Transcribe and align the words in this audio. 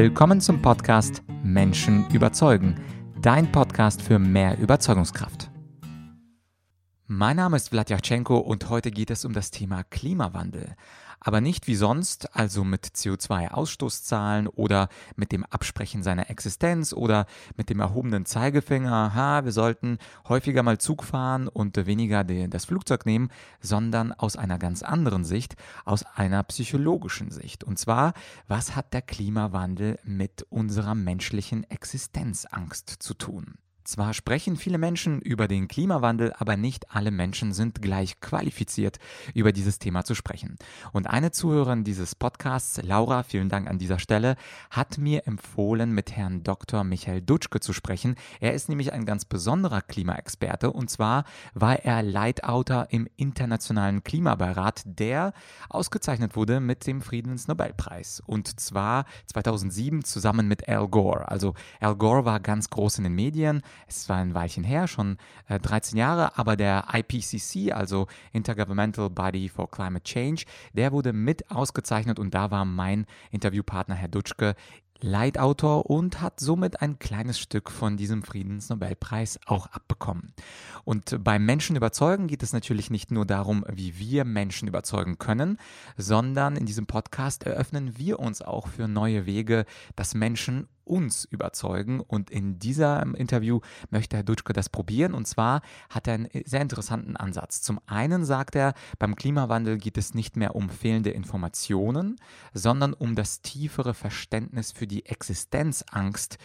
Willkommen 0.00 0.40
zum 0.40 0.62
Podcast 0.62 1.24
Menschen 1.42 2.08
überzeugen, 2.10 2.76
dein 3.20 3.50
Podcast 3.50 4.00
für 4.00 4.20
mehr 4.20 4.56
Überzeugungskraft. 4.56 5.50
Mein 7.08 7.34
Name 7.34 7.56
ist 7.56 7.70
Vladyachenko 7.70 8.38
und 8.38 8.70
heute 8.70 8.92
geht 8.92 9.10
es 9.10 9.24
um 9.24 9.32
das 9.32 9.50
Thema 9.50 9.82
Klimawandel 9.82 10.76
aber 11.20 11.40
nicht 11.40 11.66
wie 11.66 11.74
sonst, 11.74 12.34
also 12.36 12.64
mit 12.64 12.86
CO2-Ausstoßzahlen 12.86 14.48
oder 14.48 14.88
mit 15.16 15.32
dem 15.32 15.44
Absprechen 15.44 16.02
seiner 16.02 16.30
Existenz 16.30 16.92
oder 16.92 17.26
mit 17.56 17.70
dem 17.70 17.80
erhobenen 17.80 18.24
Zeigefinger, 18.24 19.14
ha, 19.14 19.44
wir 19.44 19.52
sollten 19.52 19.98
häufiger 20.28 20.62
mal 20.62 20.78
Zug 20.78 21.04
fahren 21.04 21.48
und 21.48 21.86
weniger 21.86 22.24
das 22.24 22.64
Flugzeug 22.66 23.06
nehmen, 23.06 23.30
sondern 23.60 24.12
aus 24.12 24.36
einer 24.36 24.58
ganz 24.58 24.82
anderen 24.82 25.24
Sicht, 25.24 25.56
aus 25.84 26.04
einer 26.04 26.42
psychologischen 26.44 27.30
Sicht. 27.30 27.64
Und 27.64 27.78
zwar, 27.78 28.14
was 28.46 28.76
hat 28.76 28.92
der 28.94 29.02
Klimawandel 29.02 29.98
mit 30.04 30.46
unserer 30.50 30.94
menschlichen 30.94 31.68
Existenzangst 31.70 32.88
zu 32.88 33.14
tun? 33.14 33.58
Zwar 33.88 34.12
sprechen 34.12 34.58
viele 34.58 34.76
Menschen 34.76 35.18
über 35.22 35.48
den 35.48 35.66
Klimawandel, 35.66 36.34
aber 36.36 36.58
nicht 36.58 36.94
alle 36.94 37.10
Menschen 37.10 37.54
sind 37.54 37.80
gleich 37.80 38.20
qualifiziert, 38.20 38.98
über 39.32 39.50
dieses 39.50 39.78
Thema 39.78 40.04
zu 40.04 40.14
sprechen. 40.14 40.58
Und 40.92 41.06
eine 41.06 41.30
Zuhörerin 41.30 41.84
dieses 41.84 42.14
Podcasts, 42.14 42.82
Laura, 42.82 43.22
vielen 43.22 43.48
Dank 43.48 43.66
an 43.66 43.78
dieser 43.78 43.98
Stelle, 43.98 44.36
hat 44.68 44.98
mir 44.98 45.26
empfohlen, 45.26 45.92
mit 45.92 46.12
Herrn 46.12 46.42
Dr. 46.42 46.84
Michael 46.84 47.22
Dutschke 47.22 47.60
zu 47.60 47.72
sprechen. 47.72 48.16
Er 48.40 48.52
ist 48.52 48.68
nämlich 48.68 48.92
ein 48.92 49.06
ganz 49.06 49.24
besonderer 49.24 49.80
Klimaexperte 49.80 50.70
und 50.70 50.90
zwar 50.90 51.24
war 51.54 51.82
er 51.82 52.02
Leitautor 52.02 52.88
im 52.90 53.08
Internationalen 53.16 54.04
Klimabeirat, 54.04 54.82
der 54.84 55.32
ausgezeichnet 55.70 56.36
wurde 56.36 56.60
mit 56.60 56.86
dem 56.86 57.00
Friedensnobelpreis. 57.00 58.22
Und 58.26 58.60
zwar 58.60 59.06
2007 59.28 60.04
zusammen 60.04 60.46
mit 60.46 60.68
Al 60.68 60.88
Gore. 60.88 61.26
Also 61.30 61.54
Al 61.80 61.96
Gore 61.96 62.26
war 62.26 62.38
ganz 62.40 62.68
groß 62.68 62.98
in 62.98 63.04
den 63.04 63.14
Medien 63.14 63.62
es 63.86 64.08
war 64.08 64.16
ein 64.16 64.34
Weilchen 64.34 64.64
her, 64.64 64.88
schon 64.88 65.18
äh, 65.48 65.58
13 65.58 65.98
Jahre, 65.98 66.36
aber 66.38 66.56
der 66.56 66.86
IPCC, 66.92 67.72
also 67.72 68.06
Intergovernmental 68.32 69.10
Body 69.10 69.48
for 69.48 69.70
Climate 69.70 70.04
Change, 70.04 70.44
der 70.72 70.92
wurde 70.92 71.12
mit 71.12 71.50
ausgezeichnet 71.50 72.18
und 72.18 72.34
da 72.34 72.50
war 72.50 72.64
mein 72.64 73.06
Interviewpartner 73.30 73.94
Herr 73.94 74.08
Dutschke 74.08 74.54
Leitautor 75.00 75.88
und 75.88 76.20
hat 76.20 76.40
somit 76.40 76.82
ein 76.82 76.98
kleines 76.98 77.38
Stück 77.38 77.70
von 77.70 77.96
diesem 77.96 78.22
Friedensnobelpreis 78.22 79.38
auch 79.46 79.66
abbekommen. 79.66 80.32
Und 80.84 81.22
beim 81.22 81.44
Menschen 81.46 81.76
überzeugen 81.76 82.26
geht 82.26 82.42
es 82.42 82.52
natürlich 82.52 82.90
nicht 82.90 83.12
nur 83.12 83.24
darum, 83.24 83.64
wie 83.70 83.98
wir 83.98 84.24
Menschen 84.24 84.66
überzeugen 84.66 85.18
können, 85.18 85.58
sondern 85.96 86.56
in 86.56 86.66
diesem 86.66 86.86
Podcast 86.86 87.44
eröffnen 87.44 87.96
wir 87.96 88.18
uns 88.18 88.42
auch 88.42 88.66
für 88.66 88.88
neue 88.88 89.24
Wege, 89.24 89.66
dass 89.94 90.14
Menschen 90.14 90.66
uns 90.88 91.24
überzeugen. 91.24 92.00
Und 92.00 92.30
in 92.30 92.58
diesem 92.58 93.14
Interview 93.14 93.60
möchte 93.90 94.16
Herr 94.16 94.24
Dutschke 94.24 94.52
das 94.52 94.68
probieren. 94.68 95.14
Und 95.14 95.26
zwar 95.26 95.62
hat 95.90 96.06
er 96.06 96.14
einen 96.14 96.28
sehr 96.44 96.62
interessanten 96.62 97.16
Ansatz. 97.16 97.62
Zum 97.62 97.80
einen 97.86 98.24
sagt 98.24 98.56
er, 98.56 98.74
beim 98.98 99.14
Klimawandel 99.14 99.78
geht 99.78 99.98
es 99.98 100.14
nicht 100.14 100.36
mehr 100.36 100.54
um 100.54 100.70
fehlende 100.70 101.10
Informationen, 101.10 102.16
sondern 102.54 102.92
um 102.92 103.14
das 103.14 103.42
tiefere 103.42 103.94
Verständnis 103.94 104.72
für 104.72 104.86
die 104.86 105.06
Existenzangst. 105.06 106.38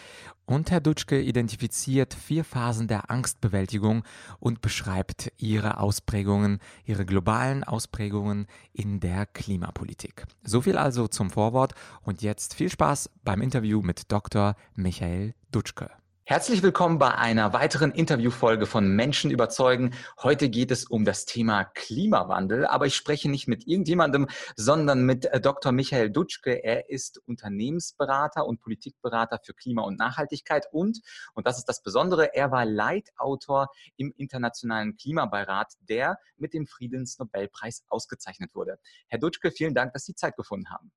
Und 0.45 0.72
Herr 0.72 0.81
Dutschke 0.81 1.22
identifiziert 1.22 2.13
vier 2.13 2.44
Phasen 2.44 2.88
der 2.88 3.09
Angstbewältigung 3.09 4.03
und 4.39 4.61
beschreibt 4.61 5.31
ihre 5.38 5.80
Ausprägungen, 5.80 6.59
ihre 6.85 7.05
globalen 7.05 7.63
Ausprägungen 7.63 8.47
in 8.73 9.00
der 9.00 9.25
Klimapolitik. 9.25 10.25
So 10.44 10.61
viel 10.61 10.77
also 10.77 11.08
zum 11.08 11.30
Vorwort 11.30 11.75
und 12.02 12.22
jetzt 12.22 12.55
viel 12.55 12.69
Spaß 12.69 13.09
beim 13.23 13.41
Interview 13.41 13.81
mit 13.81 14.11
Dr. 14.11 14.55
Michael 14.75 15.33
Dutschke. 15.52 16.02
Herzlich 16.25 16.63
willkommen 16.63 16.99
bei 16.99 17.16
einer 17.16 17.52
weiteren 17.52 17.91
Interviewfolge 17.91 18.66
von 18.66 18.88
Menschen 18.88 19.29
überzeugen. 19.29 19.94
Heute 20.22 20.47
geht 20.47 20.72
es 20.72 20.85
um 20.85 21.03
das 21.03 21.25
Thema 21.25 21.66
Klimawandel, 21.66 22.66
aber 22.66 22.85
ich 22.85 22.95
spreche 22.95 23.29
nicht 23.29 23.50
mit 23.50 23.67
irgendjemandem, 23.67 24.29
sondern 24.56 25.06
mit 25.06 25.25
äh, 25.25 25.41
Dr. 25.41 25.73
Michael 25.73 26.11
Dutschke. 26.11 26.63
Er 26.63 26.89
ist 26.89 27.22
Unternehmensberater 27.25 28.45
und 28.45 28.61
Politikberater 28.61 29.38
für 29.44 29.53
Klima 29.53 29.81
und 29.81 30.00
Nachhaltigkeit 30.00 30.66
und, 30.72 31.01
und 31.34 31.45
das 31.45 31.57
ist 31.57 31.66
das 31.66 31.84
Besondere, 31.84 32.34
er 32.34 32.51
war 32.51 32.63
Leitautor 32.63 33.67
im 33.97 34.13
Internationalen 34.16 34.95
Klimabeirat, 34.95 35.73
der 35.90 36.17
mit 36.38 36.53
dem 36.53 36.67
Friedensnobelpreis 36.67 37.84
ausgezeichnet 37.90 38.55
wurde. 38.55 38.79
Herr 39.09 39.19
Dutschke, 39.19 39.51
vielen 39.51 39.75
Dank, 39.75 39.91
dass 39.91 40.05
Sie 40.05 40.16
Zeit 40.16 40.38
gefunden 40.38 40.69
haben. 40.69 40.94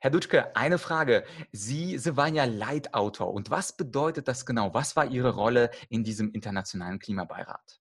Herr 0.00 0.10
Dutschke, 0.10 0.54
eine 0.54 0.78
Frage. 0.78 1.24
Sie, 1.52 1.98
Sie 1.98 2.16
waren 2.16 2.34
ja 2.34 2.44
Leitautor. 2.44 3.32
Und 3.32 3.50
was 3.50 3.76
bedeutet 3.76 4.28
das 4.28 4.46
genau? 4.46 4.74
Was 4.74 4.96
war 4.96 5.06
Ihre 5.06 5.34
Rolle 5.34 5.70
in 5.88 6.04
diesem 6.04 6.32
internationalen 6.32 6.98
Klimabeirat? 6.98 7.80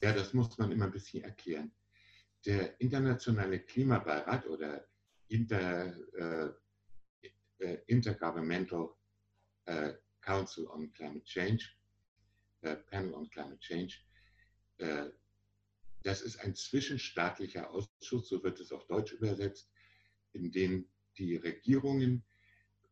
Ja, 0.00 0.12
das 0.12 0.32
muss 0.32 0.56
man 0.58 0.72
immer 0.72 0.86
ein 0.86 0.92
bisschen 0.92 1.24
erklären. 1.24 1.72
Der 2.44 2.80
internationale 2.80 3.60
Klimabeirat 3.60 4.46
oder 4.46 4.86
Inter, 5.28 5.94
äh, 6.14 6.50
äh 7.58 7.78
Intergovernmental 7.86 8.90
äh, 9.64 9.94
Council 10.20 10.66
on 10.68 10.92
Climate 10.92 11.24
Change, 11.24 11.64
äh, 12.62 12.76
Panel 12.76 13.14
on 13.14 13.28
Climate 13.30 13.58
Change, 13.60 13.96
äh, 14.78 15.06
das 16.02 16.22
ist 16.22 16.38
ein 16.38 16.54
zwischenstaatlicher 16.54 17.70
Ausschuss, 17.70 18.28
so 18.28 18.42
wird 18.44 18.60
es 18.60 18.70
auf 18.70 18.86
Deutsch 18.86 19.12
übersetzt, 19.12 19.68
in 20.32 20.52
dem 20.52 20.88
die 21.18 21.36
Regierungen 21.36 22.24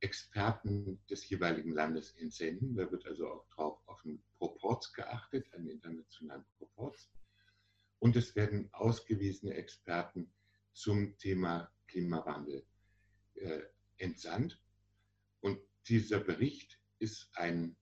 Experten 0.05 1.01
des 1.09 1.29
jeweiligen 1.31 1.73
Landes 1.73 2.15
entsenden. 2.17 2.77
Da 2.77 2.91
wird 2.93 3.07
also 3.07 3.27
auch 3.27 3.49
drauf 3.49 3.81
auf 3.87 4.05
einen 4.05 4.23
Proporz 4.37 4.93
geachtet, 4.93 5.53
einen 5.55 5.69
internationalen 5.69 6.45
Proporz. 6.59 7.11
Und 8.01 8.15
es 8.17 8.37
werden 8.37 8.69
ausgewiesene 8.73 9.55
Experten 9.55 10.31
zum 10.75 11.17
Thema 11.17 11.73
Klimawandel 11.87 12.67
äh, 13.37 13.63
entsandt. 13.97 14.61
Und 15.41 15.59
dieser 15.89 16.21
Bericht 16.21 16.79
ist 16.99 17.31
ein, 17.35 17.75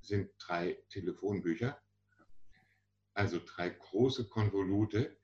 sind 0.00 0.30
drei 0.38 0.78
Telefonbücher, 0.90 1.82
also 3.14 3.40
drei 3.44 3.70
große 3.70 4.28
Konvolute. 4.28 5.18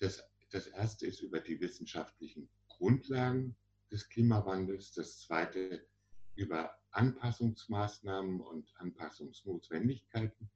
Das, 0.00 0.24
das 0.50 0.66
erste 0.66 1.06
ist 1.06 1.20
über 1.20 1.38
die 1.38 1.60
wissenschaftlichen 1.60 2.48
Grundlagen 2.66 3.56
des 3.94 4.08
Klimawandels, 4.08 4.92
das 4.92 5.20
zweite 5.20 5.86
über 6.34 6.76
Anpassungsmaßnahmen 6.90 8.40
und 8.40 8.68
Anpassungsnotwendigkeiten 8.76 10.50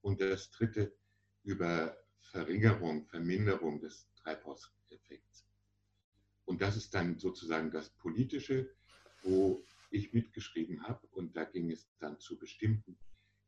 und 0.00 0.22
das 0.22 0.50
dritte 0.50 0.96
über 1.42 1.94
Verringerung, 2.22 3.04
Verminderung 3.04 3.80
des 3.80 4.08
Treibhauseffekts. 4.16 5.46
Und 6.46 6.62
das 6.62 6.78
ist 6.78 6.94
dann 6.94 7.18
sozusagen 7.18 7.70
das 7.70 7.90
Politische, 7.90 8.74
wo 9.24 9.62
ich 9.90 10.14
mitgeschrieben 10.14 10.82
habe 10.84 11.06
und 11.08 11.36
da 11.36 11.44
ging 11.44 11.70
es 11.70 11.86
dann 11.98 12.18
zu 12.18 12.38
bestimmten, 12.38 12.98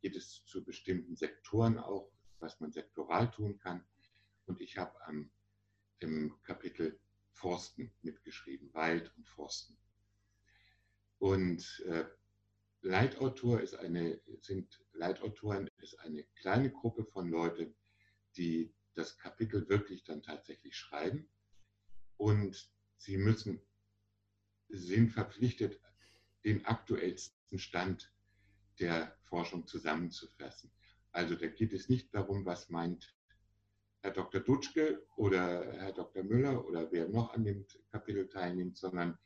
geht 0.03 0.15
es 0.15 0.45
zu 0.45 0.63
bestimmten 0.63 1.17
Sektoren 1.17 1.79
auch, 1.79 2.13
was 2.39 2.61
man 2.61 2.71
sektoral 2.71 3.31
tun 3.31 3.59
kann. 3.59 3.83
Und 4.45 4.61
ich 4.61 4.77
habe 4.77 4.95
im 6.01 6.35
Kapitel 6.43 7.01
Forsten 7.33 7.93
mitgeschrieben, 8.03 8.73
Wald 8.75 9.13
und 9.17 9.29
Forsten. 9.29 9.77
Und 11.19 11.83
äh, 11.87 12.05
Leitautor 12.83 13.61
ist 13.61 13.75
eine, 13.75 14.21
sind 14.41 14.81
Leitautoren 14.93 15.71
ist 15.79 15.99
eine 16.01 16.25
kleine 16.35 16.71
Gruppe 16.71 17.05
von 17.05 17.29
Leuten, 17.29 17.75
die 18.37 18.75
das 18.95 19.19
Kapitel 19.19 19.69
wirklich 19.69 20.05
dann 20.05 20.23
tatsächlich 20.23 20.77
schreiben. 20.77 21.29
Und 22.17 22.71
sie 22.97 23.17
müssen, 23.19 23.61
sind 24.69 25.11
verpflichtet, 25.11 25.81
den 26.45 26.65
aktuellsten 26.67 27.59
Stand 27.59 28.13
der 28.81 29.17
Forschung 29.23 29.67
zusammenzufassen. 29.67 30.73
Also 31.13 31.37
da 31.37 31.47
geht 31.47 31.73
es 31.73 31.89
nicht 31.89 32.13
darum, 32.15 32.45
was 32.45 32.69
meint 32.69 33.15
Herr 34.03 34.11
Dr. 34.11 34.41
Dutschke 34.41 35.07
oder 35.17 35.73
Herr 35.75 35.93
Dr. 35.93 36.25
Müller 36.25 36.67
oder 36.67 36.91
wer 36.91 37.09
noch 37.09 37.33
an 37.35 37.45
dem 37.45 37.65
Kapitel 37.91 38.29
teilnimmt, 38.29 38.77
sondern 38.77 39.17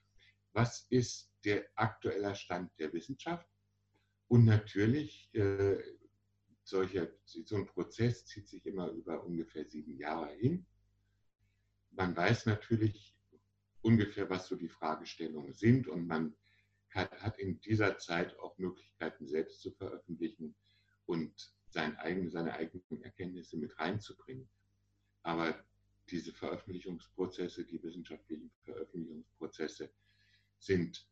was 0.53 0.87
ist 0.91 1.33
der 1.45 1.67
aktuelle 1.75 2.35
Stand 2.35 2.71
der 2.79 2.93
Wissenschaft? 2.93 3.49
Und 4.29 4.45
natürlich, 4.45 5.35
äh, 5.35 5.83
solcher, 6.63 7.09
so 7.25 7.57
ein 7.57 7.67
Prozess 7.67 8.27
zieht 8.27 8.49
sich 8.49 8.67
immer 8.67 8.91
über 8.91 9.25
ungefähr 9.25 9.65
sieben 9.65 9.97
Jahre 9.97 10.33
hin. 10.35 10.67
Man 11.93 12.15
weiß 12.15 12.45
natürlich 12.47 13.17
ungefähr, 13.81 14.29
was 14.29 14.47
so 14.47 14.57
die 14.57 14.69
Fragestellungen 14.69 15.55
sind 15.55 15.89
und 15.89 16.07
man 16.07 16.37
hat 16.91 17.39
in 17.39 17.61
dieser 17.61 17.99
Zeit 17.99 18.39
auch 18.39 18.59
Möglichkeiten, 18.59 19.27
selbst 19.27 19.61
zu 19.61 19.71
veröffentlichen 19.73 20.55
und 21.07 21.55
sein 21.69 21.97
eigen, 21.97 22.31
seine 22.31 22.55
eigenen 22.55 23.03
Erkenntnisse 23.03 23.57
mit 23.59 23.79
reinzubringen. 23.79 24.49
Aber 25.27 25.61
diese 26.09 26.33
Veröffentlichungsprozesse, 26.33 27.65
die 27.65 27.83
wissenschaftlichen 27.83 28.53
Veröffentlichungsprozesse 28.63 29.91
sind 30.57 31.05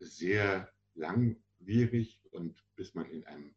sehr 0.00 0.70
langwierig 0.92 2.20
und 2.30 2.62
bis 2.76 2.92
man 2.92 3.10
in 3.10 3.24
einem 3.24 3.54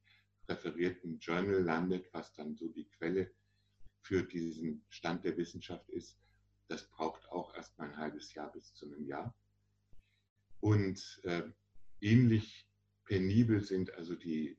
referierten 0.47 1.19
Journal 1.19 1.61
landet, 1.61 2.07
was 2.13 2.33
dann 2.35 2.55
so 2.55 2.69
die 2.69 2.87
Quelle 2.87 3.33
für 3.99 4.23
diesen 4.23 4.85
Stand 4.87 5.25
der 5.25 5.35
Wissenschaft 5.35 5.89
ist, 5.89 6.17
das 6.69 6.89
braucht 6.89 7.27
auch 7.27 7.53
erst 7.53 7.77
mal 7.77 7.89
ein 7.89 7.97
halbes 7.97 8.33
Jahr 8.33 8.49
bis 8.53 8.73
zu 8.73 8.85
einem 8.85 9.03
Jahr. 9.03 9.35
Und 10.61 11.19
äh, 11.23 11.43
ähnlich 11.99 12.65
penibel 13.03 13.59
sind 13.61 13.93
also 13.93 14.15
die, 14.15 14.57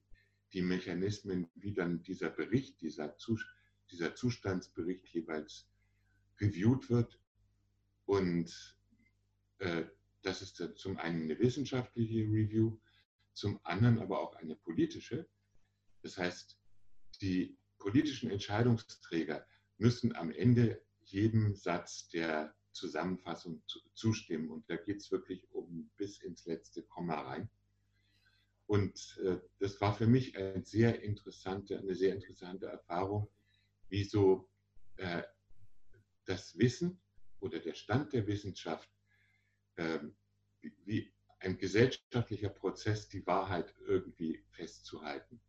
die 0.53 0.61
Mechanismen, 0.61 1.49
wie 1.55 1.73
dann 1.73 2.03
dieser 2.03 2.29
Bericht, 2.29 2.83
dieser, 2.83 3.17
Zus 3.17 3.43
dieser 3.91 4.15
Zustandsbericht 4.15 5.09
jeweils 5.09 5.69
reviewed 6.41 6.89
wird. 6.91 7.21
Und 8.07 8.77
äh, 9.59 9.85
das 10.23 10.43
ist 10.43 10.57
zum 10.77 10.99
einen 10.99 11.23
eine 11.23 11.39
wissenschaftliche 11.39 12.23
Review, 12.23 12.79
zum 13.33 13.61
anderen 13.65 13.99
aber 13.99 14.21
auch 14.21 14.35
eine 14.37 14.57
politische. 14.57 15.29
Das 16.03 16.19
heißt, 16.19 16.59
die 17.21 17.57
politischen 17.79 18.31
Entscheidungsträger 18.31 19.47
müssen 19.79 20.15
am 20.15 20.31
Ende 20.31 20.83
jedem 21.03 21.55
Satz 21.55 22.09
der 22.09 22.55
Zusammenfassung 22.73 23.63
zustimmen. 23.95 24.51
Und 24.51 24.69
da 24.69 24.77
geht 24.77 24.99
es 24.99 25.11
wirklich 25.11 25.51
um 25.53 25.91
bis 25.97 26.21
ins 26.21 26.47
letzte 26.47 26.83
Komma 26.83 27.21
rein. 27.21 27.51
Und 28.67 29.19
äh, 29.25 29.39
das 29.59 29.81
war 29.81 29.95
für 29.95 30.07
mich 30.07 30.37
eine 30.37 30.63
sehr 30.65 31.03
interessante, 31.03 31.79
eine 31.79 31.95
sehr 31.97 32.15
interessante 32.15 32.67
Erfahrung, 32.67 33.29
wie 33.91 34.05
so 34.05 34.49
äh, 34.97 35.23
das 36.25 36.59
Wissen 36.59 37.01
oder 37.41 37.59
der 37.59 37.75
Stand 37.75 38.13
der 38.13 38.27
Wissenschaft, 38.27 38.89
äh, 39.77 39.99
wie, 40.61 40.75
wie 40.85 41.13
ein 41.41 41.59
gesellschaftlicher 41.59 42.51
Prozess, 42.51 43.09
die 43.09 43.27
Wahrheit 43.27 43.75
irgendwie 43.87 44.45
festzuhalten. 44.51 45.41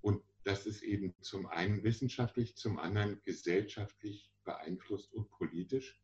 Und 0.00 0.24
das 0.44 0.66
ist 0.66 0.82
eben 0.82 1.14
zum 1.20 1.46
einen 1.46 1.82
wissenschaftlich, 1.84 2.56
zum 2.56 2.78
anderen 2.78 3.20
gesellschaftlich 3.22 4.32
beeinflusst 4.44 5.12
und 5.12 5.30
politisch. 5.30 6.00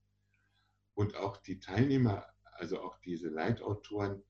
Und 0.94 1.16
auch 1.16 1.38
die 1.38 1.58
Teilnehmer, 1.58 2.26
also 2.44 2.80
auch 2.80 2.98
diese 2.98 3.28
Leitautoren, 3.28 4.22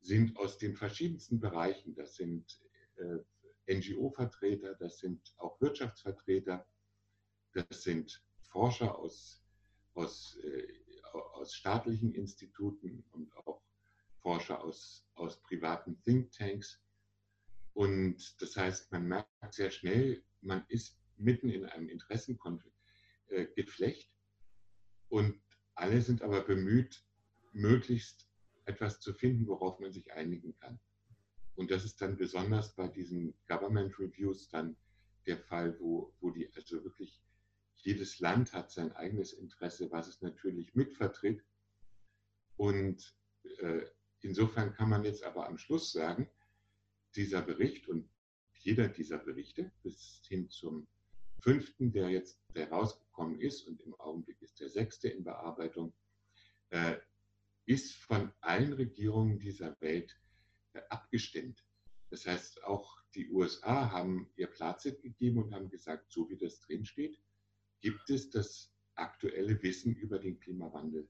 sind 0.00 0.36
aus 0.36 0.58
den 0.58 0.76
verschiedensten 0.76 1.40
Bereichen. 1.40 1.94
Das 1.94 2.14
sind 2.14 2.60
äh, 2.96 3.18
NGO-Vertreter, 3.70 4.74
das 4.74 4.98
sind 4.98 5.34
auch 5.38 5.60
Wirtschaftsvertreter, 5.60 6.66
das 7.52 7.82
sind 7.82 8.22
Forscher 8.42 8.98
aus, 8.98 9.42
aus, 9.94 10.36
äh, 10.42 10.66
aus 11.12 11.54
staatlichen 11.54 12.12
Instituten 12.12 13.04
und 13.12 13.34
auch 13.36 13.62
Forscher 14.20 14.62
aus, 14.62 15.06
aus 15.14 15.40
privaten 15.42 16.00
Thinktanks. 16.02 16.82
Und 17.72 18.42
das 18.42 18.56
heißt, 18.56 18.90
man 18.92 19.06
merkt 19.06 19.54
sehr 19.54 19.70
schnell, 19.70 20.24
man 20.40 20.64
ist 20.68 20.98
mitten 21.16 21.48
in 21.50 21.64
einem 21.66 21.88
Interessengeflecht 21.88 22.70
äh, 23.28 24.04
und 25.08 25.40
alle 25.74 26.02
sind 26.02 26.22
aber 26.22 26.42
bemüht, 26.42 27.04
möglichst 27.52 28.28
etwas 28.64 29.00
zu 29.00 29.14
finden, 29.14 29.46
worauf 29.46 29.80
man 29.80 29.92
sich 29.92 30.12
einigen 30.12 30.54
kann. 30.56 30.78
Und 31.60 31.70
das 31.70 31.84
ist 31.84 32.00
dann 32.00 32.16
besonders 32.16 32.74
bei 32.74 32.88
diesen 32.88 33.34
Government 33.46 33.98
Reviews 33.98 34.48
dann 34.48 34.78
der 35.26 35.36
Fall, 35.36 35.78
wo, 35.78 36.10
wo 36.18 36.30
die 36.30 36.50
also 36.54 36.82
wirklich 36.82 37.20
jedes 37.74 38.18
Land 38.18 38.54
hat 38.54 38.70
sein 38.70 38.92
eigenes 38.92 39.34
Interesse, 39.34 39.90
was 39.90 40.08
es 40.08 40.22
natürlich 40.22 40.74
mitvertritt. 40.74 41.44
Und 42.56 43.14
äh, 43.58 43.82
insofern 44.22 44.72
kann 44.72 44.88
man 44.88 45.04
jetzt 45.04 45.22
aber 45.22 45.46
am 45.46 45.58
Schluss 45.58 45.92
sagen, 45.92 46.30
dieser 47.14 47.42
Bericht 47.42 47.88
und 47.88 48.08
jeder 48.60 48.88
dieser 48.88 49.18
Berichte 49.18 49.70
bis 49.82 50.22
hin 50.26 50.48
zum 50.48 50.86
fünften, 51.40 51.92
der 51.92 52.08
jetzt 52.08 52.40
der 52.54 52.70
rausgekommen 52.70 53.38
ist 53.38 53.68
und 53.68 53.82
im 53.82 53.94
Augenblick 54.00 54.40
ist 54.40 54.60
der 54.60 54.70
sechste 54.70 55.10
in 55.10 55.24
Bearbeitung, 55.24 55.92
äh, 56.70 56.96
ist 57.66 57.96
von 57.96 58.32
allen 58.40 58.72
Regierungen 58.72 59.38
dieser 59.38 59.78
Welt 59.82 60.18
abgestimmt. 60.88 61.64
Das 62.10 62.26
heißt, 62.26 62.64
auch 62.64 63.00
die 63.14 63.30
USA 63.30 63.90
haben 63.90 64.30
ihr 64.36 64.48
Fazit 64.48 65.02
gegeben 65.02 65.42
und 65.42 65.54
haben 65.54 65.68
gesagt, 65.68 66.10
so 66.12 66.28
wie 66.28 66.36
das 66.36 66.60
drin 66.60 66.84
steht, 66.84 67.20
gibt 67.80 68.10
es 68.10 68.30
das 68.30 68.72
aktuelle 68.94 69.62
Wissen 69.62 69.94
über 69.94 70.18
den 70.18 70.38
Klimawandel 70.38 71.08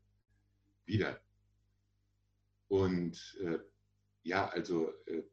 wieder. 0.84 1.20
Und 2.68 3.36
äh, 3.40 3.58
ja, 4.22 4.48
also 4.48 4.92
äh, 5.06 5.24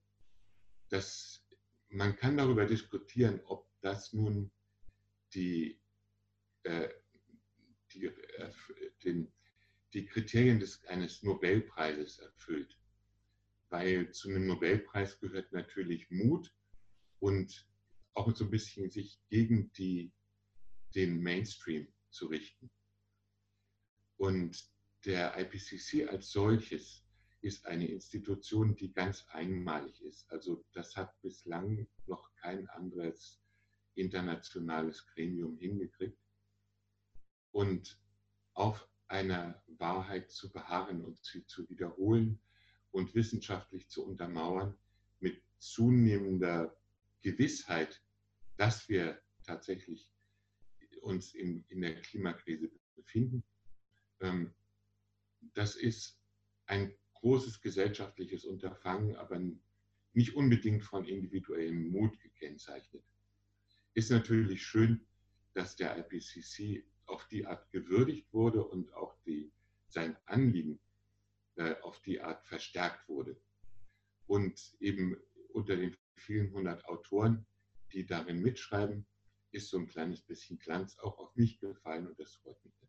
das, 0.89 1.45
man 1.89 2.15
kann 2.15 2.37
darüber 2.37 2.65
diskutieren, 2.65 3.41
ob 3.45 3.69
das 3.81 4.13
nun 4.13 4.51
die, 5.33 5.79
äh, 6.63 6.89
die, 7.93 8.05
äh, 8.05 8.51
den, 9.03 9.31
die 9.93 10.05
Kriterien 10.05 10.59
des, 10.59 10.83
eines 10.85 11.23
Nobelpreises 11.23 12.19
erfüllt. 12.19 12.77
Weil 13.69 14.11
zu 14.11 14.29
einem 14.29 14.47
Nobelpreis 14.47 15.19
gehört 15.19 15.51
natürlich 15.51 16.09
Mut 16.09 16.53
und 17.19 17.67
auch 18.13 18.33
so 18.35 18.45
ein 18.45 18.51
bisschen 18.51 18.89
sich 18.89 19.19
gegen 19.29 19.71
die, 19.73 20.11
den 20.95 21.21
Mainstream 21.21 21.87
zu 22.09 22.27
richten. 22.27 22.69
Und 24.17 24.69
der 25.05 25.37
IPCC 25.37 26.09
als 26.09 26.31
solches 26.31 27.03
ist 27.41 27.65
eine 27.65 27.87
Institution, 27.87 28.75
die 28.75 28.91
ganz 28.91 29.25
einmalig 29.29 30.01
ist. 30.01 30.29
Also 30.31 30.65
das 30.73 30.95
hat 30.95 31.21
bislang 31.21 31.87
noch 32.07 32.33
kein 32.35 32.67
anderes 32.69 33.39
internationales 33.93 35.05
Gremium 35.07 35.57
hingekriegt. 35.57 36.19
Und 37.51 37.99
auf 38.53 38.87
einer 39.07 39.61
Wahrheit 39.67 40.31
zu 40.31 40.51
beharren 40.51 41.03
und 41.03 41.23
sie 41.23 41.45
zu 41.45 41.69
wiederholen 41.69 42.39
und 42.91 43.13
wissenschaftlich 43.15 43.89
zu 43.89 44.05
untermauern 44.05 44.77
mit 45.19 45.41
zunehmender 45.59 46.75
Gewissheit, 47.21 48.01
dass 48.57 48.87
wir 48.89 49.21
tatsächlich 49.43 50.09
uns 51.01 51.33
in, 51.33 51.63
in 51.69 51.81
der 51.81 52.01
Klimakrise 52.01 52.69
befinden. 52.95 53.43
Ähm, 54.19 54.53
das 55.53 55.75
ist 55.75 56.19
ein 56.65 56.93
großes 57.13 57.61
gesellschaftliches 57.61 58.45
Unterfangen, 58.45 59.15
aber 59.15 59.41
nicht 60.13 60.35
unbedingt 60.35 60.83
von 60.83 61.05
individuellem 61.05 61.89
Mut 61.89 62.19
gekennzeichnet. 62.19 63.03
Ist 63.93 64.11
natürlich 64.11 64.65
schön, 64.65 65.05
dass 65.53 65.75
der 65.75 65.97
IPCC 65.97 66.83
auf 67.05 67.27
die 67.27 67.45
Art 67.45 67.69
gewürdigt 67.71 68.31
wurde 68.33 68.63
und 68.63 68.93
auch 68.93 69.15
die, 69.25 69.51
sein 69.87 70.17
Anliegen 70.25 70.79
auf 71.81 71.99
die 72.01 72.21
Art 72.21 72.45
verstärkt 72.45 73.07
wurde. 73.09 73.39
Und 74.27 74.75
eben 74.79 75.17
unter 75.53 75.75
den 75.75 75.95
vielen 76.15 76.51
hundert 76.51 76.85
Autoren, 76.85 77.45
die 77.93 78.05
darin 78.05 78.41
mitschreiben, 78.41 79.05
ist 79.51 79.69
so 79.69 79.77
ein 79.77 79.87
kleines 79.87 80.21
bisschen 80.21 80.59
Glanz 80.59 80.97
auch 80.99 81.17
auf 81.17 81.35
mich 81.35 81.59
gefallen 81.59 82.07
und 82.07 82.19
das 82.19 82.35
freut 82.35 82.63
mich. 82.63 82.86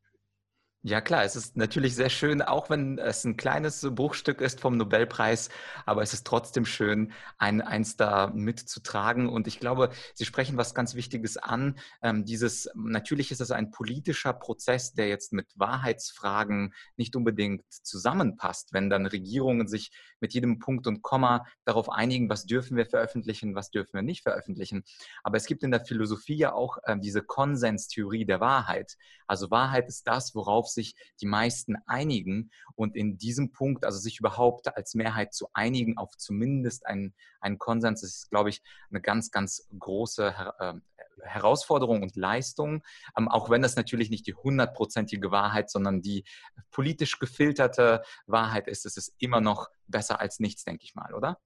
Ja 0.82 1.00
klar, 1.00 1.24
es 1.24 1.34
ist 1.34 1.56
natürlich 1.56 1.96
sehr 1.96 2.08
schön, 2.08 2.40
auch 2.40 2.70
wenn 2.70 2.98
es 2.98 3.24
ein 3.24 3.36
kleines 3.36 3.84
Bruchstück 3.90 4.40
ist 4.40 4.60
vom 4.60 4.76
Nobelpreis, 4.76 5.48
aber 5.86 6.02
es 6.02 6.14
ist 6.14 6.24
trotzdem 6.24 6.64
schön, 6.64 7.12
ein, 7.36 7.60
eins 7.60 7.96
da 7.96 8.28
mitzutragen. 8.28 9.28
Und 9.28 9.48
ich 9.48 9.58
glaube, 9.58 9.90
Sie 10.14 10.24
sprechen 10.24 10.56
was 10.56 10.76
ganz 10.76 10.94
Wichtiges 10.94 11.36
an. 11.36 11.76
Ähm, 12.00 12.24
dieses, 12.24 12.70
natürlich 12.76 13.32
ist 13.32 13.40
es 13.40 13.50
ein 13.50 13.72
politischer 13.72 14.32
Prozess, 14.32 14.92
der 14.92 15.08
jetzt 15.08 15.32
mit 15.32 15.48
Wahrheitsfragen 15.56 16.72
nicht 16.96 17.16
unbedingt 17.16 17.64
zusammenpasst, 17.70 18.72
wenn 18.72 18.88
dann 18.88 19.06
Regierungen 19.06 19.66
sich 19.66 19.90
mit 20.20 20.32
jedem 20.32 20.60
Punkt 20.60 20.86
und 20.86 21.02
Komma 21.02 21.44
darauf 21.64 21.90
einigen, 21.90 22.30
was 22.30 22.46
dürfen 22.46 22.76
wir 22.76 22.86
veröffentlichen, 22.86 23.56
was 23.56 23.70
dürfen 23.70 23.94
wir 23.94 24.02
nicht 24.02 24.22
veröffentlichen. 24.22 24.84
Aber 25.24 25.38
es 25.38 25.46
gibt 25.46 25.64
in 25.64 25.72
der 25.72 25.84
Philosophie 25.84 26.36
ja 26.36 26.52
auch 26.52 26.78
äh, 26.84 26.96
diese 27.00 27.22
Konsenstheorie 27.22 28.24
der 28.26 28.38
Wahrheit. 28.38 28.96
Also 29.26 29.50
Wahrheit 29.50 29.88
ist 29.88 30.06
das, 30.06 30.34
worauf 30.34 30.67
sich 30.68 30.94
die 31.20 31.26
meisten 31.26 31.76
einigen. 31.86 32.50
Und 32.74 32.96
in 32.96 33.18
diesem 33.18 33.52
Punkt, 33.52 33.84
also 33.84 33.98
sich 33.98 34.18
überhaupt 34.18 34.74
als 34.76 34.94
Mehrheit 34.94 35.34
zu 35.34 35.48
einigen 35.52 35.98
auf 35.98 36.16
zumindest 36.16 36.86
einen, 36.86 37.14
einen 37.40 37.58
Konsens, 37.58 38.02
ist, 38.02 38.30
glaube 38.30 38.50
ich, 38.50 38.62
eine 38.90 39.00
ganz, 39.00 39.30
ganz 39.30 39.68
große 39.78 40.34
äh, 40.58 40.74
Herausforderung 41.22 42.02
und 42.02 42.16
Leistung, 42.16 42.82
ähm, 43.16 43.28
auch 43.28 43.50
wenn 43.50 43.62
das 43.62 43.76
natürlich 43.76 44.10
nicht 44.10 44.26
die 44.26 44.34
hundertprozentige 44.34 45.30
Wahrheit, 45.30 45.70
sondern 45.70 46.02
die 46.02 46.24
politisch 46.70 47.18
gefilterte 47.18 48.02
Wahrheit 48.26 48.68
ist. 48.68 48.86
Es 48.86 48.96
ist 48.96 49.14
immer 49.18 49.40
noch 49.40 49.68
besser 49.86 50.20
als 50.20 50.38
nichts, 50.40 50.64
denke 50.64 50.84
ich 50.84 50.94
mal, 50.94 51.14
oder? 51.14 51.40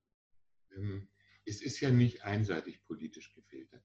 Ähm, 0.76 1.09
es 1.45 1.61
ist 1.61 1.81
ja 1.81 1.91
nicht 1.91 2.23
einseitig 2.23 2.83
politisch 2.85 3.35
gefiltert. 3.35 3.83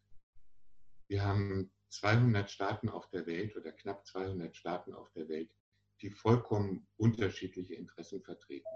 Wir 1.08 1.24
haben 1.24 1.72
200 1.90 2.50
Staaten 2.50 2.90
auf 2.90 3.10
der 3.10 3.26
Welt 3.26 3.56
oder 3.56 3.72
knapp 3.72 4.06
200 4.06 4.56
Staaten 4.56 4.94
auf 4.94 5.12
der 5.12 5.28
Welt, 5.30 5.50
die 6.02 6.10
vollkommen 6.10 6.88
unterschiedliche 6.98 7.76
Interessen 7.76 8.22
vertreten, 8.22 8.68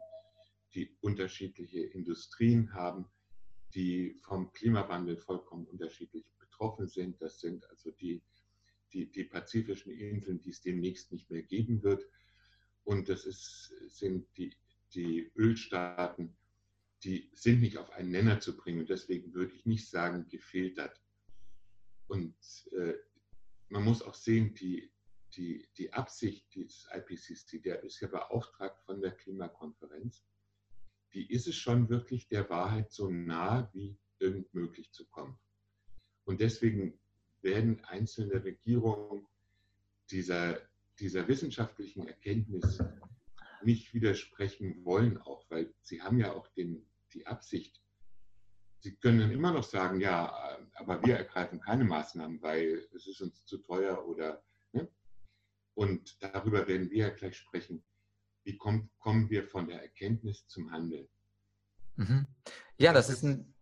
die 0.73 0.95
unterschiedliche 1.01 1.81
Industrien 1.81 2.73
haben, 2.73 3.05
die 3.73 4.19
vom 4.21 4.51
Klimawandel 4.51 5.17
vollkommen 5.17 5.65
unterschiedlich 5.65 6.25
betroffen 6.39 6.87
sind. 6.87 7.21
Das 7.21 7.39
sind 7.39 7.69
also 7.69 7.91
die, 7.91 8.21
die, 8.93 9.11
die 9.11 9.23
pazifischen 9.23 9.91
Inseln, 9.91 10.41
die 10.41 10.49
es 10.49 10.61
demnächst 10.61 11.11
nicht 11.11 11.29
mehr 11.29 11.43
geben 11.43 11.83
wird. 11.83 12.03
Und 12.83 13.09
das 13.09 13.25
ist, 13.25 13.73
sind 13.87 14.27
die, 14.37 14.55
die 14.93 15.31
Ölstaaten, 15.35 16.35
die 17.03 17.29
sind 17.33 17.61
nicht 17.61 17.77
auf 17.77 17.91
einen 17.91 18.11
Nenner 18.11 18.39
zu 18.39 18.55
bringen. 18.55 18.79
Und 18.79 18.89
deswegen 18.89 19.33
würde 19.33 19.53
ich 19.53 19.65
nicht 19.65 19.89
sagen, 19.89 20.27
gefiltert. 20.27 20.99
Und 22.11 22.35
äh, 22.73 22.95
man 23.69 23.85
muss 23.85 24.01
auch 24.01 24.15
sehen, 24.15 24.53
die, 24.55 24.91
die, 25.33 25.65
die 25.77 25.93
Absicht 25.93 26.53
dieses 26.53 26.89
IPCC, 26.93 27.63
der 27.63 27.83
ist 27.83 28.01
ja 28.01 28.09
beauftragt 28.09 28.83
von 28.83 28.99
der 28.99 29.11
Klimakonferenz, 29.11 30.25
die 31.13 31.31
ist 31.31 31.47
es 31.47 31.55
schon 31.55 31.87
wirklich 31.87 32.27
der 32.27 32.49
Wahrheit 32.49 32.91
so 32.91 33.09
nah 33.09 33.69
wie 33.71 33.97
irgend 34.19 34.53
möglich 34.53 34.91
zu 34.91 35.05
kommen. 35.05 35.39
Und 36.25 36.41
deswegen 36.41 36.99
werden 37.41 37.81
einzelne 37.85 38.43
Regierungen 38.43 39.25
dieser, 40.09 40.59
dieser 40.99 41.29
wissenschaftlichen 41.29 42.09
Erkenntnis 42.09 42.83
nicht 43.63 43.93
widersprechen 43.93 44.83
wollen, 44.83 45.17
auch 45.17 45.49
weil 45.49 45.73
sie 45.79 46.01
haben 46.01 46.19
ja 46.19 46.33
auch 46.33 46.49
den, 46.49 46.85
die 47.13 47.25
Absicht, 47.25 47.80
sie 48.81 48.95
können 48.95 49.31
immer 49.31 49.51
noch 49.51 49.63
sagen, 49.63 49.99
ja, 49.99 50.57
aber 50.75 51.03
wir 51.05 51.17
ergreifen 51.17 51.61
keine 51.61 51.83
Maßnahmen, 51.83 52.41
weil 52.41 52.87
es 52.93 53.07
ist 53.07 53.21
uns 53.21 53.45
zu 53.45 53.59
teuer 53.59 54.05
oder 54.07 54.43
ne? 54.73 54.89
und 55.75 56.21
darüber 56.21 56.67
werden 56.67 56.89
wir 56.89 57.07
ja 57.07 57.09
gleich 57.09 57.37
sprechen. 57.37 57.83
Wie 58.43 58.57
kommt, 58.57 58.89
kommen 58.99 59.29
wir 59.29 59.47
von 59.47 59.67
der 59.67 59.81
Erkenntnis 59.81 60.47
zum 60.47 60.71
Handeln? 60.71 61.07
Mhm. 61.95 62.25
Ja, 62.77 62.91
das 62.91 63.09
ist 63.09 63.23
ein. 63.23 63.53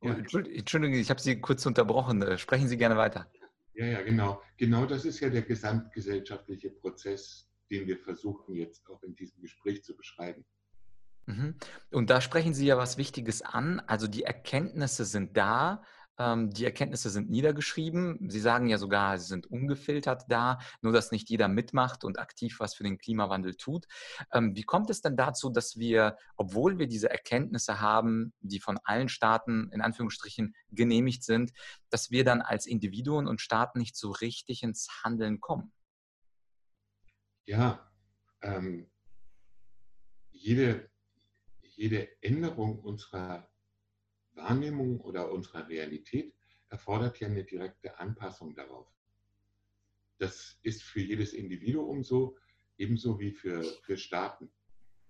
Oh, 0.00 0.08
Entschuldigung, 0.08 0.98
ich 0.98 1.10
habe 1.10 1.20
Sie 1.20 1.40
kurz 1.40 1.64
unterbrochen. 1.64 2.22
Äh, 2.22 2.36
sprechen 2.36 2.66
Sie 2.66 2.76
gerne 2.76 2.96
weiter. 2.96 3.30
Ja, 3.74 3.86
ja, 3.86 4.02
genau. 4.02 4.42
Genau 4.56 4.84
das 4.86 5.04
ist 5.04 5.20
ja 5.20 5.30
der 5.30 5.42
gesamtgesellschaftliche 5.42 6.70
Prozess, 6.70 7.48
den 7.70 7.86
wir 7.86 7.98
versuchen 7.98 8.56
jetzt 8.56 8.88
auch 8.88 9.00
in 9.04 9.14
diesem 9.14 9.40
Gespräch 9.40 9.84
zu 9.84 9.96
beschreiben. 9.96 10.44
Mhm. 11.32 11.54
Und 11.90 12.10
da 12.10 12.20
sprechen 12.20 12.54
Sie 12.54 12.66
ja 12.66 12.76
was 12.76 12.96
Wichtiges 12.98 13.42
an. 13.42 13.80
Also 13.86 14.06
die 14.06 14.24
Erkenntnisse 14.24 15.04
sind 15.04 15.36
da, 15.36 15.82
ähm, 16.18 16.50
die 16.50 16.64
Erkenntnisse 16.64 17.10
sind 17.10 17.30
niedergeschrieben. 17.30 18.28
Sie 18.28 18.40
sagen 18.40 18.68
ja 18.68 18.78
sogar, 18.78 19.18
sie 19.18 19.26
sind 19.26 19.46
ungefiltert 19.46 20.24
da, 20.28 20.58
nur 20.82 20.92
dass 20.92 21.10
nicht 21.10 21.30
jeder 21.30 21.48
mitmacht 21.48 22.04
und 22.04 22.18
aktiv 22.18 22.60
was 22.60 22.74
für 22.74 22.84
den 22.84 22.98
Klimawandel 22.98 23.54
tut. 23.56 23.86
Ähm, 24.32 24.54
wie 24.54 24.62
kommt 24.62 24.90
es 24.90 25.00
denn 25.00 25.16
dazu, 25.16 25.50
dass 25.50 25.78
wir, 25.78 26.16
obwohl 26.36 26.78
wir 26.78 26.86
diese 26.86 27.10
Erkenntnisse 27.10 27.80
haben, 27.80 28.32
die 28.40 28.60
von 28.60 28.78
allen 28.84 29.08
Staaten 29.08 29.70
in 29.72 29.80
Anführungsstrichen 29.80 30.54
genehmigt 30.70 31.24
sind, 31.24 31.52
dass 31.90 32.10
wir 32.10 32.24
dann 32.24 32.42
als 32.42 32.66
Individuen 32.66 33.26
und 33.26 33.40
Staaten 33.40 33.78
nicht 33.78 33.96
so 33.96 34.10
richtig 34.10 34.62
ins 34.62 34.88
Handeln 35.02 35.40
kommen? 35.40 35.72
Ja, 37.46 37.90
ähm, 38.42 38.88
jede, 40.30 40.90
jede 41.82 42.22
Änderung 42.22 42.78
unserer 42.78 43.50
Wahrnehmung 44.34 45.00
oder 45.00 45.32
unserer 45.32 45.68
Realität 45.68 46.32
erfordert 46.68 47.18
ja 47.18 47.26
eine 47.26 47.42
direkte 47.42 47.98
Anpassung 47.98 48.54
darauf. 48.54 48.86
Das 50.18 50.60
ist 50.62 50.84
für 50.84 51.00
jedes 51.00 51.32
Individuum 51.32 52.04
so, 52.04 52.38
ebenso 52.78 53.18
wie 53.18 53.32
für, 53.32 53.64
für 53.82 53.96
Staaten. 53.96 54.48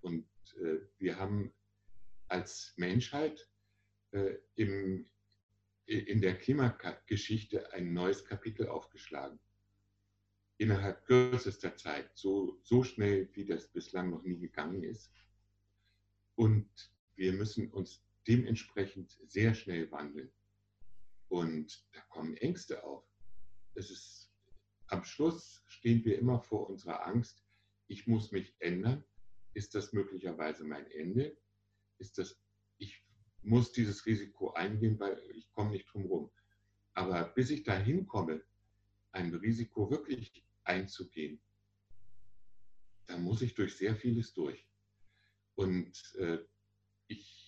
Und 0.01 0.25
äh, 0.57 0.79
wir 0.97 1.19
haben 1.19 1.53
als 2.27 2.73
Menschheit 2.77 3.47
äh, 4.09 4.37
im, 4.55 5.07
in 5.85 6.21
der 6.21 6.39
Klimageschichte 6.39 7.71
ein 7.71 7.93
neues 7.93 8.25
Kapitel 8.25 8.67
aufgeschlagen. 8.67 9.39
Innerhalb 10.57 11.05
kürzester 11.05 11.75
Zeit, 11.75 12.09
so, 12.15 12.59
so 12.63 12.83
schnell, 12.83 13.29
wie 13.33 13.45
das 13.45 13.67
bislang 13.67 14.09
noch 14.09 14.23
nie 14.23 14.39
gegangen 14.39 14.81
ist. 14.81 15.11
Und 16.35 16.67
wir 17.15 17.33
müssen 17.33 17.71
uns 17.71 18.03
dementsprechend 18.27 19.17
sehr 19.27 19.53
schnell 19.53 19.91
wandeln. 19.91 20.31
Und 21.29 21.85
da 21.93 22.01
kommen 22.09 22.35
Ängste 22.37 22.83
auf. 22.83 23.03
Es 23.75 23.89
ist, 23.89 24.31
am 24.87 25.03
Schluss 25.03 25.63
stehen 25.67 26.03
wir 26.05 26.19
immer 26.19 26.39
vor 26.39 26.69
unserer 26.69 27.05
Angst, 27.05 27.43
ich 27.87 28.07
muss 28.07 28.31
mich 28.31 28.55
ändern. 28.59 29.03
Ist 29.53 29.75
das 29.75 29.93
möglicherweise 29.93 30.63
mein 30.63 30.89
Ende? 30.91 31.37
Ist 31.99 32.17
das, 32.17 32.39
ich 32.77 33.03
muss 33.41 33.71
dieses 33.71 34.05
Risiko 34.05 34.53
eingehen, 34.53 34.99
weil 34.99 35.21
ich 35.31 35.51
komme 35.53 35.71
nicht 35.71 35.91
drum 35.91 36.03
herum. 36.03 36.31
Aber 36.93 37.23
bis 37.23 37.49
ich 37.49 37.63
dahin 37.63 38.07
komme, 38.07 38.43
ein 39.11 39.33
Risiko 39.35 39.89
wirklich 39.91 40.43
einzugehen, 40.63 41.39
da 43.05 43.17
muss 43.17 43.41
ich 43.41 43.53
durch 43.53 43.75
sehr 43.75 43.95
vieles 43.95 44.33
durch. 44.33 44.65
Und 45.55 46.15
äh, 46.15 46.39
ich 47.07 47.43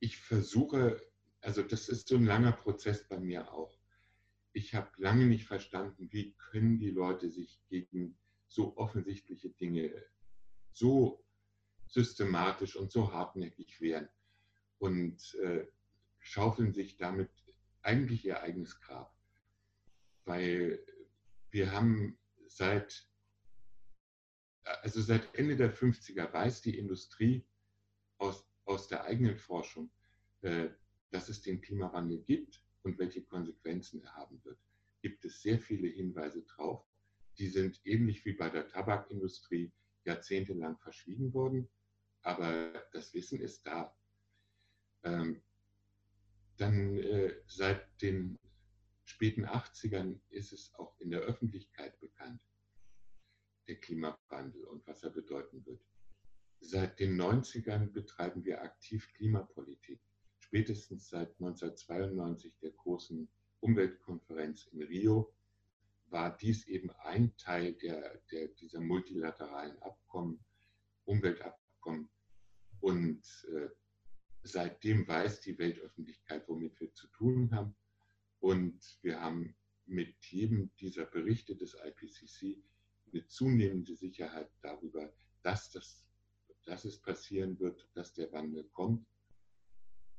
ich 0.00 0.16
versuche, 0.16 1.00
also 1.42 1.62
das 1.62 1.88
ist 1.88 2.08
so 2.08 2.16
ein 2.16 2.24
langer 2.24 2.52
Prozess 2.52 3.06
bei 3.06 3.20
mir 3.20 3.52
auch. 3.52 3.78
Ich 4.52 4.74
habe 4.74 4.90
lange 4.96 5.26
nicht 5.26 5.46
verstanden, 5.46 6.08
wie 6.10 6.32
können 6.32 6.78
die 6.78 6.90
Leute 6.90 7.30
sich 7.30 7.60
gegen 7.68 8.16
so 8.48 8.76
offensichtliche 8.76 9.50
Dinge 9.50 9.92
so 10.72 11.22
systematisch 11.86 12.76
und 12.76 12.90
so 12.90 13.12
hartnäckig 13.12 13.80
wehren 13.80 14.08
und 14.78 15.34
äh, 15.42 15.66
schaufeln 16.18 16.72
sich 16.72 16.96
damit 16.96 17.30
eigentlich 17.82 18.24
ihr 18.24 18.42
eigenes 18.42 18.80
Grab. 18.80 19.14
Weil 20.24 20.80
wir 21.50 21.72
haben 21.72 22.18
seit, 22.46 23.08
also 24.82 25.00
seit 25.00 25.34
Ende 25.34 25.56
der 25.56 25.74
50er 25.74 26.32
weiß 26.32 26.62
die 26.62 26.78
Industrie 26.78 27.44
aus 28.18 28.50
aus 28.70 28.86
der 28.86 29.04
eigenen 29.04 29.36
Forschung, 29.36 29.90
äh, 30.42 30.68
dass 31.10 31.28
es 31.28 31.42
den 31.42 31.60
Klimawandel 31.60 32.22
gibt 32.22 32.62
und 32.82 32.98
welche 32.98 33.22
Konsequenzen 33.22 34.00
er 34.02 34.14
haben 34.14 34.42
wird, 34.44 34.58
gibt 35.02 35.24
es 35.24 35.42
sehr 35.42 35.58
viele 35.58 35.88
Hinweise 35.88 36.42
drauf. 36.42 36.86
Die 37.38 37.48
sind 37.48 37.80
ähnlich 37.84 38.24
wie 38.24 38.32
bei 38.32 38.48
der 38.48 38.68
Tabakindustrie 38.68 39.72
jahrzehntelang 40.04 40.78
verschwiegen 40.78 41.34
worden, 41.34 41.68
aber 42.22 42.72
das 42.92 43.12
Wissen 43.12 43.40
ist 43.40 43.66
da. 43.66 43.94
Ähm, 45.02 45.42
dann 46.56 46.98
äh, 46.98 47.34
seit 47.46 48.00
den 48.02 48.38
späten 49.04 49.46
80ern 49.46 50.20
ist 50.28 50.52
es 50.52 50.72
auch 50.74 50.98
in 51.00 51.10
der 51.10 51.20
Öffentlichkeit 51.20 51.98
bekannt, 51.98 52.40
der 53.70 53.80
Klimawandel 53.80 54.64
und 54.64 54.84
was 54.88 55.04
er 55.04 55.10
bedeuten 55.10 55.64
wird. 55.64 55.80
Seit 56.58 56.98
den 56.98 57.16
90ern 57.20 57.92
betreiben 57.92 58.44
wir 58.44 58.62
aktiv 58.62 59.08
Klimapolitik. 59.14 60.00
Spätestens 60.40 61.08
seit 61.08 61.28
1992 61.40 62.58
der 62.60 62.72
großen 62.72 63.28
Umweltkonferenz 63.60 64.66
in 64.72 64.82
Rio 64.82 65.32
war 66.06 66.36
dies 66.36 66.66
eben 66.66 66.90
ein 67.04 67.36
Teil 67.36 67.74
der, 67.74 68.20
der, 68.32 68.48
dieser 68.48 68.80
multilateralen 68.80 69.80
Abkommen, 69.82 70.44
Umweltabkommen. 71.04 72.10
Und 72.80 73.22
äh, 73.54 73.68
seitdem 74.42 75.06
weiß 75.06 75.42
die 75.42 75.56
Weltöffentlichkeit, 75.56 76.48
womit 76.48 76.80
wir 76.80 76.92
zu 76.92 77.06
tun 77.08 77.54
haben. 77.54 77.76
Und 78.40 78.98
wir 79.02 79.20
haben 79.20 79.54
mit 79.86 80.16
jedem 80.24 80.74
dieser 80.80 81.06
Berichte 81.06 81.54
des 81.54 81.74
IPCC 81.74 82.60
eine 83.12 83.26
zunehmende 83.26 83.94
Sicherheit 83.96 84.50
darüber, 84.62 85.12
dass 85.42 85.70
das 85.70 86.10
dass 86.64 86.84
es 86.84 86.98
passieren 87.00 87.58
wird, 87.58 87.88
dass 87.94 88.14
der 88.14 88.30
Wandel 88.32 88.64
kommt 88.70 89.06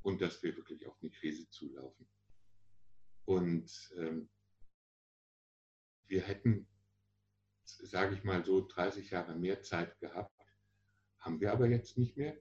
und 0.01 0.21
dass 0.21 0.41
wir 0.43 0.55
wirklich 0.55 0.85
auf 0.87 0.97
eine 1.01 1.11
Krise 1.11 1.49
zulaufen. 1.49 2.07
Und 3.25 3.93
ähm, 3.97 4.29
wir 6.07 6.23
hätten, 6.23 6.67
sage 7.63 8.15
ich 8.15 8.23
mal 8.23 8.43
so, 8.43 8.67
30 8.67 9.11
Jahre 9.11 9.35
mehr 9.35 9.61
Zeit 9.61 9.97
gehabt, 9.99 10.35
haben 11.19 11.39
wir 11.39 11.51
aber 11.51 11.67
jetzt 11.67 11.97
nicht 11.97 12.17
mehr. 12.17 12.37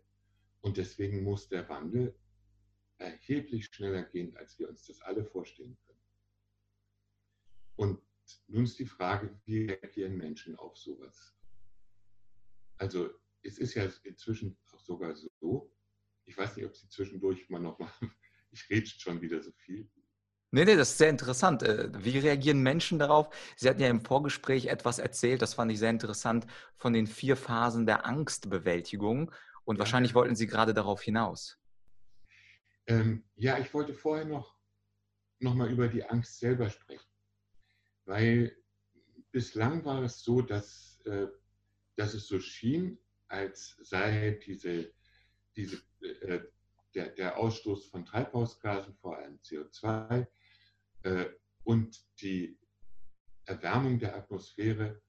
Und 0.60 0.76
deswegen 0.76 1.22
muss 1.22 1.48
der 1.48 1.68
Wandel 1.68 2.18
erheblich 2.98 3.66
schneller 3.66 4.02
gehen, 4.02 4.36
als 4.36 4.58
wir 4.58 4.68
uns 4.68 4.86
das 4.86 5.00
alle 5.02 5.24
vorstellen 5.24 5.78
können. 5.86 6.00
Und 7.76 8.02
nun 8.46 8.64
ist 8.64 8.78
die 8.78 8.86
Frage, 8.86 9.38
wie 9.44 9.66
reagieren 9.66 10.16
Menschen 10.16 10.56
auf 10.56 10.76
sowas? 10.76 11.36
Also 12.78 13.10
es 13.42 13.58
ist 13.58 13.74
ja 13.74 13.88
inzwischen 14.04 14.56
auch 14.72 14.80
sogar 14.80 15.14
so, 15.14 15.72
ich 16.24 16.36
weiß 16.36 16.56
nicht, 16.56 16.66
ob 16.66 16.76
Sie 16.76 16.88
zwischendurch 16.88 17.48
mal 17.48 17.60
noch 17.60 17.78
mal, 17.78 17.90
ich 18.50 18.68
rede 18.70 18.86
schon 18.86 19.20
wieder 19.20 19.42
so 19.42 19.52
viel, 19.52 19.90
Nee, 20.52 20.64
nee, 20.64 20.74
das 20.74 20.90
ist 20.90 20.98
sehr 20.98 21.10
interessant. 21.10 21.62
Äh, 21.62 21.90
wie 22.04 22.18
reagieren 22.18 22.60
Menschen 22.60 22.98
darauf? 22.98 23.28
Sie 23.56 23.68
hatten 23.68 23.80
ja 23.80 23.88
im 23.88 24.00
Vorgespräch 24.00 24.66
etwas 24.66 24.98
erzählt, 24.98 25.42
das 25.42 25.54
fand 25.54 25.70
ich 25.70 25.78
sehr 25.78 25.90
interessant, 25.90 26.46
von 26.76 26.92
den 26.92 27.06
vier 27.06 27.36
Phasen 27.36 27.86
der 27.86 28.04
Angstbewältigung. 28.04 29.30
Und 29.64 29.76
ja. 29.76 29.80
wahrscheinlich 29.80 30.14
wollten 30.14 30.34
Sie 30.34 30.48
gerade 30.48 30.74
darauf 30.74 31.02
hinaus. 31.02 31.58
Ähm, 32.88 33.24
ja, 33.36 33.58
ich 33.58 33.72
wollte 33.72 33.94
vorher 33.94 34.24
noch, 34.24 34.56
noch 35.38 35.54
mal 35.54 35.70
über 35.70 35.86
die 35.86 36.04
Angst 36.04 36.40
selber 36.40 36.68
sprechen. 36.68 37.09
Weil 38.10 38.56
bislang 39.30 39.84
war 39.84 40.02
es 40.02 40.24
so, 40.24 40.42
dass, 40.42 41.00
äh, 41.04 41.28
dass 41.94 42.12
es 42.12 42.26
so 42.26 42.40
schien, 42.40 42.98
als 43.28 43.76
sei 43.82 44.32
diese, 44.44 44.92
diese, 45.54 45.76
äh, 46.00 46.40
der, 46.92 47.10
der 47.10 47.38
Ausstoß 47.38 47.86
von 47.86 48.04
Treibhausgasen, 48.04 48.96
vor 48.96 49.16
allem 49.16 49.38
CO2, 49.44 50.26
äh, 51.04 51.26
und 51.62 52.04
die 52.20 52.58
Erwärmung 53.44 54.00
der 54.00 54.16
Atmosphäre 54.16 55.00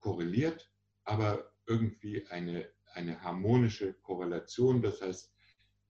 korreliert, 0.00 0.68
aber 1.04 1.52
irgendwie 1.66 2.26
eine, 2.26 2.72
eine 2.92 3.22
harmonische 3.22 3.92
Korrelation. 4.02 4.82
Das 4.82 5.00
heißt, 5.00 5.32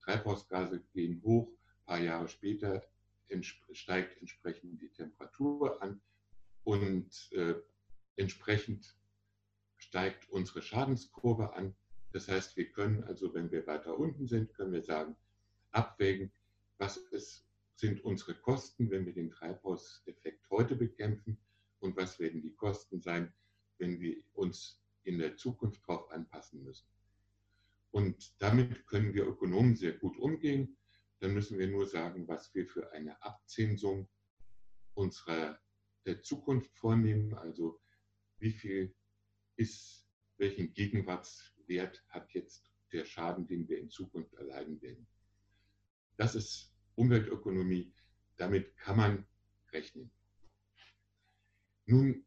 Treibhausgase 0.01 0.83
gehen 0.93 1.19
hoch, 1.23 1.51
ein 1.79 1.85
paar 1.87 1.99
Jahre 1.99 2.27
später 2.27 2.87
steigt 3.71 4.21
entsprechend 4.21 4.79
die 4.79 4.91
Temperatur 4.91 5.81
an 5.81 5.99
und 6.63 7.31
äh, 7.31 7.55
entsprechend 8.15 8.95
steigt 9.77 10.29
unsere 10.29 10.61
Schadenskurve 10.61 11.53
an. 11.53 11.75
Das 12.11 12.27
heißt, 12.27 12.57
wir 12.57 12.71
können 12.71 13.03
also, 13.03 13.33
wenn 13.33 13.51
wir 13.51 13.65
weiter 13.67 13.97
unten 13.97 14.27
sind, 14.27 14.53
können 14.53 14.73
wir 14.73 14.83
sagen, 14.83 15.15
abwägen, 15.71 16.31
was 16.77 16.97
ist 16.97 17.45
sind 17.81 18.05
unsere 18.05 18.35
Kosten, 18.35 18.91
wenn 18.91 19.07
wir 19.07 19.13
den 19.13 19.31
Treibhauseffekt 19.31 20.47
heute 20.51 20.75
bekämpfen 20.75 21.39
und 21.79 21.97
was 21.97 22.19
werden 22.19 22.41
die 22.43 22.53
Kosten 22.53 23.01
sein, 23.01 23.33
wenn 23.79 23.99
wir 23.99 24.17
uns 24.33 24.79
in 25.03 25.17
der 25.17 25.35
Zukunft 25.35 25.81
darauf 25.87 26.11
anpassen 26.11 26.63
müssen. 26.63 26.87
Und 27.89 28.39
damit 28.39 28.85
können 28.85 29.15
wir 29.15 29.25
Ökonomen 29.25 29.75
sehr 29.75 29.93
gut 29.93 30.15
umgehen. 30.17 30.77
Dann 31.19 31.33
müssen 31.33 31.57
wir 31.57 31.67
nur 31.67 31.87
sagen, 31.87 32.27
was 32.27 32.53
wir 32.53 32.67
für 32.67 32.91
eine 32.91 33.21
Abzinsung 33.23 34.07
unserer 34.93 35.59
der 36.05 36.21
Zukunft 36.21 36.73
vornehmen. 36.75 37.33
Also 37.33 37.79
wie 38.37 38.51
viel 38.51 38.93
ist, 39.55 40.07
welchen 40.37 40.73
Gegenwartswert 40.73 42.03
hat 42.09 42.33
jetzt 42.33 42.71
der 42.91 43.05
Schaden, 43.05 43.47
den 43.47 43.67
wir 43.67 43.79
in 43.79 43.89
Zukunft 43.89 44.33
erleiden 44.33 44.81
werden. 44.81 45.07
Das 46.17 46.35
ist 46.35 46.73
Umweltökonomie, 46.95 47.93
damit 48.37 48.75
kann 48.77 48.97
man 48.97 49.27
rechnen. 49.71 50.11
Nun 51.85 52.25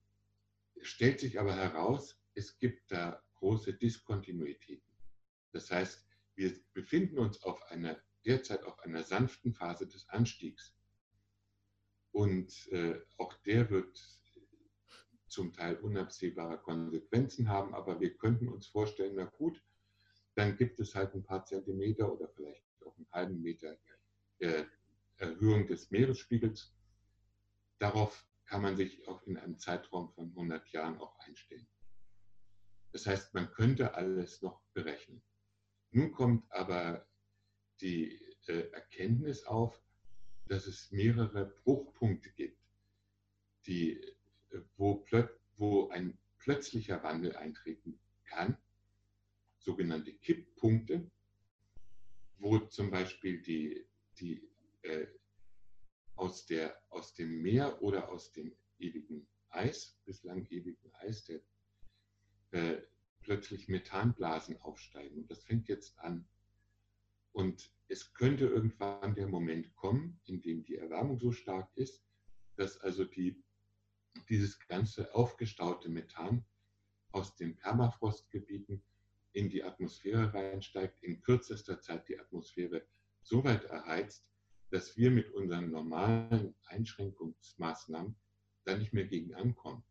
stellt 0.80 1.20
sich 1.20 1.38
aber 1.38 1.54
heraus, 1.54 2.18
es 2.34 2.58
gibt 2.58 2.90
da 2.90 3.22
große 3.36 3.74
Diskontinuitäten. 3.74 4.92
Das 5.52 5.70
heißt, 5.70 6.06
wir 6.34 6.52
befinden 6.72 7.18
uns 7.18 7.42
auf 7.42 7.62
einer, 7.70 8.00
derzeit 8.24 8.64
auf 8.64 8.78
einer 8.80 9.02
sanften 9.02 9.54
Phase 9.54 9.86
des 9.86 10.08
Anstiegs. 10.08 10.74
Und 12.14 12.68
äh, 12.70 13.00
auch 13.18 13.34
der 13.42 13.68
wird 13.70 14.00
zum 15.26 15.52
Teil 15.52 15.74
unabsehbare 15.78 16.58
Konsequenzen 16.58 17.48
haben, 17.48 17.74
aber 17.74 18.00
wir 18.00 18.16
könnten 18.16 18.46
uns 18.46 18.68
vorstellen, 18.68 19.16
na 19.16 19.24
gut, 19.24 19.60
dann 20.36 20.56
gibt 20.56 20.78
es 20.78 20.94
halt 20.94 21.12
ein 21.14 21.24
paar 21.24 21.44
Zentimeter 21.44 22.12
oder 22.12 22.28
vielleicht 22.28 22.62
auch 22.86 22.96
einen 22.96 23.08
halben 23.10 23.42
Meter 23.42 23.76
äh, 24.38 24.64
Erhöhung 25.16 25.66
des 25.66 25.90
Meeresspiegels. 25.90 26.72
Darauf 27.80 28.24
kann 28.46 28.62
man 28.62 28.76
sich 28.76 29.08
auch 29.08 29.20
in 29.24 29.36
einem 29.36 29.58
Zeitraum 29.58 30.12
von 30.12 30.28
100 30.28 30.68
Jahren 30.68 30.96
auch 31.00 31.18
einstellen. 31.18 31.66
Das 32.92 33.06
heißt, 33.06 33.34
man 33.34 33.50
könnte 33.50 33.94
alles 33.94 34.40
noch 34.40 34.62
berechnen. 34.72 35.20
Nun 35.90 36.12
kommt 36.12 36.44
aber 36.52 37.08
die 37.80 38.20
äh, 38.46 38.70
Erkenntnis 38.70 39.44
auf, 39.46 39.83
dass 40.48 40.66
es 40.66 40.90
mehrere 40.90 41.46
Bruchpunkte 41.64 42.30
gibt, 42.30 42.58
die, 43.66 43.98
äh, 44.50 44.60
wo, 44.76 45.04
wo 45.56 45.88
ein 45.88 46.18
plötzlicher 46.38 47.02
Wandel 47.02 47.36
eintreten 47.36 47.98
kann, 48.24 48.56
sogenannte 49.58 50.12
Kipppunkte, 50.12 51.10
wo 52.38 52.58
zum 52.58 52.90
Beispiel 52.90 53.40
die 53.40 53.86
die 54.20 54.48
äh, 54.82 55.06
aus, 56.16 56.46
der, 56.46 56.80
aus 56.90 57.14
dem 57.14 57.42
Meer 57.42 57.82
oder 57.82 58.08
aus 58.08 58.32
dem 58.32 58.54
ewigen 58.78 59.26
Eis, 59.50 59.98
bislang 60.04 60.46
ewigen 60.50 60.92
Eis, 60.94 61.24
der 61.24 61.40
äh, 62.52 62.82
plötzlich 63.20 63.68
Methanblasen 63.68 64.60
aufsteigen. 64.60 65.18
Und 65.18 65.30
das 65.30 65.42
fängt 65.44 65.68
jetzt 65.68 65.98
an. 65.98 66.26
Und 67.34 67.72
es 67.88 68.14
könnte 68.14 68.46
irgendwann 68.46 69.16
der 69.16 69.26
Moment 69.26 69.74
kommen, 69.74 70.20
in 70.24 70.40
dem 70.40 70.64
die 70.64 70.76
Erwärmung 70.76 71.18
so 71.18 71.32
stark 71.32 71.68
ist, 71.74 72.00
dass 72.54 72.78
also 72.78 73.04
die, 73.04 73.42
dieses 74.28 74.60
ganze 74.68 75.12
aufgestaute 75.12 75.88
Methan 75.88 76.44
aus 77.10 77.34
den 77.34 77.56
Permafrostgebieten 77.56 78.84
in 79.32 79.48
die 79.48 79.64
Atmosphäre 79.64 80.32
reinsteigt, 80.32 81.02
in 81.02 81.20
kürzester 81.22 81.80
Zeit 81.80 82.08
die 82.08 82.20
Atmosphäre 82.20 82.86
so 83.22 83.42
weit 83.42 83.64
erheizt, 83.64 84.24
dass 84.70 84.96
wir 84.96 85.10
mit 85.10 85.32
unseren 85.34 85.72
normalen 85.72 86.54
Einschränkungsmaßnahmen 86.66 88.14
da 88.64 88.76
nicht 88.76 88.92
mehr 88.92 89.06
gegen 89.06 89.34
ankommen. 89.34 89.82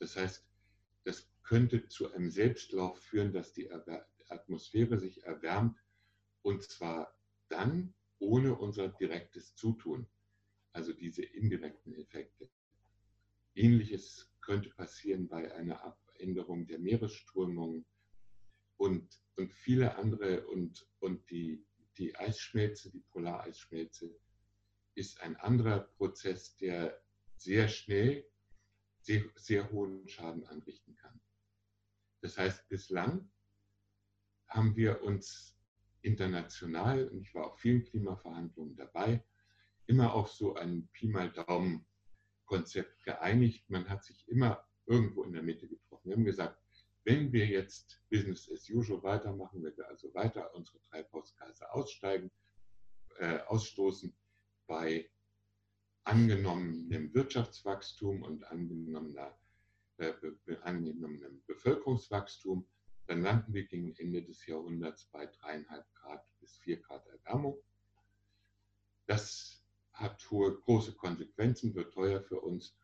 Das 0.00 0.16
heißt, 0.16 0.44
das 1.04 1.30
könnte 1.44 1.86
zu 1.86 2.12
einem 2.12 2.30
Selbstlauf 2.30 2.98
führen, 2.98 3.32
dass 3.32 3.52
die 3.52 3.70
Atmosphäre 4.28 4.98
sich 4.98 5.22
erwärmt 5.22 5.78
und 6.46 6.62
zwar 6.62 7.12
dann 7.48 7.92
ohne 8.20 8.54
unser 8.54 8.86
direktes 8.86 9.56
Zutun, 9.56 10.06
also 10.70 10.92
diese 10.92 11.24
indirekten 11.24 11.92
Effekte. 11.94 12.48
Ähnliches 13.56 14.32
könnte 14.40 14.70
passieren 14.70 15.26
bei 15.26 15.52
einer 15.56 15.82
Abänderung 15.82 16.64
der 16.68 16.78
Meeresströmung 16.78 17.84
und, 18.76 19.20
und 19.34 19.52
viele 19.52 19.96
andere 19.96 20.46
und, 20.46 20.86
und 21.00 21.28
die 21.30 21.66
die 21.98 22.14
Eisschmelze, 22.14 22.92
die 22.92 23.00
Polareisschmelze, 23.10 24.14
ist 24.94 25.20
ein 25.22 25.34
anderer 25.38 25.80
Prozess, 25.96 26.56
der 26.58 27.02
sehr 27.38 27.66
schnell 27.68 28.24
sehr, 29.00 29.24
sehr 29.34 29.68
hohen 29.72 30.06
Schaden 30.08 30.46
anrichten 30.46 30.94
kann. 30.94 31.20
Das 32.20 32.38
heißt, 32.38 32.68
bislang 32.68 33.28
haben 34.46 34.76
wir 34.76 35.02
uns 35.02 35.55
international, 36.06 37.08
und 37.08 37.20
ich 37.20 37.34
war 37.34 37.46
auf 37.46 37.58
vielen 37.58 37.84
Klimaverhandlungen 37.84 38.76
dabei, 38.76 39.24
immer 39.86 40.14
auf 40.14 40.30
so 40.30 40.54
ein 40.54 40.88
Pi 40.92 41.08
mal 41.08 41.30
Daumen 41.32 41.86
Konzept 42.46 43.02
geeinigt. 43.04 43.68
Man 43.68 43.88
hat 43.88 44.04
sich 44.04 44.26
immer 44.28 44.64
irgendwo 44.86 45.24
in 45.24 45.32
der 45.32 45.42
Mitte 45.42 45.68
getroffen. 45.68 46.08
Wir 46.08 46.16
haben 46.16 46.24
gesagt, 46.24 46.62
wenn 47.04 47.32
wir 47.32 47.46
jetzt 47.46 48.02
Business 48.10 48.50
as 48.50 48.68
usual 48.68 49.02
weitermachen, 49.02 49.62
wenn 49.62 49.76
wir 49.76 49.88
also 49.88 50.12
weiter 50.14 50.54
unsere 50.54 50.80
Treibhausgase 50.82 51.70
aussteigen, 51.72 52.30
äh, 53.18 53.38
ausstoßen 53.46 54.16
bei 54.66 55.08
angenommenem 56.04 57.12
Wirtschaftswachstum 57.14 58.22
und 58.22 58.44
angenommener, 58.44 59.36
äh, 59.98 60.12
angenommenem 60.62 61.42
Bevölkerungswachstum, 61.46 62.66
dann 63.06 63.22
landen 63.22 63.54
wir 63.54 63.66
gegen 63.66 63.94
Ende 63.96 64.22
des 64.22 64.46
Jahrhunderts 64.46 65.06
bei 65.06 65.26
dreieinhalb 65.26 65.86
Grad 65.94 66.24
bis 66.40 66.56
vier 66.58 66.80
Grad 66.80 67.06
Erwärmung. 67.06 67.62
Das 69.06 69.64
hat 69.92 70.28
hohe, 70.30 70.58
große 70.60 70.94
Konsequenzen, 70.94 71.74
wird 71.74 71.94
teuer 71.94 72.22
für 72.22 72.40
uns. 72.40 72.76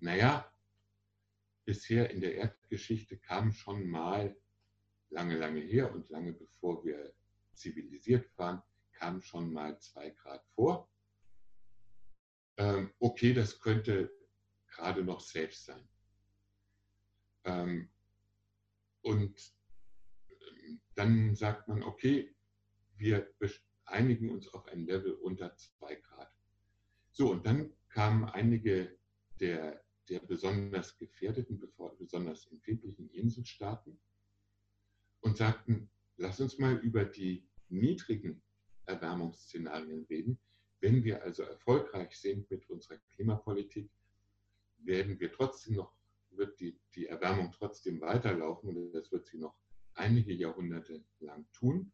Naja, 0.00 0.52
bisher 1.64 2.10
in 2.10 2.20
der 2.20 2.34
Erdgeschichte 2.34 3.18
kam 3.18 3.52
schon 3.52 3.88
mal, 3.88 4.36
lange, 5.10 5.36
lange 5.36 5.60
her 5.60 5.92
und 5.92 6.08
lange 6.10 6.32
bevor 6.32 6.84
wir 6.84 7.14
zivilisiert 7.54 8.30
waren, 8.38 8.62
kam 8.92 9.20
schon 9.20 9.52
mal 9.52 9.78
zwei 9.80 10.10
Grad 10.10 10.44
vor. 10.54 10.90
Ähm, 12.58 12.92
okay, 12.98 13.32
das 13.32 13.60
könnte 13.60 14.12
gerade 14.68 15.02
noch 15.02 15.20
safe 15.20 15.52
sein. 15.52 15.88
Ähm, 17.44 17.90
und 19.02 19.54
ähm, 20.28 20.80
dann 20.94 21.34
sagt 21.34 21.68
man, 21.68 21.82
okay, 21.82 22.34
wir 22.96 23.32
einigen 23.84 24.30
uns 24.30 24.48
auf 24.48 24.66
ein 24.66 24.84
Level 24.84 25.12
unter 25.12 25.56
zwei 25.56 25.94
Grad. 25.94 26.32
So, 27.12 27.30
und 27.30 27.46
dann 27.46 27.72
kamen 27.88 28.24
einige 28.24 28.98
der 29.40 29.82
der 30.08 30.20
besonders 30.20 30.96
gefährdeten, 30.96 31.60
besonders 31.98 32.46
empfindlichen 32.46 33.10
Inselstaaten 33.10 33.98
und 35.20 35.36
sagten, 35.36 35.90
lass 36.16 36.40
uns 36.40 36.58
mal 36.58 36.76
über 36.78 37.04
die 37.04 37.46
niedrigen 37.68 38.42
Erwärmungsszenarien 38.86 40.04
reden, 40.04 40.38
wenn 40.80 41.04
wir 41.04 41.22
also 41.22 41.42
erfolgreich 41.42 42.16
sind 42.16 42.50
mit 42.50 42.68
unserer 42.70 42.98
Klimapolitik, 43.14 43.90
werden 44.78 45.18
wir 45.18 45.32
trotzdem 45.32 45.74
noch, 45.74 45.92
wird 46.30 46.58
die, 46.60 46.78
die 46.94 47.06
Erwärmung 47.06 47.52
trotzdem 47.52 48.00
weiterlaufen 48.00 48.76
und 48.76 48.92
das 48.92 49.10
wird 49.10 49.26
sie 49.26 49.38
noch 49.38 49.54
einige 49.94 50.32
Jahrhunderte 50.32 51.04
lang 51.20 51.46
tun. 51.52 51.92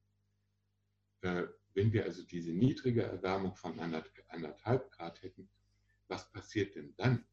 Äh, 1.22 1.44
wenn 1.74 1.92
wir 1.92 2.04
also 2.04 2.22
diese 2.22 2.52
niedrige 2.52 3.02
Erwärmung 3.02 3.56
von 3.56 3.78
anderthalb 3.80 4.90
Grad 4.92 5.22
hätten, 5.22 5.48
was 6.08 6.30
passiert 6.30 6.74
denn 6.76 6.94
dann? 6.96 7.24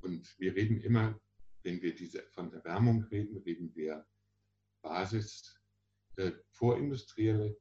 Und 0.00 0.38
wir 0.38 0.54
reden 0.54 0.80
immer, 0.80 1.18
wenn 1.62 1.80
wir 1.80 1.94
diese, 1.94 2.22
von 2.32 2.52
Erwärmung 2.52 3.04
reden, 3.04 3.38
reden 3.38 3.74
wir 3.74 4.04
Basis 4.82 5.58
äh, 6.16 6.32
vorindustrielle 6.50 7.56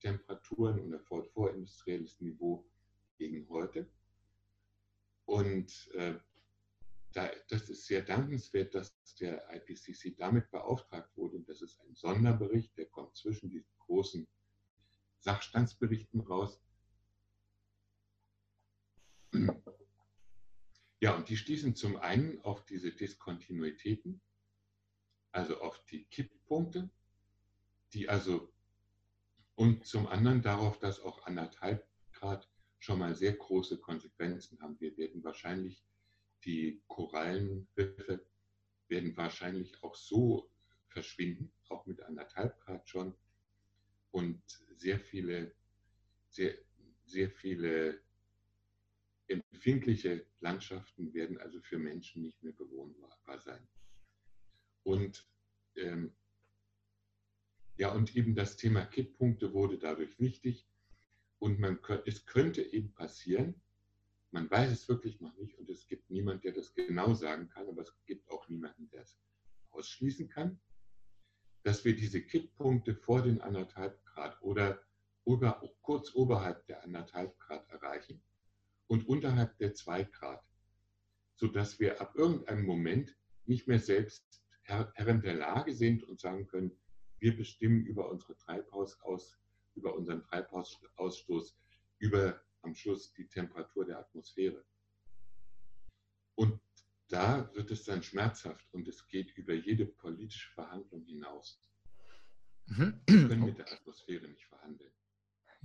Temperaturen 0.00 0.80
und 0.80 1.00
vor, 1.02 1.24
vorindustrielles 1.32 2.20
Niveau 2.20 2.68
gegen 3.16 3.48
heute. 3.48 3.88
Und 5.24 5.88
äh, 5.94 6.14
da, 7.14 7.30
das 7.48 7.70
ist 7.70 7.86
sehr 7.86 8.02
dankenswert, 8.02 8.74
dass 8.74 8.94
der 9.20 9.46
IPCC 9.54 10.16
damit 10.16 10.50
beauftragt 10.50 11.16
wurde. 11.16 11.36
Und 11.36 11.48
das 11.48 11.62
ist 11.62 11.80
ein 11.80 11.94
Sonderbericht, 11.94 12.76
der 12.76 12.86
kommt 12.86 13.16
zwischen 13.16 13.48
diesen 13.48 13.70
großen 13.78 14.26
Sachstandsberichten 15.20 16.20
raus. 16.20 16.60
Ja, 21.00 21.14
und 21.16 21.28
die 21.28 21.36
stießen 21.36 21.74
zum 21.76 21.96
einen 21.96 22.40
auf 22.42 22.64
diese 22.64 22.90
Diskontinuitäten, 22.92 24.20
also 25.32 25.60
auf 25.60 25.84
die 25.86 26.04
Kipppunkte, 26.04 26.90
die 27.92 28.08
also 28.08 28.52
und 29.56 29.86
zum 29.86 30.06
anderen 30.08 30.42
darauf, 30.42 30.78
dass 30.78 31.00
auch 31.00 31.26
anderthalb 31.26 31.86
Grad 32.12 32.48
schon 32.78 32.98
mal 32.98 33.14
sehr 33.14 33.34
große 33.34 33.78
Konsequenzen 33.80 34.60
haben. 34.60 34.80
Wir 34.80 34.96
werden 34.96 35.22
wahrscheinlich 35.22 35.84
die 36.44 36.82
Korallenriffe 36.86 38.26
werden 38.88 39.16
wahrscheinlich 39.16 39.82
auch 39.82 39.94
so 39.94 40.50
verschwinden, 40.88 41.52
auch 41.68 41.86
mit 41.86 42.02
anderthalb 42.02 42.60
Grad 42.60 42.88
schon. 42.88 43.14
Und 44.10 44.42
sehr 44.76 45.00
viele, 45.00 45.54
sehr, 46.28 46.54
sehr 47.04 47.30
viele 47.30 48.00
empfindliche 49.26 50.26
Landschaften 50.40 51.12
werden 51.14 51.38
also 51.38 51.60
für 51.60 51.78
Menschen 51.78 52.22
nicht 52.22 52.42
mehr 52.42 52.52
bewohnbar 52.52 53.40
sein. 53.40 53.66
Und 54.82 55.26
ähm, 55.76 56.14
ja, 57.76 57.92
und 57.92 58.14
eben 58.14 58.34
das 58.34 58.56
Thema 58.56 58.84
Kipppunkte 58.84 59.52
wurde 59.52 59.78
dadurch 59.78 60.20
wichtig. 60.20 60.66
Und 61.38 61.58
man, 61.58 61.78
es 62.06 62.24
könnte 62.26 62.62
eben 62.62 62.92
passieren, 62.92 63.60
man 64.34 64.50
weiß 64.50 64.72
es 64.72 64.88
wirklich 64.88 65.20
noch 65.20 65.32
nicht 65.36 65.56
und 65.60 65.70
es 65.70 65.86
gibt 65.86 66.10
niemanden, 66.10 66.42
der 66.42 66.52
das 66.52 66.74
genau 66.74 67.14
sagen 67.14 67.48
kann, 67.50 67.68
aber 67.68 67.82
es 67.82 67.94
gibt 68.04 68.28
auch 68.32 68.48
niemanden, 68.48 68.90
der 68.90 69.02
es 69.02 69.16
ausschließen 69.70 70.28
kann, 70.28 70.58
dass 71.62 71.84
wir 71.84 71.94
diese 71.94 72.20
Kipppunkte 72.20 72.96
vor 72.96 73.22
den 73.22 73.40
anderthalb 73.40 74.04
Grad 74.04 74.42
oder 74.42 74.82
über, 75.24 75.62
kurz 75.82 76.12
oberhalb 76.16 76.66
der 76.66 76.82
anderthalb 76.82 77.38
Grad 77.38 77.70
erreichen 77.70 78.20
und 78.88 79.06
unterhalb 79.08 79.56
der 79.58 79.72
zwei 79.74 80.02
Grad, 80.02 80.44
sodass 81.36 81.78
wir 81.78 82.00
ab 82.00 82.16
irgendeinem 82.16 82.66
Moment 82.66 83.16
nicht 83.46 83.68
mehr 83.68 83.78
selbst 83.78 84.42
Herren 84.62 85.22
der 85.22 85.34
Lage 85.34 85.72
sind 85.72 86.02
und 86.02 86.18
sagen 86.18 86.48
können, 86.48 86.72
wir 87.20 87.36
bestimmen 87.36 87.86
über, 87.86 88.10
unsere 88.10 88.36
Treibhausaus, 88.36 89.38
über 89.76 89.94
unseren 89.94 90.24
Treibhausausstoß, 90.24 91.56
über 91.98 92.43
am 92.64 92.74
Schluss 92.74 93.12
die 93.12 93.28
Temperatur 93.28 93.84
der 93.84 93.98
Atmosphäre. 93.98 94.64
Und 96.34 96.60
da 97.08 97.52
wird 97.54 97.70
es 97.70 97.84
dann 97.84 98.02
schmerzhaft 98.02 98.66
und 98.72 98.88
es 98.88 99.06
geht 99.08 99.36
über 99.36 99.54
jede 99.54 99.86
politische 99.86 100.50
Verhandlung 100.52 101.04
hinaus. 101.04 101.62
Mhm. 102.66 103.00
Wir 103.06 103.28
können 103.28 103.44
mit 103.44 103.58
der 103.58 103.70
Atmosphäre 103.70 104.26
nicht 104.26 104.46
verhandeln. 104.46 104.92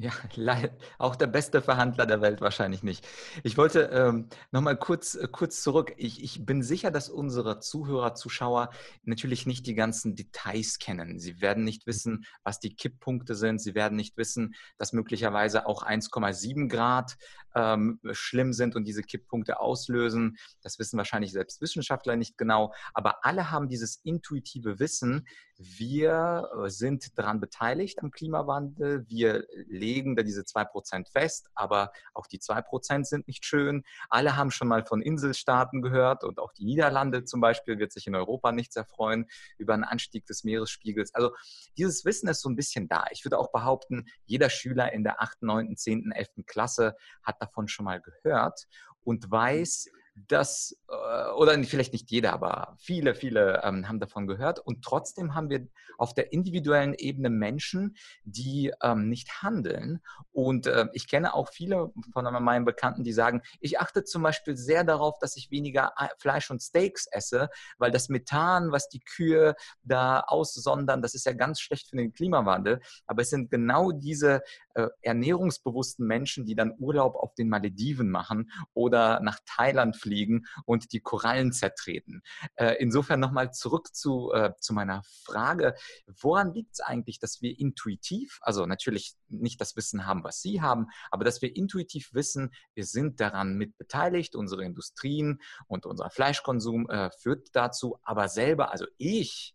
Ja, 0.01 0.11
auch 0.97 1.17
der 1.17 1.27
beste 1.27 1.61
Verhandler 1.61 2.05
der 2.05 2.21
Welt 2.21 2.39
wahrscheinlich 2.39 2.83
nicht. 2.83 3.05
Ich 3.43 3.57
wollte 3.57 3.89
ähm, 3.91 4.29
nochmal 4.49 4.77
kurz, 4.77 5.15
äh, 5.15 5.27
kurz 5.29 5.61
zurück. 5.61 5.93
Ich, 5.97 6.23
ich 6.23 6.45
bin 6.45 6.63
sicher, 6.63 6.89
dass 6.89 7.09
unsere 7.09 7.59
Zuhörer, 7.59 8.15
Zuschauer 8.15 8.69
natürlich 9.03 9.45
nicht 9.45 9.67
die 9.67 9.75
ganzen 9.75 10.15
Details 10.15 10.79
kennen. 10.79 11.19
Sie 11.19 11.41
werden 11.41 11.65
nicht 11.65 11.85
wissen, 11.85 12.23
was 12.43 12.61
die 12.61 12.73
Kipppunkte 12.75 13.35
sind. 13.35 13.59
Sie 13.59 13.75
werden 13.75 13.97
nicht 13.97 14.15
wissen, 14.15 14.55
dass 14.77 14.93
möglicherweise 14.93 15.65
auch 15.65 15.83
1,7 15.83 16.69
Grad 16.69 17.17
ähm, 17.53 17.99
schlimm 18.11 18.53
sind 18.53 18.77
und 18.77 18.85
diese 18.85 19.03
Kipppunkte 19.03 19.59
auslösen. 19.59 20.37
Das 20.61 20.79
wissen 20.79 20.97
wahrscheinlich 20.97 21.33
selbst 21.33 21.59
Wissenschaftler 21.59 22.15
nicht 22.15 22.37
genau. 22.37 22.73
Aber 22.93 23.25
alle 23.25 23.51
haben 23.51 23.67
dieses 23.67 23.97
intuitive 24.03 24.79
Wissen, 24.79 25.27
wir 25.61 26.49
äh, 26.55 26.69
sind 26.69 27.17
daran 27.17 27.41
beteiligt 27.41 28.01
am 28.01 28.11
Klimawandel. 28.11 29.05
Wir 29.09 29.45
legen 29.67 30.15
da 30.15 30.23
diese 30.23 30.43
2% 30.43 31.11
fest, 31.11 31.49
aber 31.53 31.91
auch 32.13 32.27
die 32.27 32.39
2% 32.39 33.03
sind 33.03 33.27
nicht 33.27 33.45
schön. 33.45 33.83
Alle 34.09 34.37
haben 34.37 34.51
schon 34.51 34.69
mal 34.69 34.85
von 34.85 35.01
Inselstaaten 35.01 35.81
gehört 35.81 36.23
und 36.23 36.39
auch 36.39 36.53
die 36.53 36.63
Niederlande 36.63 37.25
zum 37.25 37.41
Beispiel 37.41 37.77
wird 37.77 37.91
sich 37.91 38.07
in 38.07 38.15
Europa 38.15 38.53
nicht 38.53 38.71
sehr 38.71 38.85
freuen 38.85 39.25
über 39.57 39.73
einen 39.73 39.83
Anstieg 39.83 40.25
des 40.25 40.45
Meeresspiegels. 40.45 41.13
Also 41.13 41.31
dieses 41.77 42.05
Wissen 42.05 42.29
ist 42.29 42.39
so 42.39 42.47
ein 42.47 42.55
bisschen 42.55 42.87
da. 42.87 43.07
Ich 43.11 43.25
würde 43.25 43.37
auch 43.37 43.51
behaupten, 43.51 44.05
jeder 44.25 44.49
Schüler 44.49 44.93
in 44.93 45.03
der 45.03 45.21
8., 45.21 45.41
9., 45.41 45.75
10., 45.75 46.13
11. 46.13 46.29
Klasse 46.45 46.95
hat 47.21 47.35
davon 47.41 47.67
schon 47.67 47.83
mal 47.83 47.99
gehört 47.99 48.65
und 49.03 49.29
weiß, 49.29 49.89
dass, 50.27 50.77
äh, 50.89 51.31
oder 51.31 51.61
vielleicht 51.63 51.93
nicht 51.93 52.11
jeder, 52.11 52.33
aber 52.33 52.75
viele, 52.79 53.15
viele 53.15 53.61
ähm, 53.63 53.87
haben 53.87 53.99
davon 53.99 54.27
gehört. 54.27 54.59
Und 54.59 54.83
trotzdem 54.83 55.35
haben 55.35 55.49
wir 55.49 55.67
auf 55.97 56.13
der 56.13 56.33
individuellen 56.33 56.93
Ebene 56.93 57.29
Menschen, 57.29 57.95
die 58.23 58.71
ähm, 58.81 59.09
nicht 59.09 59.41
handeln. 59.41 60.01
Und 60.31 60.67
äh, 60.67 60.87
ich 60.93 61.07
kenne 61.07 61.33
auch 61.33 61.49
viele 61.49 61.91
von 62.13 62.25
meinen 62.43 62.65
Bekannten, 62.65 63.03
die 63.03 63.13
sagen, 63.13 63.41
ich 63.59 63.79
achte 63.79 64.03
zum 64.03 64.23
Beispiel 64.23 64.55
sehr 64.55 64.83
darauf, 64.83 65.19
dass 65.19 65.37
ich 65.37 65.51
weniger 65.51 65.93
äh, 65.97 66.07
Fleisch 66.17 66.49
und 66.51 66.61
Steaks 66.61 67.07
esse, 67.11 67.49
weil 67.77 67.91
das 67.91 68.09
Methan, 68.09 68.71
was 68.71 68.89
die 68.89 68.99
Kühe 68.99 69.55
da 69.83 70.21
aussondern, 70.21 71.01
das 71.01 71.13
ist 71.13 71.25
ja 71.25 71.33
ganz 71.33 71.59
schlecht 71.59 71.89
für 71.89 71.97
den 71.97 72.13
Klimawandel. 72.13 72.79
Aber 73.05 73.21
es 73.21 73.29
sind 73.29 73.51
genau 73.51 73.91
diese 73.91 74.41
äh, 74.73 74.87
ernährungsbewussten 75.01 76.05
Menschen, 76.05 76.45
die 76.45 76.55
dann 76.55 76.75
Urlaub 76.77 77.15
auf 77.15 77.33
den 77.35 77.49
Malediven 77.49 78.09
machen 78.09 78.51
oder 78.73 79.19
nach 79.21 79.39
Thailand 79.45 79.95
fliegen 79.95 80.08
fliegen 80.09 80.47
und 80.65 80.91
die 80.91 81.01
Korallen 81.01 81.51
zertreten. 81.51 82.23
Äh, 82.55 82.75
insofern 82.79 83.19
nochmal 83.19 83.53
zurück 83.53 83.93
zu, 83.93 84.31
äh, 84.33 84.53
zu 84.59 84.73
meiner 84.73 85.03
Frage, 85.23 85.75
woran 86.19 86.51
liegt 86.51 86.73
es 86.73 86.79
eigentlich, 86.79 87.19
dass 87.19 87.41
wir 87.41 87.57
intuitiv, 87.59 88.39
also 88.41 88.65
natürlich 88.65 89.13
nicht 89.27 89.61
das 89.61 89.75
Wissen 89.75 90.07
haben, 90.07 90.23
was 90.23 90.41
Sie 90.41 90.61
haben, 90.61 90.87
aber 91.11 91.23
dass 91.23 91.43
wir 91.43 91.55
intuitiv 91.55 92.11
wissen, 92.13 92.51
wir 92.73 92.85
sind 92.85 93.19
daran 93.19 93.55
mit 93.55 93.77
beteiligt, 93.77 94.35
unsere 94.35 94.63
Industrien 94.63 95.39
und 95.67 95.85
unser 95.85 96.09
Fleischkonsum 96.09 96.89
äh, 96.89 97.11
führt 97.11 97.49
dazu, 97.53 97.99
aber 98.01 98.29
selber, 98.29 98.71
also 98.71 98.85
ich, 98.97 99.53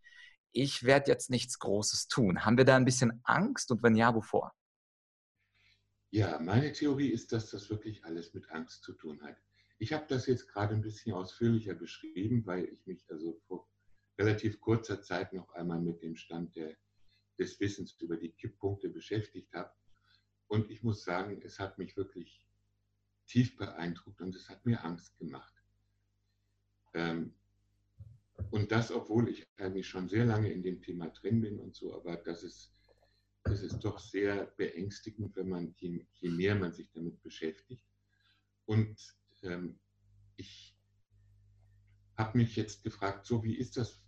ich 0.53 0.85
werde 0.85 1.11
jetzt 1.11 1.31
nichts 1.31 1.59
Großes 1.59 2.07
tun. 2.07 2.45
Haben 2.45 2.59
wir 2.59 2.65
da 2.65 2.77
ein 2.77 2.85
bisschen 2.85 3.21
Angst 3.25 3.73
und 3.73 3.83
wenn 3.83 3.97
ja, 3.97 4.15
wovor? 4.15 4.53
Ja, 6.11 6.39
meine 6.39 6.71
Theorie 6.71 7.09
ist, 7.09 7.33
dass 7.33 7.51
das 7.51 7.69
wirklich 7.71 8.05
alles 8.05 8.35
mit 8.35 8.49
Angst 8.53 8.85
zu 8.85 8.93
tun 8.93 9.21
hat. 9.21 9.37
Ich 9.79 9.93
habe 9.93 10.07
das 10.09 10.27
jetzt 10.27 10.49
gerade 10.49 10.75
ein 10.75 10.83
bisschen 10.83 11.13
ausführlicher 11.13 11.75
beschrieben, 11.75 12.47
weil 12.47 12.65
ich 12.65 12.87
mich 12.87 13.05
also 13.11 13.41
vor 13.47 13.69
relativ 14.19 14.61
kurzer 14.61 15.03
Zeit 15.03 15.33
noch 15.33 15.51
einmal 15.55 15.81
mit 15.81 16.03
dem 16.03 16.17
Stand 16.17 16.55
der, 16.57 16.77
des 17.39 17.59
Wissens 17.61 18.01
über 18.01 18.17
die 18.17 18.31
Kipppunkte 18.31 18.89
beschäftigt 18.89 19.53
habe. 19.53 19.73
Und 20.47 20.71
ich 20.71 20.83
muss 20.83 21.03
sagen, 21.03 21.41
es 21.43 21.59
hat 21.59 21.79
mich 21.79 21.97
wirklich 21.97 22.47
tief 23.27 23.57
beeindruckt 23.57 24.21
und 24.21 24.35
es 24.37 24.49
hat 24.49 24.65
mir 24.65 24.85
Angst 24.85 25.17
gemacht. 25.19 25.55
Ähm, 26.93 27.35
und 28.51 28.71
das, 28.71 28.91
obwohl 28.93 29.29
ich 29.29 29.47
eigentlich 29.57 29.89
schon 29.89 30.09
sehr 30.09 30.25
lange 30.25 30.53
in 30.53 30.63
dem 30.63 30.81
Thema 30.81 31.09
drin 31.09 31.41
bin 31.41 31.59
und 31.59 31.75
so, 31.75 31.95
aber 31.95 32.17
das 32.17 32.43
ist, 32.43 32.73
das 33.43 33.63
ist 33.63 33.81
doch 33.81 33.99
sehr 33.99 34.47
beängstigend, 34.57 35.35
wenn 35.37 35.49
man, 35.49 35.75
je, 35.77 36.07
je 36.13 36.31
mehr 36.31 36.55
man 36.55 36.73
sich 36.73 36.91
damit 36.93 37.21
beschäftigt. 37.23 37.85
Und 38.67 38.97
ähm, 39.45 39.79
ich 40.37 40.77
habe 42.17 42.39
mich 42.39 42.57
jetzt 42.57 42.83
gefragt, 42.83 43.27
so 43.27 43.43
wie 43.43 43.57
ist 43.57 43.77
das, 43.77 44.03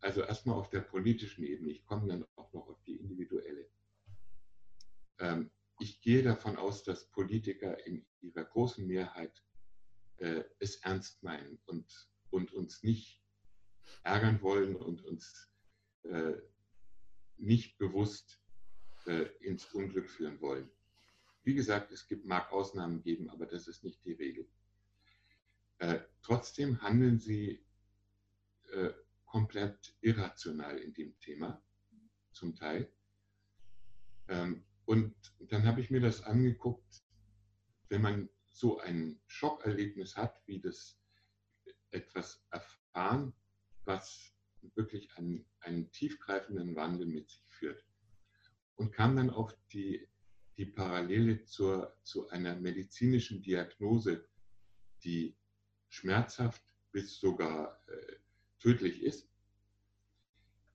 also 0.00 0.22
erstmal 0.22 0.56
auf 0.56 0.70
der 0.70 0.80
politischen 0.80 1.44
Ebene, 1.44 1.70
ich 1.70 1.84
komme 1.84 2.08
dann 2.08 2.26
auch 2.36 2.52
noch 2.52 2.68
auf 2.68 2.82
die 2.84 2.96
individuelle. 2.96 3.68
Ähm, 5.18 5.50
ich 5.78 6.00
gehe 6.00 6.22
davon 6.22 6.56
aus, 6.56 6.82
dass 6.82 7.10
Politiker 7.10 7.86
in 7.86 8.06
ihrer 8.20 8.44
großen 8.44 8.86
Mehrheit 8.86 9.42
äh, 10.18 10.44
es 10.58 10.76
ernst 10.76 11.22
meinen 11.22 11.58
und, 11.66 12.10
und 12.30 12.52
uns 12.52 12.82
nicht 12.82 13.22
ärgern 14.02 14.40
wollen 14.42 14.76
und 14.76 15.02
uns 15.04 15.50
äh, 16.02 16.34
nicht 17.36 17.78
bewusst 17.78 18.42
äh, 19.06 19.26
ins 19.40 19.64
Unglück 19.72 20.10
führen 20.10 20.40
wollen. 20.40 20.70
wie 21.42 21.54
gesagt, 21.54 21.90
es 21.90 22.06
gibt, 22.06 22.26
mag 22.26 22.52
Ausnahmen 22.52 23.02
geben, 23.02 23.30
aber 23.30 23.46
das 23.46 23.66
ist 23.66 23.82
nicht 23.82 24.04
die 24.04 24.12
Regel. 24.12 24.46
Äh, 25.80 26.00
trotzdem 26.20 26.82
handeln 26.82 27.18
sie 27.18 27.64
äh, 28.70 28.90
komplett 29.24 29.96
irrational 30.02 30.76
in 30.78 30.92
dem 30.92 31.18
Thema, 31.20 31.62
zum 32.32 32.54
Teil. 32.54 32.92
Ähm, 34.28 34.64
und 34.84 35.14
dann 35.38 35.64
habe 35.64 35.80
ich 35.80 35.90
mir 35.90 36.00
das 36.00 36.22
angeguckt, 36.22 37.02
wenn 37.88 38.02
man 38.02 38.28
so 38.50 38.78
ein 38.78 39.20
Schockerlebnis 39.26 40.16
hat, 40.16 40.42
wie 40.46 40.60
das 40.60 41.00
etwas 41.92 42.44
erfahren, 42.50 43.32
was 43.84 44.34
wirklich 44.74 45.16
einen, 45.16 45.46
einen 45.60 45.90
tiefgreifenden 45.92 46.76
Wandel 46.76 47.06
mit 47.06 47.30
sich 47.30 47.46
führt. 47.48 47.82
Und 48.76 48.92
kam 48.92 49.16
dann 49.16 49.30
auf 49.30 49.56
die, 49.72 50.06
die 50.58 50.66
Parallele 50.66 51.42
zur, 51.44 51.96
zu 52.02 52.28
einer 52.28 52.54
medizinischen 52.56 53.40
Diagnose, 53.40 54.28
die 55.04 55.39
schmerzhaft 55.90 56.62
bis 56.92 57.18
sogar 57.20 57.78
äh, 57.88 58.16
tödlich 58.58 59.02
ist. 59.02 59.28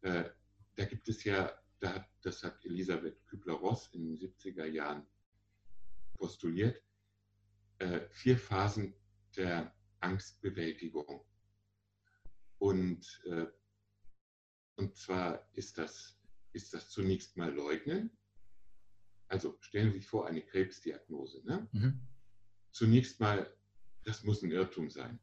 Äh, 0.02 0.30
da 0.76 0.86
gibt 0.86 1.08
es 1.10 1.24
ja, 1.24 1.52
da, 1.80 2.08
das 2.22 2.44
hat 2.44 2.64
Elisabeth 2.66 3.26
Kübler-Ross 3.28 3.90
in 3.94 4.06
den 4.06 4.18
70er 4.18 4.66
Jahren 4.66 5.08
postuliert, 6.16 6.82
äh, 7.80 8.02
vier 8.10 8.38
Phasen 8.38 8.94
der 9.36 9.74
Angstbewältigung. 10.00 11.26
Und, 12.58 13.22
äh, 13.26 13.48
und 14.76 14.96
zwar 14.96 15.50
ist 15.54 15.78
das, 15.78 16.20
ist 16.54 16.74
das 16.74 16.90
zunächst 16.90 17.38
mal 17.38 17.54
Leugnen. 17.54 18.18
Also 19.28 19.58
stellen 19.62 19.92
Sie 19.92 20.00
sich 20.00 20.08
vor, 20.08 20.28
eine 20.28 20.42
Krebsdiagnose. 20.42 21.44
Ne? 21.46 21.68
Mhm. 21.72 22.08
Zunächst 22.72 23.20
mal, 23.20 23.56
das 24.06 24.24
muss 24.24 24.42
ein 24.44 24.52
Irrtum 24.52 24.90
sein. 24.90 25.20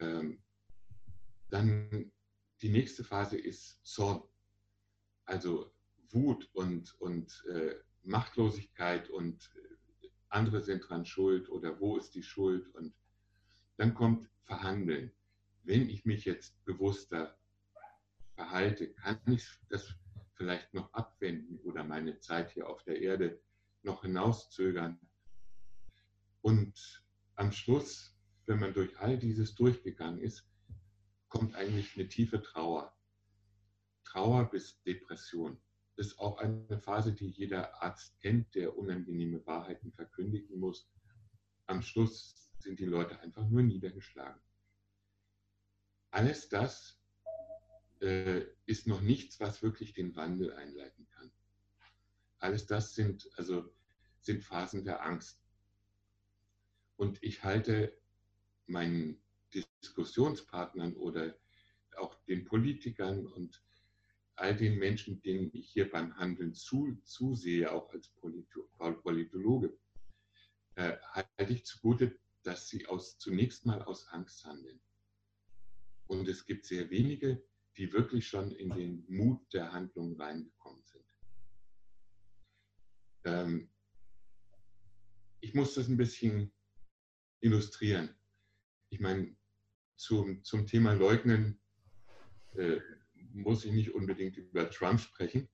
Ähm, 0.00 0.42
dann 1.50 2.12
die 2.62 2.68
nächste 2.68 3.02
Phase 3.02 3.38
ist 3.38 3.84
Zorn. 3.84 4.22
Also 5.24 5.72
Wut 6.10 6.48
und, 6.52 6.94
und 7.00 7.44
äh, 7.50 7.74
Machtlosigkeit 8.02 9.10
und 9.10 9.50
äh, 9.56 10.08
andere 10.28 10.62
sind 10.62 10.88
dran 10.88 11.04
schuld 11.04 11.48
oder 11.48 11.80
wo 11.80 11.96
ist 11.96 12.14
die 12.14 12.22
Schuld 12.22 12.68
und 12.74 12.94
dann 13.76 13.94
kommt 13.94 14.28
Verhandeln. 14.44 15.12
Wenn 15.64 15.88
ich 15.88 16.04
mich 16.04 16.24
jetzt 16.24 16.64
bewusster 16.64 17.38
verhalte, 18.34 18.92
kann 18.94 19.20
ich 19.26 19.46
das 19.68 19.94
vielleicht 20.34 20.72
noch 20.74 20.92
abwenden 20.92 21.58
oder 21.60 21.84
meine 21.84 22.18
Zeit 22.20 22.52
hier 22.52 22.68
auf 22.68 22.82
der 22.84 23.00
Erde 23.00 23.40
noch 23.82 24.02
hinauszögern. 24.02 24.98
Und 26.40 27.04
am 27.38 27.52
Schluss, 27.52 28.12
wenn 28.46 28.58
man 28.58 28.74
durch 28.74 28.98
all 28.98 29.16
dieses 29.16 29.54
durchgegangen 29.54 30.20
ist, 30.20 30.44
kommt 31.28 31.54
eigentlich 31.54 31.96
eine 31.96 32.08
tiefe 32.08 32.42
Trauer. 32.42 32.92
Trauer 34.04 34.50
bis 34.50 34.82
Depression. 34.82 35.60
Das 35.96 36.08
ist 36.08 36.18
auch 36.18 36.38
eine 36.38 36.80
Phase, 36.80 37.12
die 37.12 37.28
jeder 37.28 37.80
Arzt 37.82 38.18
kennt, 38.20 38.54
der 38.54 38.76
unangenehme 38.76 39.44
Wahrheiten 39.46 39.92
verkündigen 39.92 40.58
muss. 40.58 40.90
Am 41.66 41.82
Schluss 41.82 42.50
sind 42.58 42.80
die 42.80 42.86
Leute 42.86 43.20
einfach 43.20 43.46
nur 43.48 43.62
niedergeschlagen. 43.62 44.40
Alles 46.10 46.48
das 46.48 46.98
äh, 48.00 48.42
ist 48.66 48.86
noch 48.86 49.00
nichts, 49.00 49.38
was 49.38 49.62
wirklich 49.62 49.92
den 49.92 50.16
Wandel 50.16 50.52
einleiten 50.54 51.06
kann. 51.10 51.30
Alles 52.38 52.66
das 52.66 52.94
sind, 52.94 53.28
also, 53.36 53.72
sind 54.20 54.42
Phasen 54.42 54.84
der 54.84 55.04
Angst. 55.04 55.40
Und 56.98 57.22
ich 57.22 57.44
halte 57.44 57.96
meinen 58.66 59.22
Diskussionspartnern 59.54 60.94
oder 60.94 61.38
auch 61.96 62.14
den 62.24 62.44
Politikern 62.44 63.24
und 63.26 63.62
all 64.34 64.56
den 64.56 64.78
Menschen, 64.78 65.22
denen 65.22 65.50
ich 65.52 65.70
hier 65.70 65.90
beim 65.90 66.16
Handeln 66.16 66.54
zu, 66.54 66.98
zusehe, 67.04 67.70
auch 67.72 67.88
als 67.92 68.08
Politologe, 68.08 69.78
äh, 70.74 70.96
halte 71.12 71.52
ich 71.52 71.64
zugute, 71.64 72.18
dass 72.42 72.68
sie 72.68 72.86
aus, 72.86 73.16
zunächst 73.18 73.64
mal 73.64 73.80
aus 73.82 74.08
Angst 74.08 74.44
handeln. 74.44 74.80
Und 76.08 76.26
es 76.26 76.46
gibt 76.46 76.66
sehr 76.66 76.90
wenige, 76.90 77.44
die 77.76 77.92
wirklich 77.92 78.26
schon 78.26 78.50
in 78.50 78.70
den 78.70 79.04
Mut 79.08 79.52
der 79.52 79.72
Handlung 79.72 80.20
reingekommen 80.20 80.82
sind. 80.84 81.04
Ähm, 83.24 83.70
ich 85.40 85.54
muss 85.54 85.74
das 85.74 85.86
ein 85.86 85.96
bisschen 85.96 86.52
illustrieren. 87.40 88.14
Ich 88.90 89.00
meine, 89.00 89.36
zum, 89.96 90.42
zum 90.44 90.66
Thema 90.66 90.92
Leugnen 90.92 91.60
äh, 92.54 92.80
muss 93.32 93.64
ich 93.64 93.72
nicht 93.72 93.94
unbedingt 93.94 94.36
über 94.36 94.70
Trump 94.70 95.00
sprechen. 95.00 95.48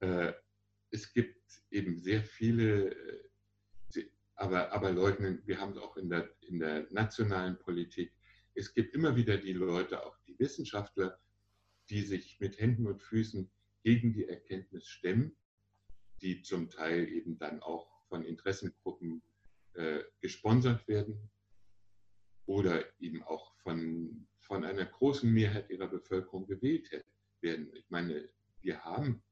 Äh, 0.00 0.32
es 0.90 1.12
gibt 1.12 1.42
eben 1.70 1.98
sehr 1.98 2.22
viele 2.22 2.94
äh, 2.94 3.28
aber, 4.38 4.72
aber 4.72 4.92
leugnen, 4.92 5.42
wir 5.46 5.60
haben 5.60 5.72
es 5.72 5.78
auch 5.78 5.96
in 5.96 6.08
der, 6.08 6.32
in 6.42 6.60
der 6.60 6.86
nationalen 6.90 7.58
Politik. 7.58 8.12
Es 8.54 8.72
gibt 8.72 8.94
immer 8.94 9.16
wieder 9.16 9.36
die 9.36 9.52
Leute, 9.52 10.04
auch 10.04 10.16
die 10.28 10.38
Wissenschaftler, 10.38 11.18
die 11.90 12.02
sich 12.02 12.38
mit 12.38 12.58
Händen 12.60 12.86
und 12.86 13.02
Füßen 13.02 13.50
gegen 13.82 14.12
die 14.12 14.28
Erkenntnis 14.28 14.86
stemmen, 14.86 15.36
die 16.22 16.42
zum 16.42 16.70
Teil 16.70 17.08
eben 17.08 17.36
dann 17.36 17.60
auch 17.62 17.90
von 18.08 18.24
Interessengruppen 18.24 19.22
äh, 19.74 20.02
gesponsert 20.20 20.86
werden 20.88 21.30
oder 22.46 22.84
eben 23.00 23.22
auch 23.22 23.54
von, 23.56 24.26
von 24.40 24.64
einer 24.64 24.86
großen 24.86 25.30
Mehrheit 25.30 25.70
ihrer 25.70 25.88
Bevölkerung 25.88 26.46
gewählt 26.46 26.90
werden. 27.40 27.70
Ich 27.74 27.88
meine, 27.90 28.28
wir 28.60 28.84
haben 28.84 29.22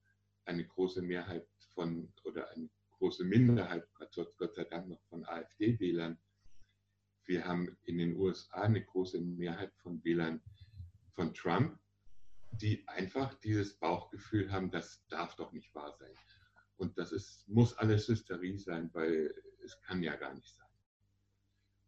eine 0.45 0.65
große 0.65 1.03
Mehrheit 1.03 1.49
von 1.75 2.13
oder 2.25 2.51
eine 2.51 2.69
große 2.99 3.25
Minderheit, 3.25 3.87
Gott 3.95 4.55
sei 4.55 4.65
Dank 4.65 4.89
noch 4.89 5.03
von 5.09 5.25
AfD-Wählern. 5.25 6.19
Wir 7.25 7.45
haben 7.45 7.77
in 7.83 7.99
den 7.99 8.17
USA 8.17 8.63
eine 8.63 8.85
große 8.85 9.21
Mehrheit 9.21 9.75
von 9.77 10.03
Wählern 10.05 10.41
von 11.13 11.35
Trump, 11.35 11.79
die 12.53 12.87
einfach 12.87 13.35
dieses 13.35 13.75
Bauchgefühl 13.79 14.51
haben, 14.53 14.71
das 14.71 15.05
darf 15.09 15.35
doch 15.37 15.53
nicht 15.53 15.75
wahr 15.75 15.93
sein. 15.99 16.15
Und 16.77 16.99
das 16.99 17.13
ist, 17.13 17.49
muss 17.49 17.75
alles 17.75 18.09
Hysterie 18.09 18.59
sein, 18.59 18.91
weil 18.93 19.35
es 19.65 19.81
kann 19.83 20.03
ja 20.03 20.15
gar 20.17 20.35
nicht 20.35 20.55
sein. 20.55 20.67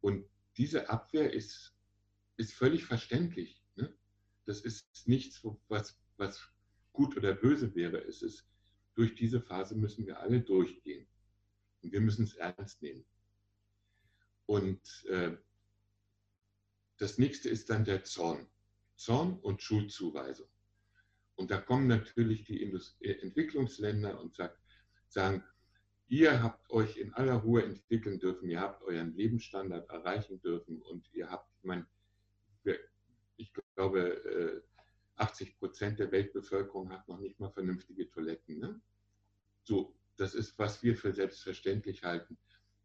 Und 0.00 0.24
diese 0.56 0.88
Abwehr 0.88 1.32
ist, 1.32 1.74
ist 2.36 2.54
völlig 2.54 2.84
verständlich. 2.84 3.62
Ne? 3.76 3.92
Das 4.46 4.60
ist 4.60 5.06
nichts, 5.06 5.44
was, 5.68 5.98
was 6.16 6.50
gut 6.92 7.16
oder 7.16 7.34
böse 7.34 7.74
wäre. 7.74 7.98
Es 7.98 8.22
ist 8.22 8.46
durch 8.94 9.14
diese 9.14 9.40
Phase 9.40 9.76
müssen 9.76 10.06
wir 10.06 10.20
alle 10.20 10.40
durchgehen. 10.40 11.06
Und 11.82 11.92
wir 11.92 12.00
müssen 12.00 12.24
es 12.24 12.34
ernst 12.34 12.82
nehmen. 12.82 13.04
Und 14.46 15.04
äh, 15.08 15.36
das 16.96 17.18
nächste 17.18 17.48
ist 17.48 17.70
dann 17.70 17.84
der 17.84 18.02
Zorn. 18.04 18.48
Zorn 18.96 19.38
und 19.40 19.62
Schuldzuweisung. 19.62 20.48
Und 21.36 21.52
da 21.52 21.60
kommen 21.60 21.86
natürlich 21.86 22.44
die 22.44 22.60
Indust 22.60 23.00
äh, 23.00 23.12
Entwicklungsländer 23.20 24.20
und 24.20 24.34
sagt, 24.34 24.58
sagen, 25.12 25.42
ihr 26.08 26.42
habt 26.42 26.70
euch 26.70 26.96
in 26.96 27.12
aller 27.14 27.34
Ruhe 27.34 27.62
entwickeln 27.64 28.18
dürfen, 28.18 28.48
ihr 28.48 28.60
habt 28.60 28.82
euren 28.82 29.14
Lebensstandard 29.14 29.88
erreichen 29.90 30.40
dürfen 30.40 30.80
und 30.82 31.08
ihr 31.12 31.30
habt, 31.30 31.50
ich 31.58 31.64
meine, 31.64 31.86
ich 33.36 33.52
glaube, 33.74 34.62
80 35.16 35.48
äh, 35.48 35.52
Prozent 35.58 35.98
der 35.98 36.10
Weltbevölkerung 36.10 36.90
hat 36.90 37.08
noch 37.08 37.18
nicht 37.18 37.38
mal 37.38 37.50
vernünftige 37.50 38.10
Toiletten. 38.10 38.58
Ne? 38.58 38.80
So, 39.62 39.94
das 40.16 40.34
ist, 40.34 40.58
was 40.58 40.82
wir 40.82 40.96
für 40.96 41.12
selbstverständlich 41.12 42.02
halten. 42.02 42.36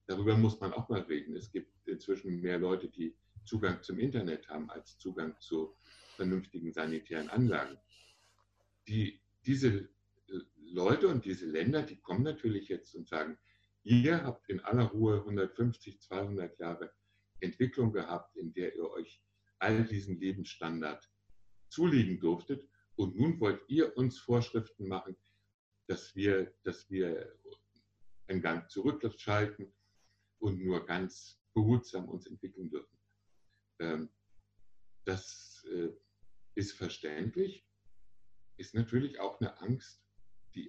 Darüber 0.05 0.37
muss 0.37 0.59
man 0.59 0.73
auch 0.73 0.89
mal 0.89 1.01
reden. 1.01 1.35
Es 1.35 1.51
gibt 1.51 1.71
inzwischen 1.87 2.41
mehr 2.41 2.59
Leute, 2.59 2.89
die 2.89 3.15
Zugang 3.45 3.81
zum 3.81 3.99
Internet 3.99 4.47
haben, 4.49 4.69
als 4.69 4.97
Zugang 4.97 5.35
zu 5.39 5.75
vernünftigen 6.15 6.71
sanitären 6.71 7.29
Anlagen. 7.29 7.77
Die, 8.87 9.19
diese 9.45 9.89
Leute 10.73 11.07
und 11.07 11.23
diese 11.23 11.45
Länder, 11.45 11.83
die 11.83 12.01
kommen 12.01 12.23
natürlich 12.23 12.67
jetzt 12.67 12.95
und 12.95 13.07
sagen, 13.07 13.37
ihr 13.83 14.23
habt 14.23 14.49
in 14.49 14.59
aller 14.61 14.85
Ruhe 14.85 15.19
150, 15.19 16.01
200 16.01 16.57
Jahre 16.57 16.91
Entwicklung 17.41 17.93
gehabt, 17.93 18.35
in 18.37 18.53
der 18.53 18.75
ihr 18.75 18.89
euch 18.89 19.21
all 19.59 19.85
diesen 19.85 20.19
Lebensstandard 20.19 21.07
zulegen 21.69 22.19
durftet. 22.19 22.67
Und 22.95 23.15
nun 23.15 23.39
wollt 23.39 23.61
ihr 23.67 23.95
uns 23.97 24.17
Vorschriften 24.17 24.87
machen, 24.87 25.15
dass 25.87 26.15
wir, 26.15 26.51
dass 26.63 26.89
wir 26.89 27.37
einen 28.27 28.41
Gang 28.41 28.67
zurückschalten 28.69 29.71
und 30.39 30.59
nur 30.63 30.85
ganz 30.87 31.39
behutsam 31.53 32.09
uns 32.09 32.25
entwickeln 32.25 32.71
dürfen. 32.71 32.97
Ähm, 33.79 34.09
das 35.05 35.67
äh, 35.71 35.89
ist 36.55 36.73
verständlich, 36.73 37.67
ist 38.57 38.73
natürlich 38.73 39.19
auch 39.19 39.39
eine 39.39 39.59
Angst, 39.61 40.02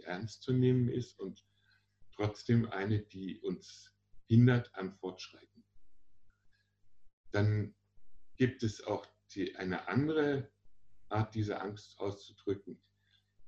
ernst 0.06 0.42
zu 0.42 0.52
nehmen 0.52 0.88
ist 0.88 1.18
und 1.18 1.44
trotzdem 2.14 2.70
eine, 2.70 3.00
die 3.00 3.40
uns 3.40 3.94
hindert 4.26 4.70
am 4.74 4.92
Fortschreiten. 4.92 5.64
Dann 7.30 7.74
gibt 8.36 8.62
es 8.62 8.84
auch 8.84 9.06
die, 9.32 9.56
eine 9.56 9.88
andere 9.88 10.50
Art, 11.08 11.34
diese 11.34 11.60
Angst 11.60 11.98
auszudrücken, 11.98 12.80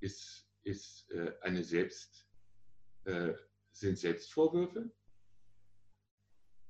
ist, 0.00 0.48
ist 0.62 1.10
äh, 1.10 1.34
eine 1.42 1.64
Selbst, 1.64 2.28
äh, 3.04 3.32
sind 3.72 3.98
Selbstvorwürfe. 3.98 4.90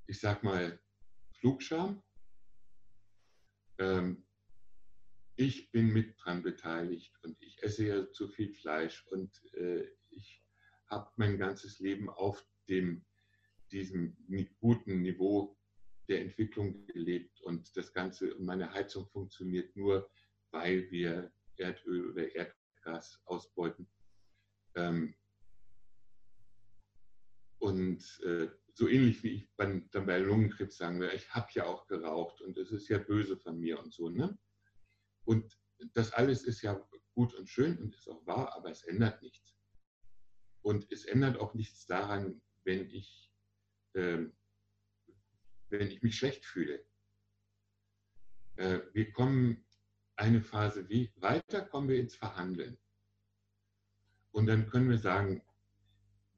Ich 0.07 0.21
sage 0.21 0.45
mal 0.45 0.81
Flugscham. 1.33 2.03
Ähm, 3.79 4.26
ich 5.37 5.71
bin 5.71 5.93
mit 5.93 6.17
dran 6.19 6.43
beteiligt 6.43 7.15
und 7.23 7.37
ich 7.41 7.63
esse 7.63 7.87
ja 7.87 8.13
zu 8.13 8.29
viel 8.29 8.55
Fleisch 8.55 9.07
und 9.09 9.31
äh, 9.55 9.87
ich 10.11 10.43
habe 10.87 11.11
mein 11.17 11.39
ganzes 11.39 11.79
Leben 11.79 12.09
auf 12.09 12.45
dem, 12.69 13.05
diesem 13.71 14.17
guten 14.61 15.03
Niveau 15.03 15.57
der 16.09 16.23
Entwicklung 16.23 16.87
gelebt 16.87 17.41
und 17.43 17.77
das 17.77 17.93
Ganze, 17.93 18.35
meine 18.39 18.73
Heizung 18.73 19.07
funktioniert 19.09 19.77
nur, 19.77 20.11
weil 20.53 20.91
wir 20.91 21.33
Erdöl 21.57 22.11
oder 22.11 22.35
Erdgas 22.35 23.21
ausbeuten. 23.25 23.89
Ähm, 24.75 25.15
und 27.59 28.21
äh, 28.25 28.49
so 28.73 28.89
ähnlich 28.89 29.23
wie 29.23 29.31
ich 29.31 29.49
dann 29.57 29.89
bei 29.91 30.19
Lungenkrebs 30.19 30.77
sagen 30.77 31.01
will, 31.01 31.11
ich 31.15 31.29
habe 31.31 31.49
ja 31.53 31.65
auch 31.65 31.87
geraucht 31.89 32.41
und 32.43 32.57
es 32.59 32.71
ist 32.71 32.89
ja 32.89 32.99
böse 32.99 33.37
von 33.37 33.59
mir 33.59 33.81
und 33.81 33.93
so. 33.93 34.09
Ne? 34.09 34.39
Und 35.27 35.59
das 35.93 36.13
alles 36.13 36.45
ist 36.45 36.63
ja 36.63 36.81
gut 37.15 37.35
und 37.35 37.49
schön 37.49 37.77
und 37.79 37.95
ist 37.95 38.09
auch 38.09 38.27
wahr, 38.27 38.55
aber 38.55 38.71
es 38.71 38.83
ändert 38.85 39.21
nichts. 39.23 39.55
Und 40.63 40.91
es 40.91 41.05
ändert 41.05 41.39
auch 41.39 41.55
nichts 41.55 41.87
daran, 41.87 42.41
wenn 42.65 42.89
ich, 42.91 43.31
äh, 43.93 44.25
wenn 45.69 45.91
ich 45.91 46.03
mich 46.03 46.17
schlecht 46.17 46.45
fühle. 46.45 46.85
Äh, 48.57 48.81
wir 48.93 49.13
kommen 49.13 49.65
eine 50.17 50.41
Phase 50.41 50.89
wie 50.89 51.13
weiter, 51.17 51.63
kommen 51.63 51.89
wir 51.89 52.01
ins 52.01 52.17
Verhandeln. 52.17 52.79
Und 54.33 54.47
dann 54.47 54.69
können 54.69 54.89
wir 54.89 54.99
sagen, 54.99 55.43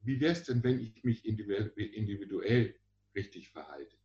wie 0.01 0.19
wäre 0.19 0.33
es 0.33 0.43
denn, 0.43 0.63
wenn 0.63 0.79
ich 0.79 1.03
mich 1.03 1.25
individuell 1.25 2.79
richtig 3.15 3.49
verhalte? 3.49 3.97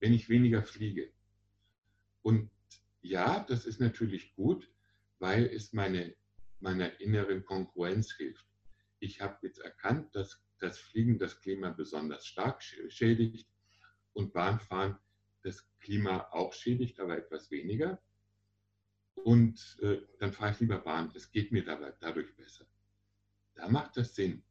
Wenn 0.00 0.12
ich 0.12 0.28
weniger 0.28 0.62
fliege? 0.62 1.12
Und 2.22 2.50
ja, 3.04 3.44
das 3.48 3.66
ist 3.66 3.80
natürlich 3.80 4.34
gut, 4.34 4.70
weil 5.18 5.44
es 5.46 5.74
meine, 5.74 6.16
meiner 6.58 7.00
inneren 7.00 7.44
Konkurrenz 7.44 8.14
hilft. 8.14 8.46
Ich 8.98 9.20
habe 9.20 9.38
jetzt 9.42 9.58
erkannt, 9.58 10.14
dass 10.16 10.42
das 10.58 10.78
Fliegen 10.78 11.18
das 11.18 11.38
Klima 11.40 11.70
besonders 11.70 12.26
stark 12.26 12.62
schädigt 12.62 13.46
und 14.14 14.32
Bahnfahren 14.32 14.98
das 15.42 15.68
Klima 15.80 16.28
auch 16.30 16.54
schädigt, 16.54 16.98
aber 16.98 17.18
etwas 17.18 17.50
weniger. 17.50 18.00
Und 19.16 19.76
äh, 19.82 20.00
dann 20.18 20.32
fahre 20.32 20.52
ich 20.52 20.60
lieber 20.60 20.78
Bahn. 20.78 21.12
Es 21.14 21.30
geht 21.30 21.52
mir 21.52 21.64
dabei, 21.64 21.92
dadurch 22.00 22.34
besser. 22.36 22.66
Da 23.54 23.68
macht 23.68 23.98
das 23.98 24.14
Sinn. 24.14 24.42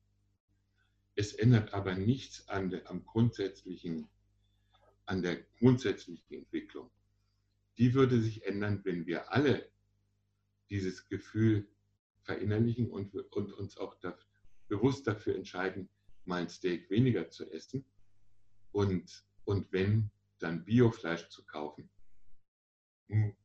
Es 1.15 1.33
ändert 1.33 1.73
aber 1.73 1.95
nichts 1.95 2.47
an 2.49 2.69
der, 2.69 2.87
am 2.87 3.03
grundsätzlichen, 3.03 4.07
an 5.07 5.23
der 5.23 5.41
grundsätzlichen 5.57 6.37
Entwicklung. 6.37 6.91
Die 7.77 7.93
würde 7.93 8.21
sich 8.21 8.45
ändern, 8.45 8.81
wenn 8.83 9.05
wir 9.05 9.31
alle 9.31 9.69
dieses 10.69 11.07
Gefühl 11.07 11.67
verinnerlichen 12.23 12.89
und, 12.89 13.13
und 13.15 13.53
uns 13.53 13.77
auch 13.77 13.95
dafür, 13.99 14.25
bewusst 14.67 15.07
dafür 15.07 15.35
entscheiden, 15.35 15.89
mal 16.25 16.41
ein 16.41 16.49
Steak 16.49 16.89
weniger 16.89 17.29
zu 17.29 17.51
essen 17.51 17.85
und, 18.71 19.25
und 19.45 19.71
wenn, 19.71 20.09
dann 20.39 20.65
Biofleisch 20.65 21.29
zu 21.29 21.45
kaufen. 21.45 21.89
Hm. 23.09 23.35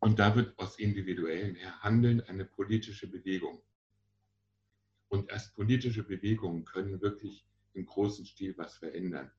Und 0.00 0.18
da 0.18 0.34
wird 0.34 0.58
aus 0.58 0.78
individuellem 0.78 1.56
Handeln 1.80 2.20
eine 2.22 2.44
politische 2.44 3.06
Bewegung. 3.06 3.62
Und 5.08 5.30
erst 5.30 5.54
politische 5.54 6.02
Bewegungen 6.02 6.64
können 6.64 7.00
wirklich 7.00 7.46
im 7.74 7.86
großen 7.86 8.26
Stil 8.26 8.56
was 8.58 8.78
verändern. 8.78 9.30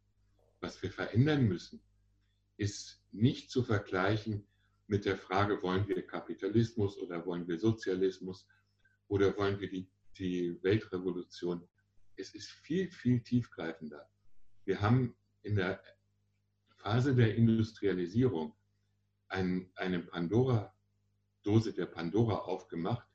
Was 0.61 0.81
wir 0.81 0.91
verändern 0.91 1.47
müssen, 1.47 1.81
ist 2.57 3.01
nicht 3.11 3.51
zu 3.51 3.63
vergleichen 3.63 4.47
mit 4.87 5.05
der 5.05 5.17
Frage, 5.17 5.61
wollen 5.61 5.87
wir 5.87 6.05
Kapitalismus 6.05 6.97
oder 6.97 7.25
wollen 7.25 7.47
wir 7.47 7.59
Sozialismus 7.59 8.47
oder 9.07 9.35
wollen 9.37 9.59
wir 9.59 9.69
die, 9.69 9.89
die 10.17 10.61
Weltrevolution. 10.63 11.67
Es 12.15 12.35
ist 12.35 12.49
viel, 12.49 12.91
viel 12.91 13.21
tiefgreifender. 13.21 14.09
Wir 14.65 14.81
haben 14.81 15.15
in 15.41 15.55
der 15.55 15.81
Phase 16.77 17.15
der 17.15 17.35
Industrialisierung 17.35 18.55
ein, 19.29 19.71
eine 19.75 19.99
Pandora-Dose 19.99 21.73
der 21.73 21.87
Pandora 21.87 22.35
aufgemacht, 22.39 23.07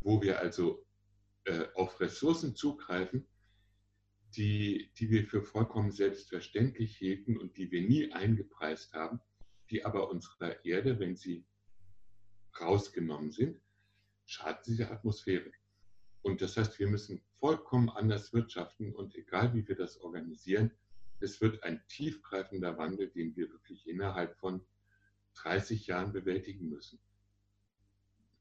wo 0.00 0.22
wir 0.22 0.38
also 0.38 0.86
äh, 1.44 1.66
auf 1.74 1.98
Ressourcen 2.00 2.54
zugreifen, 2.54 3.26
die, 4.36 4.90
die 4.98 5.10
wir 5.10 5.24
für 5.26 5.42
vollkommen 5.42 5.90
selbstverständlich 5.90 6.96
hielten 6.96 7.38
und 7.38 7.56
die 7.56 7.70
wir 7.70 7.82
nie 7.82 8.12
eingepreist 8.12 8.92
haben, 8.92 9.20
die 9.70 9.84
aber 9.84 10.10
unserer 10.10 10.64
Erde, 10.64 10.98
wenn 10.98 11.16
sie 11.16 11.44
rausgenommen 12.60 13.30
sind, 13.30 13.60
schaden 14.26 14.62
sie 14.64 14.76
der 14.76 14.90
Atmosphäre. 14.90 15.50
Und 16.22 16.42
das 16.42 16.56
heißt, 16.56 16.78
wir 16.78 16.88
müssen 16.88 17.22
vollkommen 17.38 17.88
anders 17.88 18.32
wirtschaften 18.32 18.94
und 18.94 19.14
egal 19.14 19.54
wie 19.54 19.66
wir 19.66 19.76
das 19.76 20.00
organisieren, 20.00 20.72
es 21.20 21.40
wird 21.40 21.62
ein 21.64 21.82
tiefgreifender 21.88 22.78
Wandel, 22.78 23.08
den 23.08 23.34
wir 23.36 23.50
wirklich 23.50 23.88
innerhalb 23.88 24.36
von 24.36 24.64
30 25.34 25.86
Jahren 25.86 26.12
bewältigen 26.12 26.68
müssen. 26.68 27.00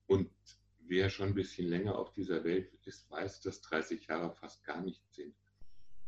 Und 0.06 0.32
wer 0.80 1.10
schon 1.10 1.30
ein 1.30 1.36
bisschen 1.36 1.68
länger 1.68 1.98
auf 1.98 2.12
dieser 2.12 2.44
Welt 2.44 2.74
ist, 2.86 3.10
weiß, 3.10 3.42
dass 3.42 3.62
30 3.62 4.08
Jahre 4.08 4.32
fast 4.32 4.64
gar 4.64 4.82
nichts 4.82 5.16
sind. 5.16 5.36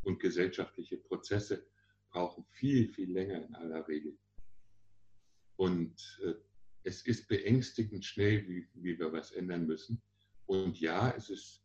Und 0.10 0.20
gesellschaftliche 0.20 0.98
Prozesse 0.98 1.68
brauchen 2.10 2.44
viel, 2.50 2.92
viel 2.92 3.12
länger 3.12 3.46
in 3.46 3.54
aller 3.54 3.88
Regel. 3.88 4.18
Und 5.56 6.20
äh, 6.24 6.34
es 6.82 7.04
ist 7.04 7.28
beängstigend 7.28 8.04
schnell, 8.04 8.48
wie, 8.48 8.68
wie, 8.74 8.98
wir 8.98 9.14
was 9.14 9.32
ändern 9.32 9.68
müssen. 9.68 10.02
Und 10.48 10.80
ja, 10.80 11.12
es 11.12 11.30
ist, 11.30 11.62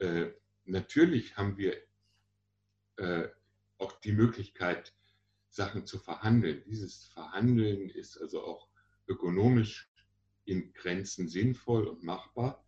äh, 0.00 0.32
natürlich 0.66 1.34
haben 1.38 1.56
wir 1.56 1.78
äh, 2.96 3.28
auch 3.78 3.98
die 4.00 4.12
Möglichkeit, 4.12 4.92
Sachen 5.48 5.86
zu 5.86 5.98
verhandeln. 5.98 6.62
Dieses 6.66 7.06
Verhandeln 7.06 7.88
ist 7.88 8.18
also 8.18 8.44
auch 8.44 8.68
ökonomisch 9.08 9.90
in 10.44 10.74
Grenzen 10.74 11.26
sinnvoll 11.26 11.86
und 11.86 12.02
machbar. 12.02 12.61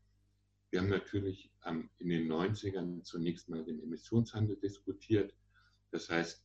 Wir 0.75 0.81
haben 0.81 0.89
natürlich 0.89 1.53
in 1.99 2.09
den 2.09 2.27
90ern 2.27 3.05
zunächst 3.05 3.49
mal 3.49 3.65
den 3.65 3.81
Emissionshandel 3.81 4.57
diskutiert. 4.57 5.33
Das 5.93 6.11
heißt, 6.11 6.45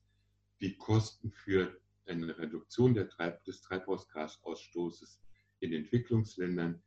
die 0.62 0.78
Kosten 0.78 1.32
für 1.32 1.82
eine 2.06 2.38
Reduktion 2.38 2.94
Treib 3.10 3.44
des 3.46 3.64
Treibhausgasausstoßes 3.64 5.20
in 5.62 5.74
Entwicklungsländern, 5.74 6.80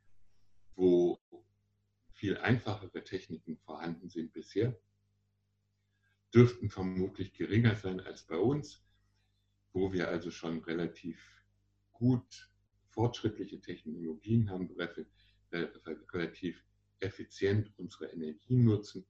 wo 0.76 1.20
viel 2.12 2.38
einfachere 2.38 3.02
Techniken 3.02 3.58
vorhanden 3.58 4.08
sind 4.08 4.32
bisher, 4.32 4.78
dürften 6.32 6.70
vermutlich 6.70 7.32
geringer 7.32 7.74
sein 7.74 7.98
als 7.98 8.22
bei 8.22 8.38
uns, 8.38 8.86
wo 9.72 9.92
wir 9.92 10.06
also 10.06 10.30
schon 10.30 10.62
relativ 10.62 11.20
gut 11.90 12.52
fortschrittliche 12.90 13.60
Technologien 13.60 14.48
haben, 14.48 14.70
relativ 15.50 16.62
effizient 17.02 17.72
unsere 17.78 18.06
Energie 18.06 18.56
nutzen. 18.56 19.04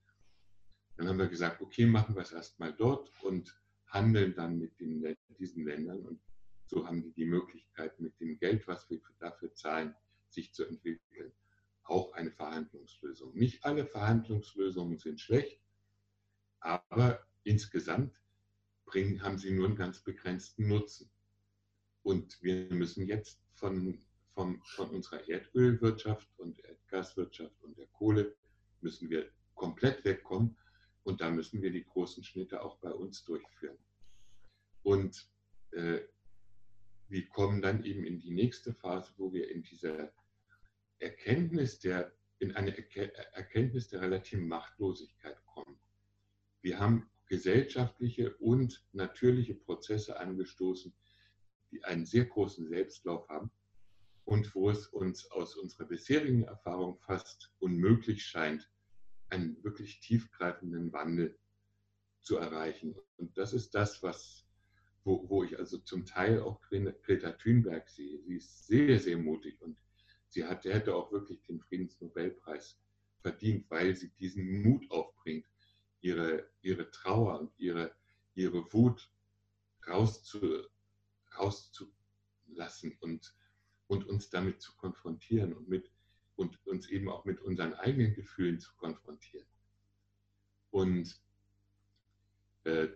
Dann 0.97 1.09
haben 1.09 1.19
wir 1.19 1.29
gesagt, 1.29 1.61
okay, 1.61 1.87
machen 1.87 2.15
wir 2.15 2.23
es 2.23 2.33
erstmal 2.33 2.73
dort 2.73 3.13
und 3.23 3.55
handeln 3.87 4.35
dann 4.35 4.59
mit 4.59 4.79
den, 4.81 5.17
diesen 5.39 5.65
Ländern. 5.65 6.01
Und 6.01 6.21
so 6.67 6.87
haben 6.87 7.03
die 7.03 7.13
die 7.13 7.25
Möglichkeit, 7.25 7.99
mit 8.01 8.19
dem 8.21 8.39
Geld, 8.39 8.67
was 8.67 8.89
wir 8.91 9.01
dafür 9.19 9.55
zahlen, 9.55 9.95
sich 10.29 10.53
zu 10.53 10.65
entwickeln. 10.65 11.33
Auch 11.85 12.13
eine 12.15 12.31
Verhandlungslösung. 12.31 13.35
Nicht 13.35 13.65
alle 13.65 13.87
Verhandlungslösungen 13.87 14.99
sind 14.99 15.21
schlecht, 15.21 15.61
aber 16.61 17.27
insgesamt 17.43 18.15
bringen, 18.85 19.23
haben 19.23 19.39
sie 19.39 19.51
nur 19.51 19.67
einen 19.67 19.77
ganz 19.77 20.01
begrenzten 20.01 20.69
Nutzen. 20.69 21.11
Und 22.03 22.43
wir 22.43 22.73
müssen 22.73 23.07
jetzt 23.07 23.41
von, 23.55 24.03
von, 24.35 24.63
von 24.65 24.91
unserer 24.91 25.29
Erdölwirtschaft 25.29 26.29
und 26.39 26.59
Erdgaswirtschaft 26.65 27.63
und 27.63 27.77
der 27.79 27.87
Kohle 27.89 28.35
müssen 28.81 29.11
wir 29.11 29.31
komplett 29.55 30.05
wegkommen 30.05 30.57
und 31.05 31.21
da 31.21 31.31
müssen 31.31 31.63
wir 31.63 31.71
die 31.71 31.85
großen 31.85 32.25
Schnitte 32.25 32.63
auch 32.63 32.79
bei 32.79 32.91
uns 32.91 33.25
durchführen. 33.25 33.79
Und 34.83 35.29
äh, 35.73 36.01
wir 37.09 37.29
kommen 37.29 37.61
dann 37.61 37.85
eben 37.85 38.05
in 38.05 38.19
die 38.19 38.31
nächste 38.31 38.73
Phase, 38.73 39.13
wo 39.17 39.33
wir 39.33 39.51
in 39.51 39.63
dieser 39.63 40.13
Erkenntnis 40.99 41.79
der 41.79 42.13
in 42.39 42.57
eine 42.57 42.77
Erkenntnis 43.37 43.89
der 43.89 44.01
relativen 44.01 44.49
Machtlosigkeit 44.49 45.37
kommen. 45.47 45.79
Wir 46.61 46.81
haben 46.81 47.09
gesellschaftliche 47.27 48.37
und 48.39 48.85
natürliche 48.93 49.55
Prozesse 49.55 50.19
angestoßen, 50.19 50.93
die 51.71 51.85
einen 51.85 52.05
sehr 52.05 52.25
großen 52.25 52.67
Selbstlauf 52.67 53.29
haben 53.29 53.53
und 54.25 54.55
wo 54.55 54.71
es 54.71 54.87
uns 54.87 55.31
aus 55.31 55.57
unserer 55.57 55.87
bisherigen 55.87 56.45
Erfahrung 56.45 56.99
fast 57.01 57.53
unmöglich 57.59 58.25
scheint, 58.25 58.71
einen 59.29 59.63
wirklich 59.65 60.01
tiefgreifenden 60.01 60.93
Wandel 60.93 61.39
zu 62.21 62.37
erreichen. 62.37 62.95
Und 63.17 63.37
das 63.37 63.53
ist 63.53 63.75
das, 63.75 64.03
was, 64.03 64.47
wo, 65.05 65.29
wo 65.29 65.43
ich 65.43 65.59
also 65.59 65.79
zum 65.79 66.05
Teil 66.05 66.41
auch 66.41 66.61
Greta 66.61 67.33
Thunberg 67.33 67.89
sehe. 67.89 68.21
Sie 68.23 68.37
ist 68.37 68.67
sehr, 68.67 68.99
sehr 69.01 69.19
mutig 69.19 69.61
und 69.61 69.77
sie 70.29 70.45
hat, 70.45 70.65
hätte 70.65 70.95
auch 70.95 71.11
wirklich 71.13 71.43
den 71.43 71.61
Friedensnobelpreis 71.61 72.79
verdient, 73.21 73.69
weil 73.71 73.97
sie 73.97 74.11
diesen 74.11 74.63
Mut 74.63 74.91
aufbringt, 74.91 75.47
ihre, 76.01 76.49
ihre 76.61 76.91
Trauer 76.91 77.41
und 77.41 77.53
ihre, 77.59 77.95
ihre 78.35 78.73
Wut 78.73 79.11
rauszu, 79.87 80.63
rauszulassen 81.37 82.97
und, 83.01 83.35
und 83.93 84.09
uns 84.09 84.31
damit 84.31 84.63
zu 84.63 84.75
konfrontieren 84.77 85.53
und, 85.53 85.69
mit, 85.69 85.91
und 86.37 86.67
uns 86.67 86.89
eben 86.89 87.11
auch 87.11 87.27
mit 87.27 87.43
unseren 87.43 87.75
eigenen 87.75 88.15
Gefühlen 88.15 88.59
zu 88.59 88.75
konfrontieren. 88.77 89.47
Und 90.71 91.21
äh, 92.65 92.89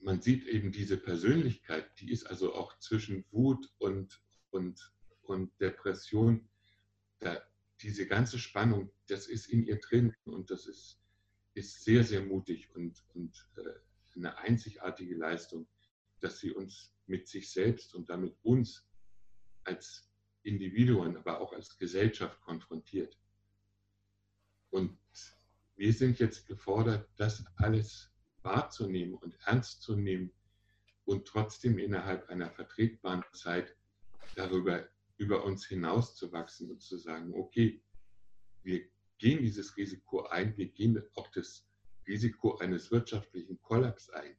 man 0.00 0.20
sieht 0.20 0.46
eben 0.46 0.70
diese 0.70 0.98
Persönlichkeit, 0.98 1.98
die 1.98 2.12
ist 2.12 2.26
also 2.26 2.54
auch 2.54 2.78
zwischen 2.80 3.24
Wut 3.30 3.66
und, 3.78 4.22
und, 4.50 4.92
und 5.22 5.58
Depression, 5.58 6.46
da, 7.20 7.40
diese 7.80 8.06
ganze 8.06 8.38
Spannung, 8.38 8.92
das 9.06 9.28
ist 9.28 9.46
in 9.46 9.64
ihr 9.64 9.80
drin 9.80 10.14
und 10.24 10.50
das 10.50 10.66
ist, 10.66 11.00
ist 11.54 11.82
sehr, 11.82 12.04
sehr 12.04 12.22
mutig 12.22 12.68
und, 12.76 13.02
und 13.14 13.48
äh, 13.56 14.16
eine 14.16 14.36
einzigartige 14.36 15.16
Leistung, 15.16 15.66
dass 16.20 16.40
sie 16.40 16.52
uns 16.52 16.92
mit 17.06 17.26
sich 17.26 17.50
selbst 17.50 17.94
und 17.94 18.10
damit 18.10 18.36
uns 18.42 18.86
als 19.64 20.11
Individuen, 20.42 21.16
aber 21.16 21.40
auch 21.40 21.52
als 21.52 21.78
Gesellschaft 21.78 22.40
konfrontiert. 22.40 23.18
Und 24.70 24.98
wir 25.76 25.92
sind 25.92 26.18
jetzt 26.18 26.46
gefordert, 26.46 27.08
das 27.16 27.44
alles 27.56 28.10
wahrzunehmen 28.42 29.14
und 29.14 29.36
ernst 29.46 29.82
zu 29.82 29.96
nehmen 29.96 30.32
und 31.04 31.26
trotzdem 31.26 31.78
innerhalb 31.78 32.28
einer 32.28 32.50
vertretbaren 32.50 33.24
Zeit 33.32 33.76
darüber 34.34 34.88
über 35.16 35.44
uns 35.44 35.66
hinauszuwachsen 35.66 36.70
und 36.70 36.82
zu 36.82 36.96
sagen, 36.96 37.34
okay, 37.34 37.82
wir 38.62 38.82
gehen 39.18 39.42
dieses 39.42 39.76
Risiko 39.76 40.26
ein, 40.26 40.56
wir 40.56 40.68
gehen 40.68 41.02
auch 41.14 41.28
das 41.28 41.66
Risiko 42.06 42.56
eines 42.58 42.90
wirtschaftlichen 42.90 43.60
Kollaps 43.62 44.10
ein. 44.10 44.36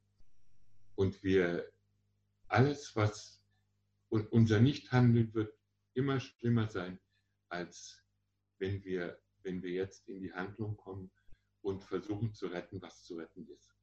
Und 0.94 1.22
wir 1.22 1.72
alles, 2.48 2.94
was 2.94 3.42
unser 4.08 4.60
Nichthandeln 4.60 5.32
wird 5.34 5.54
immer 5.94 6.20
schlimmer 6.20 6.68
sein, 6.68 7.00
als 7.48 8.02
wenn 8.58 8.82
wir, 8.84 9.18
wenn 9.42 9.62
wir 9.62 9.70
jetzt 9.70 10.08
in 10.08 10.20
die 10.20 10.32
Handlung 10.32 10.76
kommen 10.76 11.10
und 11.62 11.84
versuchen 11.84 12.32
zu 12.34 12.46
retten, 12.46 12.80
was 12.82 13.04
zu 13.04 13.16
retten 13.16 13.46
ist. 13.48 13.74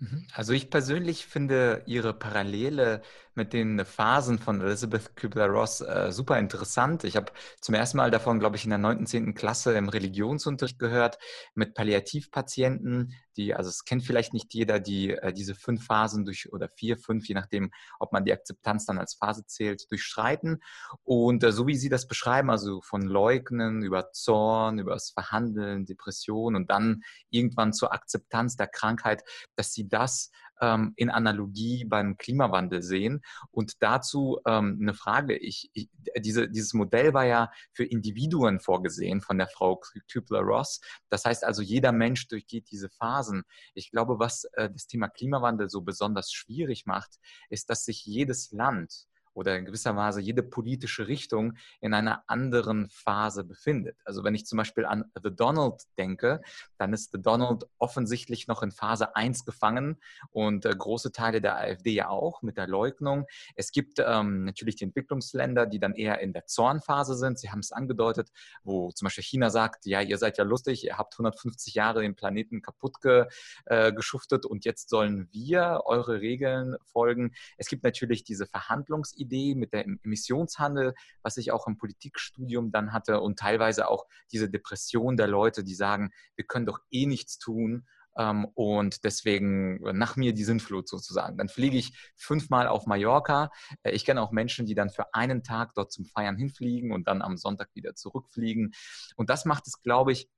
Mhm. 0.00 0.28
Also 0.32 0.52
ich 0.52 0.70
persönlich 0.70 1.26
finde 1.26 1.82
ihre 1.86 2.14
Parallele 2.14 3.02
mit 3.34 3.52
den 3.52 3.84
Phasen 3.84 4.38
von 4.38 4.60
Elizabeth 4.60 5.16
Kübler-Ross 5.16 5.80
äh, 5.80 6.12
super 6.12 6.38
interessant. 6.38 7.02
Ich 7.02 7.16
habe 7.16 7.32
zum 7.60 7.74
ersten 7.74 7.96
Mal 7.96 8.12
davon, 8.12 8.38
glaube 8.38 8.56
ich, 8.56 8.64
in 8.64 8.70
der 8.70 8.78
9., 8.78 9.06
10. 9.06 9.34
Klasse 9.34 9.76
im 9.76 9.88
Religionsunterricht 9.88 10.78
gehört 10.78 11.18
mit 11.54 11.74
Palliativpatienten, 11.74 13.12
die, 13.38 13.54
also 13.54 13.70
es 13.70 13.84
kennt 13.84 14.04
vielleicht 14.04 14.34
nicht 14.34 14.52
jeder, 14.52 14.80
die 14.80 15.12
äh, 15.12 15.32
diese 15.32 15.54
fünf 15.54 15.86
Phasen 15.86 16.24
durch 16.24 16.52
oder 16.52 16.68
vier, 16.68 16.98
fünf, 16.98 17.26
je 17.28 17.34
nachdem, 17.34 17.70
ob 17.98 18.12
man 18.12 18.24
die 18.24 18.32
Akzeptanz 18.32 18.84
dann 18.84 18.98
als 18.98 19.14
Phase 19.14 19.46
zählt, 19.46 19.90
durchschreiten. 19.90 20.60
Und 21.04 21.42
äh, 21.44 21.52
so 21.52 21.66
wie 21.66 21.76
Sie 21.76 21.88
das 21.88 22.06
beschreiben, 22.06 22.50
also 22.50 22.82
von 22.82 23.02
Leugnen 23.02 23.82
über 23.82 24.12
Zorn, 24.12 24.78
über 24.78 24.92
das 24.92 25.10
Verhandeln, 25.10 25.86
Depression 25.86 26.56
und 26.56 26.68
dann 26.70 27.02
irgendwann 27.30 27.72
zur 27.72 27.92
Akzeptanz 27.92 28.56
der 28.56 28.66
Krankheit, 28.66 29.22
dass 29.56 29.72
Sie 29.72 29.88
das 29.88 30.30
ähm, 30.60 30.92
in 30.96 31.10
Analogie 31.10 31.84
beim 31.84 32.16
Klimawandel 32.16 32.82
sehen. 32.82 33.22
Und 33.50 33.82
dazu 33.82 34.40
ähm, 34.46 34.78
eine 34.80 34.94
Frage. 34.94 35.36
Ich, 35.36 35.70
ich, 35.72 35.88
diese, 36.18 36.48
dieses 36.48 36.74
Modell 36.74 37.14
war 37.14 37.24
ja 37.24 37.50
für 37.72 37.84
Individuen 37.84 38.60
vorgesehen 38.60 39.20
von 39.20 39.38
der 39.38 39.48
Frau 39.48 39.80
Kübler-Ross. 40.10 40.80
Das 41.10 41.24
heißt 41.24 41.44
also, 41.44 41.62
jeder 41.62 41.92
Mensch 41.92 42.28
durchgeht 42.28 42.70
diese 42.70 42.88
Phasen. 42.88 43.42
Ich 43.74 43.90
glaube, 43.90 44.18
was 44.18 44.44
äh, 44.54 44.70
das 44.70 44.86
Thema 44.86 45.08
Klimawandel 45.08 45.68
so 45.68 45.82
besonders 45.82 46.32
schwierig 46.32 46.86
macht, 46.86 47.18
ist, 47.50 47.70
dass 47.70 47.84
sich 47.84 48.04
jedes 48.04 48.52
Land 48.52 49.07
oder 49.38 49.56
in 49.56 49.64
gewisser 49.64 49.94
Weise 49.94 50.20
jede 50.20 50.42
politische 50.42 51.06
Richtung 51.06 51.56
in 51.80 51.94
einer 51.94 52.24
anderen 52.26 52.88
Phase 52.90 53.44
befindet. 53.44 53.96
Also 54.04 54.24
wenn 54.24 54.34
ich 54.34 54.46
zum 54.46 54.56
Beispiel 54.56 54.84
an 54.84 55.04
The 55.22 55.30
Donald 55.30 55.84
denke, 55.96 56.42
dann 56.76 56.92
ist 56.92 57.12
The 57.12 57.22
Donald 57.22 57.64
offensichtlich 57.78 58.48
noch 58.48 58.64
in 58.64 58.72
Phase 58.72 59.14
1 59.14 59.44
gefangen 59.44 59.98
und 60.30 60.64
äh, 60.64 60.74
große 60.76 61.12
Teile 61.12 61.40
der 61.40 61.56
AfD 61.56 61.92
ja 61.92 62.08
auch 62.08 62.42
mit 62.42 62.56
der 62.56 62.66
Leugnung. 62.66 63.26
Es 63.54 63.70
gibt 63.70 64.02
ähm, 64.04 64.44
natürlich 64.44 64.74
die 64.74 64.84
Entwicklungsländer, 64.84 65.66
die 65.66 65.78
dann 65.78 65.94
eher 65.94 66.18
in 66.18 66.32
der 66.32 66.46
Zornphase 66.46 67.14
sind. 67.14 67.38
Sie 67.38 67.50
haben 67.50 67.60
es 67.60 67.70
angedeutet, 67.70 68.32
wo 68.64 68.90
zum 68.90 69.06
Beispiel 69.06 69.22
China 69.22 69.50
sagt, 69.50 69.86
ja, 69.86 70.00
ihr 70.00 70.18
seid 70.18 70.38
ja 70.38 70.44
lustig, 70.44 70.84
ihr 70.84 70.98
habt 70.98 71.14
150 71.14 71.74
Jahre 71.74 72.02
den 72.02 72.16
Planeten 72.16 72.60
kaputt 72.60 73.00
ge, 73.00 73.26
äh, 73.66 73.92
geschuftet 73.92 74.46
und 74.46 74.64
jetzt 74.64 74.88
sollen 74.88 75.28
wir 75.30 75.82
eure 75.84 76.20
Regeln 76.20 76.76
folgen. 76.86 77.32
Es 77.56 77.68
gibt 77.68 77.84
natürlich 77.84 78.24
diese 78.24 78.46
Verhandlungsidee, 78.46 79.27
Idee 79.28 79.54
mit 79.54 79.72
dem 79.72 80.00
Emissionshandel, 80.02 80.94
was 81.22 81.36
ich 81.36 81.52
auch 81.52 81.66
im 81.66 81.76
Politikstudium 81.76 82.72
dann 82.72 82.92
hatte 82.92 83.20
und 83.20 83.38
teilweise 83.38 83.88
auch 83.88 84.06
diese 84.32 84.48
Depression 84.48 85.16
der 85.16 85.26
Leute, 85.26 85.64
die 85.64 85.74
sagen, 85.74 86.10
wir 86.36 86.46
können 86.46 86.66
doch 86.66 86.80
eh 86.90 87.06
nichts 87.06 87.38
tun 87.38 87.86
ähm, 88.16 88.46
und 88.54 89.04
deswegen 89.04 89.80
nach 89.96 90.16
mir 90.16 90.32
die 90.32 90.44
Sintflut 90.44 90.88
sozusagen. 90.88 91.36
Dann 91.36 91.48
fliege 91.48 91.76
ich 91.76 91.92
fünfmal 92.16 92.66
auf 92.66 92.86
Mallorca. 92.86 93.50
Äh, 93.82 93.92
ich 93.92 94.04
kenne 94.04 94.22
auch 94.22 94.32
Menschen, 94.32 94.66
die 94.66 94.74
dann 94.74 94.90
für 94.90 95.14
einen 95.14 95.42
Tag 95.42 95.74
dort 95.74 95.92
zum 95.92 96.04
Feiern 96.04 96.36
hinfliegen 96.36 96.92
und 96.92 97.06
dann 97.06 97.22
am 97.22 97.36
Sonntag 97.36 97.68
wieder 97.74 97.94
zurückfliegen. 97.94 98.72
Und 99.16 99.30
das 99.30 99.44
macht 99.44 99.66
es, 99.66 99.82
glaube 99.82 100.12
ich, 100.12 100.28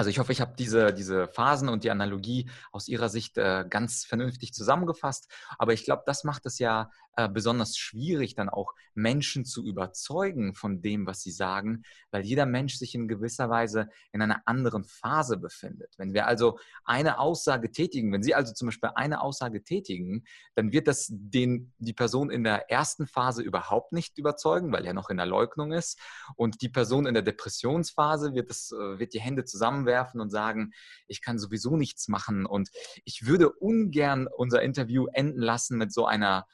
also 0.00 0.08
ich 0.08 0.18
hoffe, 0.18 0.32
ich 0.32 0.40
habe 0.40 0.54
diese, 0.56 0.94
diese 0.94 1.28
Phasen 1.28 1.68
und 1.68 1.84
die 1.84 1.90
Analogie 1.90 2.48
aus 2.72 2.88
Ihrer 2.88 3.10
Sicht 3.10 3.36
äh, 3.36 3.66
ganz 3.68 4.06
vernünftig 4.06 4.54
zusammengefasst. 4.54 5.30
Aber 5.58 5.74
ich 5.74 5.84
glaube, 5.84 6.04
das 6.06 6.24
macht 6.24 6.46
es 6.46 6.58
ja 6.58 6.90
äh, 7.20 7.28
besonders 7.28 7.76
schwierig, 7.76 8.34
dann 8.34 8.48
auch 8.48 8.72
Menschen 8.94 9.44
zu 9.44 9.64
überzeugen 9.64 10.54
von 10.54 10.82
dem, 10.82 11.06
was 11.06 11.22
sie 11.22 11.30
sagen, 11.30 11.82
weil 12.10 12.24
jeder 12.24 12.46
Mensch 12.46 12.76
sich 12.76 12.94
in 12.94 13.08
gewisser 13.08 13.50
Weise 13.50 13.88
in 14.12 14.22
einer 14.22 14.42
anderen 14.46 14.84
Phase 14.84 15.36
befindet. 15.36 15.94
Wenn 15.98 16.14
wir 16.14 16.26
also 16.26 16.58
eine 16.84 17.18
Aussage 17.18 17.70
tätigen, 17.70 18.12
wenn 18.12 18.22
Sie 18.22 18.34
also 18.34 18.52
zum 18.52 18.68
Beispiel 18.68 18.90
eine 18.94 19.20
Aussage 19.20 19.62
tätigen, 19.62 20.24
dann 20.54 20.72
wird 20.72 20.88
das 20.88 21.08
den, 21.10 21.72
die 21.78 21.92
Person 21.92 22.30
in 22.30 22.44
der 22.44 22.70
ersten 22.70 23.06
Phase 23.06 23.42
überhaupt 23.42 23.92
nicht 23.92 24.18
überzeugen, 24.18 24.72
weil 24.72 24.86
er 24.86 24.94
noch 24.94 25.10
in 25.10 25.16
der 25.16 25.26
Leugnung 25.26 25.72
ist. 25.72 25.98
Und 26.36 26.62
die 26.62 26.68
Person 26.68 27.06
in 27.06 27.14
der 27.14 27.22
Depressionsphase 27.22 28.34
wird, 28.34 28.50
das, 28.50 28.72
äh, 28.72 28.98
wird 28.98 29.14
die 29.14 29.20
Hände 29.20 29.44
zusammenwerfen 29.44 30.20
und 30.20 30.30
sagen, 30.30 30.72
ich 31.06 31.22
kann 31.22 31.38
sowieso 31.38 31.76
nichts 31.76 32.08
machen. 32.08 32.46
Und 32.46 32.70
ich 33.04 33.26
würde 33.26 33.50
ungern 33.50 34.26
unser 34.26 34.62
Interview 34.62 35.06
enden 35.12 35.40
lassen 35.40 35.78
mit 35.78 35.92
so 35.92 36.06
einer 36.06 36.46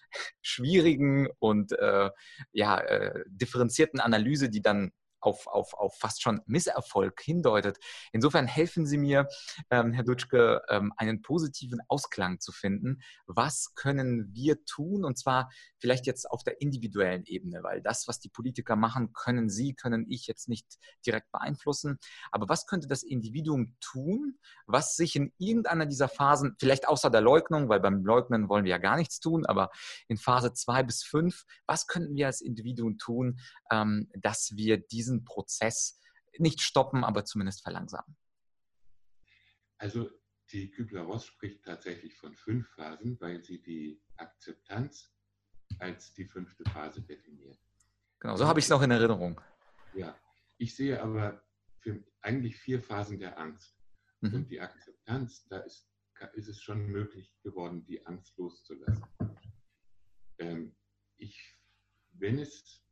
schwierigen 0.57 1.29
und 1.39 1.73
äh, 1.73 2.11
ja, 2.53 2.79
äh, 2.79 3.23
differenzierten 3.29 4.01
Analyse, 4.01 4.49
die 4.49 4.63
dann 4.63 4.93
auf, 5.21 5.47
auf, 5.47 5.75
auf 5.75 5.97
fast 5.99 6.23
schon 6.23 6.41
Misserfolg 6.47 7.21
hindeutet. 7.23 7.79
Insofern 8.13 8.47
helfen 8.47 8.87
Sie 8.87 8.99
mir, 8.99 9.29
ähm, 9.71 9.93
Herr 9.93 10.05
Dutschke, 10.05 10.63
ähm, 10.69 10.93
einen 10.97 11.23
positiven 11.23 11.81
Ausklang 11.89 12.41
zu 12.41 12.53
finden. 12.53 13.01
Was 13.27 13.75
können 13.75 14.31
wir 14.33 14.65
tun? 14.65 15.05
Und 15.05 15.19
zwar 15.19 15.51
vielleicht 15.79 16.07
jetzt 16.07 16.31
auf 16.31 16.43
der 16.43 16.61
individuellen 16.61 17.25
Ebene, 17.25 17.63
weil 17.63 17.83
das, 17.83 18.09
was 18.09 18.19
die 18.19 18.29
Politiker 18.29 18.77
machen, 18.77 19.13
können 19.13 19.49
Sie, 19.49 19.75
können 19.75 20.07
ich 20.09 20.27
jetzt 20.27 20.49
nicht 20.49 20.67
direkt 21.05 21.31
beeinflussen. 21.33 21.99
Aber 22.31 22.49
was 22.49 22.67
könnte 22.67 22.89
das 22.89 23.03
Individuum 23.03 23.77
tun, 23.81 24.39
was 24.67 24.97
sich 24.97 25.17
in 25.17 25.33
irgendeiner 25.39 25.87
dieser 25.87 26.09
Phasen, 26.09 26.57
vielleicht 26.59 26.89
außer 26.89 27.11
der 27.11 27.21
Leugnung, 27.21 27.69
weil 27.69 27.81
beim 27.81 28.05
Leugnen 28.05 28.49
wollen 28.49 28.65
wir 28.65 28.71
ja 28.71 28.79
gar 28.79 28.97
nichts 28.97 29.21
tun, 29.21 29.47
aber 29.47 29.71
in 30.09 30.17
Phase 30.17 30.53
zwei 30.53 30.83
bis 30.83 31.03
fünf, 31.03 31.45
was 31.67 31.87
könnten 31.87 32.15
wir 32.15 32.27
als 32.27 32.41
Individuum 32.41 32.99
tun, 32.99 33.39
ähm, 33.71 34.09
dass 34.15 34.53
wir 34.55 34.79
diesen 34.79 35.06
diesen 35.07 35.25
Prozess 35.25 36.01
nicht 36.39 36.61
stoppen, 36.61 37.05
aber 37.05 37.25
zumindest 37.25 37.63
verlangsamen? 37.63 38.17
Also 39.79 40.11
die 40.53 40.71
Kübler-Ross 40.71 41.27
spricht 41.27 41.65
tatsächlich 41.65 42.17
von 42.17 42.35
fünf 42.35 42.69
Phasen, 42.75 43.21
weil 43.21 43.43
sie 43.43 43.63
die 43.63 44.03
Akzeptanz 44.17 45.13
als 45.79 46.13
die 46.15 46.27
fünfte 46.27 46.65
Phase 46.71 47.03
definiert. 47.03 47.59
Genau, 48.21 48.37
so 48.37 48.47
habe 48.47 48.59
ich 48.59 48.67
es 48.67 48.71
noch 48.71 48.83
in 48.83 48.91
Erinnerung. 48.91 49.41
Ja, 49.95 50.19
ich 50.59 50.75
sehe 50.75 51.03
aber 51.03 51.43
eigentlich 52.23 52.57
vier 52.57 52.83
Phasen 52.83 53.19
der 53.19 53.39
Angst. 53.39 53.77
Mhm. 54.21 54.35
Und 54.35 54.51
die 54.51 54.61
Akzeptanz, 54.61 55.47
da 55.49 55.59
ist, 55.59 55.89
ist 56.35 56.49
es 56.49 56.61
schon 56.61 56.87
möglich 56.87 57.33
geworden, 57.43 57.85
die 57.85 58.05
Angst 58.07 58.37
loszulassen. 58.37 59.05
Ähm, 60.39 60.75
ich, 61.19 61.57
wenn 62.13 62.39
es, 62.39 62.83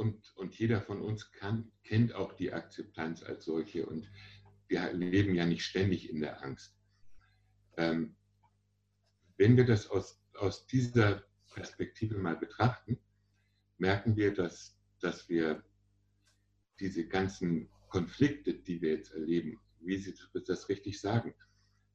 und, 0.00 0.34
und 0.36 0.58
jeder 0.58 0.80
von 0.80 1.02
uns 1.02 1.30
kann, 1.30 1.70
kennt 1.84 2.14
auch 2.14 2.32
die 2.32 2.54
Akzeptanz 2.54 3.22
als 3.22 3.44
solche 3.44 3.84
und 3.84 4.10
wir 4.66 4.90
leben 4.94 5.34
ja 5.34 5.44
nicht 5.44 5.62
ständig 5.62 6.08
in 6.08 6.20
der 6.20 6.42
Angst. 6.42 6.74
Ähm, 7.76 8.16
wenn 9.36 9.58
wir 9.58 9.66
das 9.66 9.90
aus, 9.90 10.24
aus 10.34 10.66
dieser 10.66 11.22
Perspektive 11.52 12.16
mal 12.16 12.36
betrachten, 12.36 12.98
merken 13.76 14.16
wir, 14.16 14.32
dass, 14.32 14.74
dass 15.00 15.28
wir 15.28 15.62
diese 16.78 17.06
ganzen 17.06 17.68
Konflikte, 17.88 18.54
die 18.54 18.80
wir 18.80 18.94
jetzt 18.94 19.12
erleben, 19.12 19.60
wie 19.80 19.98
Sie 19.98 20.14
das 20.46 20.70
richtig 20.70 20.98
sagen, 20.98 21.34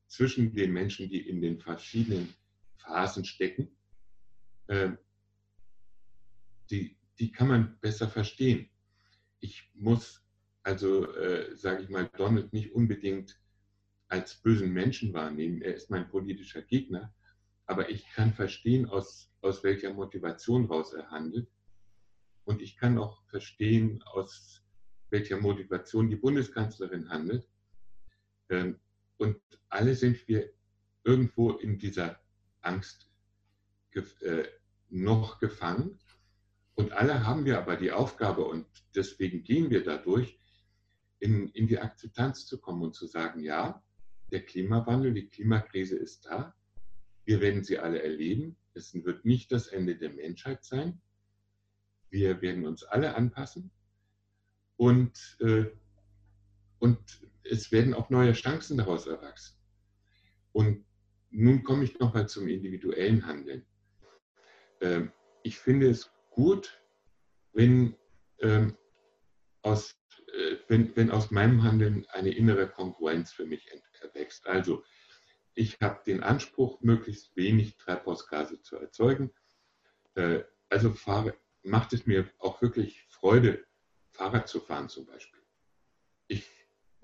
zwischen 0.05 0.53
den 0.53 0.73
Menschen, 0.73 1.09
die 1.09 1.27
in 1.27 1.41
den 1.41 1.59
verschiedenen 1.59 2.35
Phasen 2.77 3.25
stecken, 3.25 3.75
äh, 4.67 4.91
die, 6.69 6.97
die 7.19 7.31
kann 7.31 7.47
man 7.47 7.79
besser 7.79 8.07
verstehen. 8.09 8.69
Ich 9.39 9.69
muss 9.73 10.25
also, 10.65 11.13
äh, 11.13 11.55
sage 11.55 11.83
ich 11.83 11.89
mal, 11.89 12.09
Donald 12.17 12.51
nicht 12.51 12.73
unbedingt 12.73 13.39
als 14.07 14.41
bösen 14.41 14.73
Menschen 14.73 15.13
wahrnehmen. 15.13 15.61
Er 15.61 15.75
ist 15.75 15.91
mein 15.91 16.09
politischer 16.09 16.63
Gegner. 16.63 17.13
Aber 17.67 17.89
ich 17.91 18.07
kann 18.13 18.33
verstehen, 18.33 18.87
aus, 18.87 19.31
aus 19.41 19.63
welcher 19.63 19.93
Motivation 19.93 20.65
raus 20.65 20.93
er 20.93 21.11
handelt. 21.11 21.47
Und 22.45 22.63
ich 22.63 22.77
kann 22.77 22.97
auch 22.97 23.23
verstehen, 23.27 24.01
aus 24.03 24.63
welcher 25.11 25.39
Motivation 25.39 26.09
die 26.09 26.15
Bundeskanzlerin 26.15 27.09
handelt. 27.09 27.47
Ähm, 28.49 28.79
und 29.17 29.39
alle 29.69 29.93
sind 29.93 30.27
wir 30.27 30.51
irgendwo 31.03 31.51
in 31.51 31.77
dieser 31.77 32.19
Angst 32.61 33.11
äh, 33.93 34.45
noch 34.89 35.39
gefangen. 35.39 35.99
Und 36.75 36.91
alle 36.91 37.25
haben 37.25 37.45
wir 37.45 37.57
aber 37.57 37.77
die 37.77 37.91
Aufgabe, 37.91 38.45
und 38.45 38.65
deswegen 38.95 39.43
gehen 39.43 39.69
wir 39.69 39.83
dadurch, 39.83 40.37
in, 41.19 41.49
in 41.49 41.67
die 41.67 41.79
Akzeptanz 41.79 42.45
zu 42.45 42.59
kommen 42.59 42.83
und 42.83 42.95
zu 42.95 43.07
sagen, 43.07 43.39
ja, 43.41 43.81
der 44.31 44.45
Klimawandel, 44.45 45.13
die 45.13 45.29
Klimakrise 45.29 45.95
ist 45.95 46.25
da. 46.25 46.53
Wir 47.23 47.41
werden 47.41 47.63
sie 47.63 47.79
alle 47.79 48.01
erleben. 48.03 48.57
Es 48.73 48.93
wird 48.93 49.23
nicht 49.23 49.51
das 49.51 49.67
Ende 49.67 49.95
der 49.95 50.11
Menschheit 50.11 50.63
sein. 50.65 51.01
Wir 52.09 52.41
werden 52.41 52.65
uns 52.65 52.83
alle 52.83 53.15
anpassen. 53.15 53.71
Und, 54.77 55.37
äh, 55.39 55.65
und 56.79 56.99
es 57.43 57.71
werden 57.71 57.93
auch 57.93 58.09
neue 58.09 58.33
Chancen 58.33 58.77
daraus 58.77 59.07
erwachsen. 59.07 59.57
Und 60.51 60.85
nun 61.29 61.63
komme 61.63 61.85
ich 61.85 61.99
nochmal 61.99 62.27
zum 62.27 62.47
individuellen 62.47 63.25
Handeln. 63.25 63.65
Ähm, 64.81 65.11
ich 65.43 65.57
finde 65.57 65.89
es 65.89 66.11
gut, 66.35 66.81
wenn, 67.53 67.95
ähm, 68.39 68.77
aus, 69.61 69.97
äh, 70.27 70.57
wenn, 70.67 70.95
wenn 70.95 71.09
aus 71.09 71.31
meinem 71.31 71.63
Handeln 71.63 72.05
eine 72.09 72.29
innere 72.29 72.67
Kongruenz 72.67 73.31
für 73.31 73.45
mich 73.45 73.71
erwächst. 74.01 74.45
Also 74.45 74.83
ich 75.53 75.77
habe 75.81 76.03
den 76.05 76.21
Anspruch, 76.21 76.81
möglichst 76.81 77.35
wenig 77.37 77.77
Treibhausgase 77.77 78.61
zu 78.61 78.75
erzeugen. 78.75 79.31
Äh, 80.15 80.43
also 80.69 80.91
fahre, 80.93 81.35
macht 81.63 81.93
es 81.93 82.05
mir 82.05 82.29
auch 82.39 82.61
wirklich 82.61 83.07
Freude, 83.09 83.65
Fahrrad 84.11 84.49
zu 84.49 84.59
fahren 84.59 84.89
zum 84.89 85.05
Beispiel. 85.05 85.41
Ich, 86.27 86.45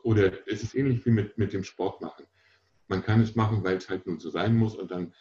oder 0.03 0.45
es 0.47 0.61
ist 0.61 0.75
ähnlich 0.75 1.05
wie 1.05 1.11
mit, 1.11 1.38
mit 1.38 1.53
dem 1.53 1.63
Sport 1.63 2.01
machen. 2.01 2.27
Man 2.89 3.01
kann 3.01 3.21
es 3.21 3.36
machen, 3.36 3.63
weil 3.63 3.77
es 3.77 3.89
halt 3.89 4.05
nun 4.05 4.19
so 4.19 4.29
sein 4.29 4.57
muss 4.57 4.75
und 4.75 4.91
dann 4.91 5.13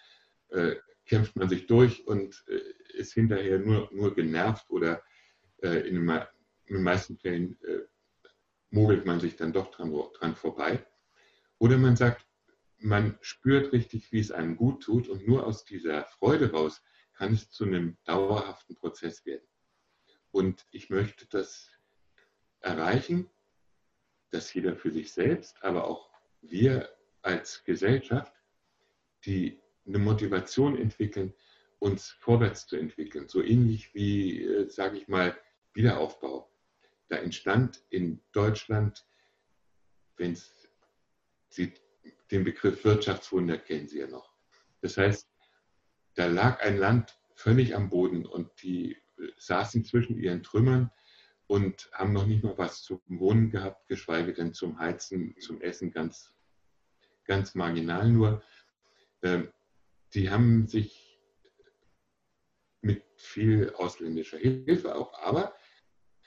äh, 0.51 0.77
kämpft 1.07 1.37
man 1.37 1.49
sich 1.49 1.67
durch 1.67 2.07
und 2.07 2.45
äh, 2.49 2.99
ist 2.99 3.15
hinterher 3.15 3.59
nur, 3.59 3.89
nur 3.93 4.15
genervt 4.15 4.71
oder 4.71 5.03
äh, 5.63 5.89
in, 5.89 5.95
den, 5.95 6.09
in, 6.67 6.75
den, 6.77 6.83
meisten 6.83 7.19
Fällen 7.19 7.59
äh, 7.65 7.81
mogelt 8.71 9.07
man 9.07 9.21
sich 9.21 9.37
dann 9.37 9.53
doch 9.53 9.71
dran, 9.71 9.93
dran 10.19 10.37
vorbei. 10.37 10.85
Oder 11.59 11.79
man 11.79 11.97
sagt, 11.97 12.27
man 12.79 13.19
spürt 13.21 13.73
richtig, 13.73 14.11
wie 14.13 14.21
es 14.21 14.31
einem 14.31 14.57
gut 14.57 14.83
tut 14.83 15.09
und 15.09 15.27
nur 15.27 15.47
aus 15.47 15.65
dieser 15.65 16.05
Freude 16.07 16.53
raus 16.53 16.83
kann 17.13 17.35
es 17.35 17.51
zu 17.51 17.65
einem 17.65 17.99
dauerhaften 18.05 18.77
Prozess 18.77 19.27
werden. 19.27 19.47
Und 20.31 20.67
ich 20.71 20.89
möchte 20.89 21.27
das 21.27 21.71
erreichen, 22.61 23.29
dass 24.31 24.55
jeder 24.55 24.77
für 24.77 24.91
sich 24.91 25.13
selbst, 25.13 25.63
aber 25.63 25.85
auch 25.85 26.11
wir 26.41 26.89
als 27.23 27.65
Gesellschaft, 27.65 28.33
die 29.27 29.61
eine 29.87 29.99
Motivation 29.99 30.77
entwickeln, 30.77 31.35
uns 31.79 32.11
vorwärts 32.11 32.67
zu 32.67 32.77
entwickeln. 32.77 33.29
So 33.29 33.43
ähnlich 33.43 33.95
wie, 33.95 34.45
äh, 34.45 34.69
sage 34.69 34.99
ich 34.99 35.09
mal, 35.09 35.37
Wiederaufbau. 35.73 36.51
Da 37.09 37.17
entstand 37.17 37.83
in 37.91 38.21
Deutschland, 38.33 39.07
wenn 40.17 40.37
Sie 41.49 41.73
den 42.31 42.45
Begriff 42.45 42.85
Wirtschaftswunder 42.85 43.59
kennen 43.59 43.89
Sie 43.89 43.99
ja 43.99 44.07
noch. 44.07 44.33
Das 44.83 44.97
heißt, 44.97 45.29
da 46.15 46.27
lag 46.27 46.61
ein 46.61 46.77
Land 46.77 47.19
völlig 47.35 47.75
am 47.75 47.89
Boden 47.89 48.27
und 48.27 48.51
die 48.63 48.93
äh, 48.93 49.29
saßen 49.39 49.85
zwischen 49.85 50.19
ihren 50.19 50.43
Trümmern 50.43 50.91
und 51.47 51.91
haben 51.93 52.13
noch 52.13 52.27
nicht 52.27 52.45
mal 52.45 52.57
was 52.59 52.83
zum 52.83 53.01
Wohnen 53.07 53.51
gehabt, 53.51 53.89
geschweige 53.89 54.33
denn 54.33 54.53
zum 54.53 54.79
Heizen, 54.79 55.35
zum 55.41 55.61
Essen 55.61 55.91
ganz, 55.91 56.33
ganz 57.25 57.55
marginal 57.55 58.09
nur. 58.09 58.43
Ähm, 59.23 59.51
die 60.15 60.31
haben 60.31 60.67
sich 60.67 61.21
mit 62.83 63.05
viel 63.17 63.71
ausländischer 63.77 64.39
Hilfe 64.39 64.95
auch, 64.95 65.13
aber 65.23 65.55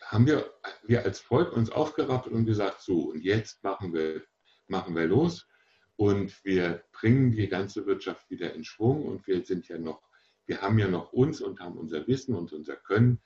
haben 0.01 0.27
wir, 0.27 0.53
wir 0.83 1.03
als 1.03 1.19
Volk 1.19 1.53
uns 1.53 1.69
aufgerafft 1.69 2.27
und 2.27 2.45
gesagt, 2.45 2.81
so, 2.81 3.11
und 3.11 3.21
jetzt 3.21 3.63
machen 3.63 3.93
wir, 3.93 4.23
machen 4.67 4.95
wir 4.95 5.07
los 5.07 5.47
und 5.95 6.43
wir 6.43 6.83
bringen 6.91 7.31
die 7.31 7.47
ganze 7.47 7.85
Wirtschaft 7.85 8.29
wieder 8.29 8.53
in 8.53 8.63
Schwung 8.63 9.05
und 9.05 9.25
wir 9.27 9.43
sind 9.43 9.67
ja 9.67 9.77
noch, 9.77 10.01
wir 10.45 10.61
haben 10.61 10.77
ja 10.77 10.87
noch 10.87 11.13
uns 11.13 11.41
und 11.41 11.59
haben 11.59 11.77
unser 11.77 12.05
Wissen 12.07 12.35
und 12.35 12.53
unser 12.53 12.75
Können 12.75 13.21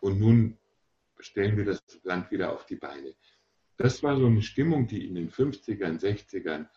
und 0.00 0.18
nun 0.18 0.58
stellen 1.18 1.56
wir 1.56 1.64
das 1.64 1.82
Land 2.02 2.30
wieder 2.30 2.52
auf 2.52 2.66
die 2.66 2.76
Beine. 2.76 3.14
Das 3.76 4.02
war 4.02 4.16
so 4.18 4.26
eine 4.26 4.42
Stimmung, 4.42 4.86
die 4.86 5.06
in 5.06 5.14
den 5.14 5.30
50ern, 5.30 6.00
60ern 6.00 6.68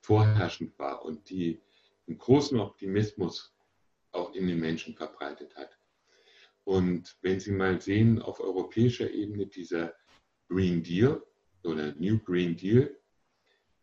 vorherrschend 0.00 0.78
war 0.78 1.04
und 1.04 1.28
die 1.28 1.60
einen 2.08 2.18
großen 2.18 2.58
Optimismus 2.58 3.54
auch 4.12 4.34
in 4.34 4.46
den 4.46 4.58
Menschen 4.58 4.94
verbreitet 4.94 5.54
hat. 5.56 5.78
Und 6.64 7.16
wenn 7.22 7.40
Sie 7.40 7.52
mal 7.52 7.80
sehen, 7.80 8.20
auf 8.20 8.40
europäischer 8.40 9.10
Ebene 9.10 9.46
dieser 9.46 9.94
Green 10.48 10.82
Deal 10.82 11.22
oder 11.64 11.94
New 11.94 12.18
Green 12.18 12.56
Deal, 12.56 12.98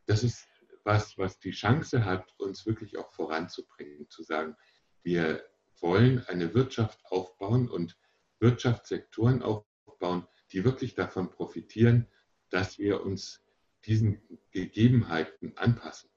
das 0.05 0.23
ist 0.23 0.47
was, 0.83 1.17
was 1.17 1.39
die 1.39 1.51
Chance 1.51 2.05
hat, 2.05 2.31
uns 2.37 2.65
wirklich 2.65 2.97
auch 2.97 3.11
voranzubringen, 3.11 4.09
zu 4.09 4.23
sagen, 4.23 4.55
wir 5.01 5.43
wollen 5.79 6.23
eine 6.27 6.53
Wirtschaft 6.53 7.03
aufbauen 7.05 7.69
und 7.69 7.97
Wirtschaftssektoren 8.39 9.41
aufbauen, 9.41 10.27
die 10.51 10.63
wirklich 10.63 10.93
davon 10.93 11.31
profitieren, 11.31 12.07
dass 12.49 12.77
wir 12.77 13.03
uns 13.03 13.43
diesen 13.85 14.21
Gegebenheiten 14.51 15.57
anpassen. 15.57 16.09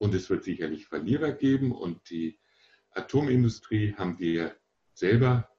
Und 0.00 0.14
es 0.14 0.30
wird 0.30 0.44
sicherlich 0.44 0.86
Verlierer 0.86 1.32
geben 1.32 1.72
und 1.72 2.08
die 2.08 2.40
Atomindustrie 2.92 3.94
haben 3.96 4.18
wir 4.18 4.56
selber 4.94 5.50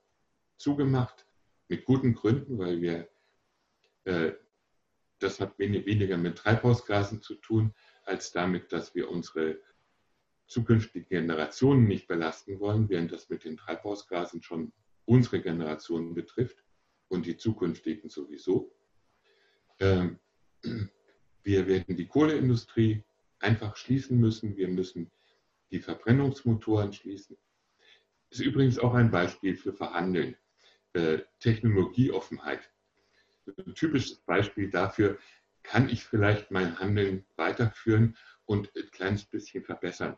zugemacht, 0.58 1.28
mit 1.68 1.86
guten 1.86 2.16
Gründen, 2.16 2.58
weil 2.58 2.82
wir, 2.82 3.08
äh, 4.06 4.32
das 5.20 5.40
hat 5.40 5.60
weniger 5.60 6.18
mit 6.18 6.40
Treibhausgasen 6.40 7.22
zu 7.22 7.36
tun, 7.36 7.76
als 8.04 8.32
damit, 8.32 8.72
dass 8.72 8.96
wir 8.96 9.12
unsere 9.12 9.62
zukünftigen 10.48 11.08
Generationen 11.08 11.88
nicht 11.88 12.08
belasten 12.08 12.60
wollen, 12.60 12.90
während 12.90 13.12
das 13.12 13.30
mit 13.30 13.44
den 13.44 13.58
Treibhausgasen 13.58 14.42
schon 14.42 14.74
unsere 15.06 15.40
Generation 15.40 16.16
betrifft 16.16 16.66
und 17.10 17.28
die 17.28 17.38
zukünftigen 17.38 18.10
sowieso. 18.10 18.76
Ähm, 19.80 20.18
wir 21.44 21.68
werden 21.68 21.96
die 21.96 22.08
Kohleindustrie 22.08 23.04
einfach 23.42 23.76
schließen 23.76 24.20
müssen. 24.20 24.58
Wir 24.58 24.68
müssen 24.68 25.12
die 25.72 25.80
Verbrennungsmotoren 25.80 26.94
schließen. 26.94 27.38
Ist 28.30 28.42
übrigens 28.42 28.80
auch 28.80 28.94
ein 28.94 29.12
Beispiel 29.12 29.56
für 29.56 29.74
Verhandeln. 29.74 30.38
Äh, 30.94 31.20
Technologieoffenheit. 31.40 32.70
Ein 33.46 33.76
typisches 33.76 34.18
Beispiel 34.22 34.70
dafür, 34.70 35.18
kann 35.64 35.90
ich 35.90 36.04
vielleicht 36.04 36.52
mein 36.52 36.80
Handeln 36.80 37.26
weiterführen 37.36 38.18
und 38.46 38.72
ein 38.76 38.90
kleines 38.92 39.26
bisschen 39.26 39.64
verbessern. 39.64 40.18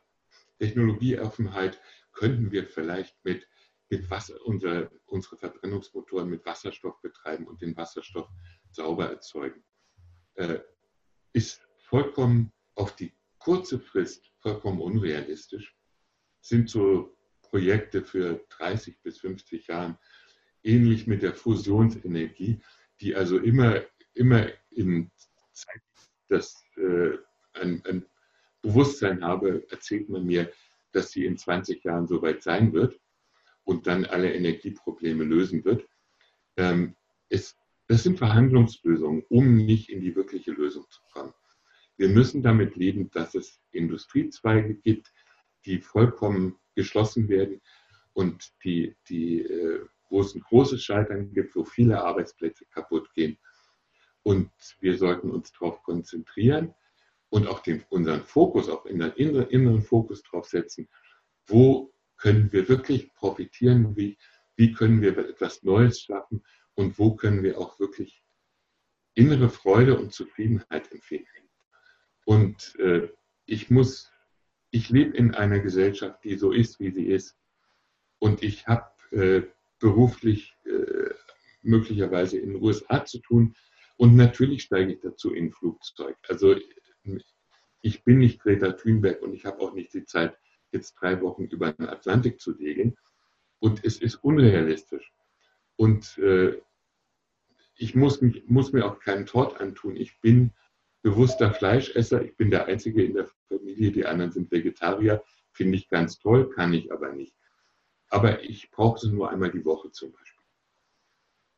Technologieoffenheit 0.60 1.80
könnten 2.12 2.52
wir 2.52 2.68
vielleicht 2.68 3.24
mit, 3.24 3.48
mit 3.90 4.10
Wasser, 4.10 4.36
unsere, 4.46 4.90
unsere 5.06 5.38
Verbrennungsmotoren 5.38 6.30
mit 6.30 6.46
Wasserstoff 6.46 7.02
betreiben 7.02 7.48
und 7.48 7.62
den 7.62 7.76
Wasserstoff 7.76 8.30
sauber 8.72 9.10
erzeugen. 9.10 9.64
äh, 10.36 10.60
ist 11.34 11.68
vollkommen 11.78 12.52
auf 12.76 12.96
die 12.96 13.14
kurze 13.38 13.80
Frist 13.80 14.32
vollkommen 14.40 14.82
unrealistisch. 14.82 15.76
Sind 16.42 16.70
so 16.70 17.16
Projekte 17.42 18.04
für 18.04 18.44
30 18.50 19.02
bis 19.02 19.20
50 19.20 19.68
Jahren 19.68 19.98
ähnlich 20.64 21.08
mit 21.08 21.22
der 21.22 21.34
Fusionsenergie, 21.34 22.62
die 23.02 23.16
also 23.16 23.38
immer, 23.38 23.82
immer 24.14 24.48
in 24.72 25.12
Zeit, 25.52 25.82
dass 26.30 26.64
äh, 26.78 27.18
ein, 27.54 27.84
ein 27.86 28.06
Bewusstsein 28.62 29.24
habe, 29.24 29.66
erzählt 29.70 30.10
man 30.10 30.26
mir, 30.26 30.52
dass 30.94 31.12
sie 31.12 31.26
in 31.26 31.38
20 31.38 31.84
Jahren 31.84 32.08
soweit 32.08 32.42
sein 32.44 32.74
wird 32.74 33.00
und 33.66 33.88
dann 33.88 34.06
alle 34.06 34.34
Energieprobleme 34.34 35.24
lösen 35.24 35.66
wird. 35.66 35.88
Ähm, 36.58 36.96
es, 37.30 37.58
das 37.88 38.04
sind 38.04 38.18
Verhandlungslösungen, 38.18 39.24
um 39.30 39.58
nicht 39.58 39.90
in 39.90 40.02
die 40.02 40.16
wirkliche 40.16 40.52
Lösung 40.52 40.86
zu 40.90 41.02
kommen. 41.12 41.34
Wir 41.98 42.10
müssen 42.10 42.42
damit 42.42 42.76
leben, 42.76 43.10
dass 43.12 43.36
es 43.36 43.60
Industriezweige 43.72 44.76
gibt, 44.76 45.12
die 45.66 45.80
vollkommen 45.80 46.58
geschlossen 46.76 47.30
werden 47.30 47.62
und 48.14 48.54
die, 48.64 48.96
die, 49.10 49.42
äh, 49.42 49.86
wo 50.10 50.22
es 50.22 50.36
ein 50.36 50.42
großes 50.42 50.84
Scheitern 50.84 51.34
gibt, 51.34 51.56
wo 51.56 51.64
viele 51.64 52.04
Arbeitsplätze 52.04 52.66
kaputt 52.66 53.12
gehen. 53.14 53.38
Und 54.24 54.52
wir 54.80 54.98
sollten 54.98 55.30
uns 55.30 55.52
darauf 55.52 55.84
konzentrieren 55.84 56.74
und 57.30 57.48
auch 57.48 57.60
den, 57.60 57.84
unseren 57.90 58.24
Fokus, 58.24 58.70
auch 58.70 58.86
in 58.86 59.00
den 59.00 59.12
inneren, 59.14 59.50
inneren 59.50 59.82
Fokus 59.82 60.24
drauf 60.24 60.48
setzen, 60.48 60.88
wo 61.48 61.94
können 62.18 62.52
wir 62.52 62.70
wirklich 62.70 63.14
profitieren, 63.16 63.96
wie, 63.98 64.18
wie 64.56 64.72
können 64.72 65.02
wir 65.02 65.18
etwas 65.18 65.64
Neues 65.64 66.02
schaffen 66.02 66.44
und 66.76 66.98
wo 66.98 67.16
können 67.16 67.44
wir 67.44 67.60
auch 67.60 67.80
wirklich 67.80 68.24
innere 69.16 69.50
Freude 69.50 69.98
und 69.98 70.14
Zufriedenheit 70.14 70.92
empfinden. 70.92 71.43
Und 72.26 72.76
äh, 72.80 73.10
ich 73.46 73.70
muss, 73.70 74.12
ich 74.72 74.90
lebe 74.90 75.16
in 75.16 75.36
einer 75.36 75.60
Gesellschaft, 75.60 76.24
die 76.24 76.36
so 76.36 76.52
ist, 76.52 76.80
wie 76.80 76.92
sie 76.92 77.08
ist. 77.08 77.38
Und 78.20 78.44
ich 78.44 78.68
habe 78.68 78.90
äh, 79.12 79.44
beruflich 79.80 80.56
äh, 80.66 81.14
möglicherweise 81.62 82.38
in 82.40 82.54
den 82.54 82.64
USA 82.64 83.06
zu 83.06 83.20
tun. 83.20 83.56
Und 83.98 84.16
natürlich 84.16 84.64
steige 84.64 84.94
ich 84.94 85.00
dazu 85.02 85.34
in 85.34 85.46
ein 85.46 85.52
Flugzeug. 85.52 86.18
Also 86.28 86.56
ich 87.82 88.04
bin 88.04 88.20
nicht 88.20 88.40
Greta 88.40 88.72
Thunberg 88.72 89.22
und 89.22 89.34
ich 89.34 89.46
habe 89.46 89.60
auch 89.60 89.74
nicht 89.74 89.94
die 89.94 90.06
Zeit, 90.06 90.38
jetzt 90.72 90.96
drei 90.96 91.22
Wochen 91.22 91.46
über 91.46 91.74
den 91.74 91.88
Atlantik 91.88 92.40
zu 92.40 92.54
segeln. 92.54 92.96
Und 93.60 93.84
es 93.86 94.02
ist 94.02 94.16
unrealistisch. 94.16 95.14
Und 95.76 96.18
äh, 96.18 96.62
ich 97.76 97.96
muss, 97.96 98.22
mich, 98.22 98.44
muss 98.48 98.72
mir 98.72 98.86
auch 98.86 99.00
keinen 99.00 99.26
Tort 99.26 99.60
antun. 99.60 99.96
Ich 99.96 100.20
bin 100.22 100.52
bewusster 101.04 101.54
Fleischesser. 101.54 102.24
Ich 102.24 102.36
bin 102.36 102.50
der 102.50 102.66
Einzige 102.66 103.04
in 103.04 103.14
der 103.14 103.28
Familie, 103.48 103.92
die 103.92 104.06
anderen 104.06 104.32
sind 104.32 104.52
Vegetarier. 104.52 105.24
Finde 105.52 105.78
ich 105.78 105.90
ganz 105.90 106.18
toll, 106.18 106.50
kann 106.50 106.74
ich 106.74 106.92
aber 106.92 107.12
nicht. 107.12 107.36
Aber 108.10 108.42
ich 108.44 108.72
brauche 108.72 109.00
sie 109.00 109.12
nur 109.12 109.30
einmal 109.30 109.52
die 109.52 109.66
Woche 109.66 109.92
zum 109.92 110.12
Beispiel. 110.12 110.44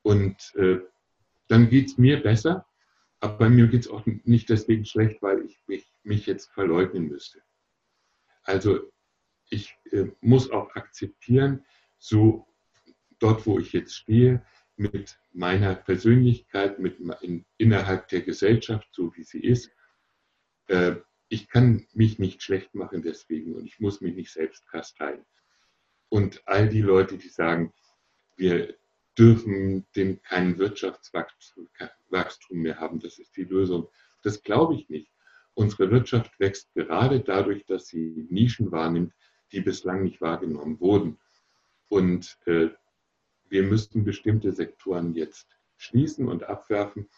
Und 0.02 0.54
äh, 0.56 0.80
dann 1.48 1.70
geht 1.70 1.88
es 1.88 1.98
mir 1.98 2.22
besser, 2.22 2.68
aber 3.20 3.50
mir 3.50 3.68
geht 3.68 3.82
es 3.82 3.88
auch 3.88 4.06
nicht 4.06 4.50
deswegen 4.50 4.86
schlecht, 4.86 5.22
weil 5.22 5.46
ich 5.46 5.60
mich, 5.68 5.92
mich 6.04 6.26
jetzt 6.26 6.52
verleugnen 6.52 7.08
müsste. 7.08 7.42
Also 8.44 8.92
ich 9.50 9.78
äh, 9.92 10.08
muss 10.22 10.50
auch 10.52 10.76
akzeptieren, 10.76 11.64
so 11.98 12.48
dort, 13.20 13.46
wo 13.46 13.60
ich 13.60 13.74
jetzt 13.74 13.96
stehe, 13.96 14.46
mit 14.78 15.18
meiner 15.32 15.76
Persönlichkeit, 15.76 16.80
mit 16.80 17.00
in, 17.22 17.46
innerhalb 17.58 18.08
der 18.10 18.22
Gesellschaft, 18.22 18.88
so 18.92 19.16
wie 19.16 19.24
sie 19.24 19.40
ist. 19.40 19.72
Äh, 20.68 20.96
ich 21.30 21.48
kann 21.48 21.86
mich 21.94 22.20
nicht 22.20 22.44
schlecht 22.44 22.76
machen 22.76 23.02
deswegen 23.02 23.56
und 23.56 23.66
ich 23.66 23.80
muss 23.80 24.02
mich 24.02 24.16
nicht 24.16 24.32
selbst 24.32 24.68
kasteien. 24.68 25.26
Und 26.10 26.44
all 26.46 26.70
die 26.70 26.82
Leute, 26.82 27.18
die 27.18 27.30
sagen, 27.30 27.74
wir 28.36 28.76
dürfen 29.18 29.88
dem 29.96 30.22
kein 30.22 30.58
Wirtschaftswachstum 30.58 31.68
mehr 32.62 32.80
haben, 32.80 33.00
das 33.00 33.18
ist 33.18 33.36
die 33.38 33.46
Lösung, 33.46 33.88
das 34.24 34.44
glaube 34.44 34.76
ich 34.76 34.90
nicht. 34.90 35.12
Unsere 35.54 35.90
Wirtschaft 35.90 36.38
wächst 36.40 36.74
gerade 36.74 37.22
dadurch, 37.22 37.66
dass 37.66 37.88
sie 37.88 38.28
Nischen 38.30 38.72
wahrnimmt, 38.72 39.14
die 39.52 39.62
bislang 39.62 40.04
nicht 40.04 40.20
wahrgenommen 40.20 40.80
wurden. 40.82 41.18
Und 41.88 42.38
äh, 42.46 42.70
wir 43.50 43.64
müssten 43.64 44.04
bestimmte 44.04 44.52
Sektoren 44.52 45.14
jetzt 45.14 45.48
schließen 45.78 46.28
und 46.28 46.44
abwerfen 46.44 47.10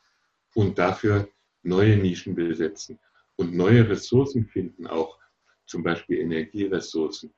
und 0.53 0.77
dafür 0.77 1.29
neue 1.63 1.97
Nischen 1.97 2.35
besetzen 2.35 2.99
und 3.35 3.53
neue 3.53 3.87
Ressourcen 3.89 4.45
finden, 4.45 4.87
auch 4.87 5.19
zum 5.65 5.83
Beispiel 5.83 6.19
Energieressourcen, 6.19 7.33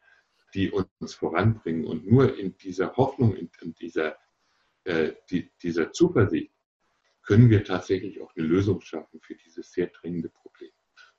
die 0.54 0.72
uns 0.72 1.14
voranbringen. 1.14 1.86
Und 1.86 2.10
nur 2.10 2.38
in 2.38 2.58
dieser 2.58 2.96
Hoffnung, 2.96 3.36
in, 3.36 3.50
dieser, 3.76 4.18
äh, 4.84 5.14
die, 5.30 5.50
dieser 5.62 5.92
Zuversicht 5.92 6.52
können 7.24 7.50
wir 7.50 7.64
tatsächlich 7.64 8.22
auch 8.22 8.36
eine 8.36 8.46
Lösung 8.46 8.82
schaffen 8.82 9.20
für 9.22 9.36
dieses 9.36 9.72
sehr 9.72 9.88
dringende 9.88 10.30
Problem. 10.30 10.72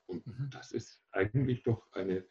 Und 0.07 0.25
mhm. 0.25 0.49
das 0.51 0.71
ist 0.71 1.01
eigentlich 1.11 1.63
doch 1.63 1.85
eine 1.93 2.25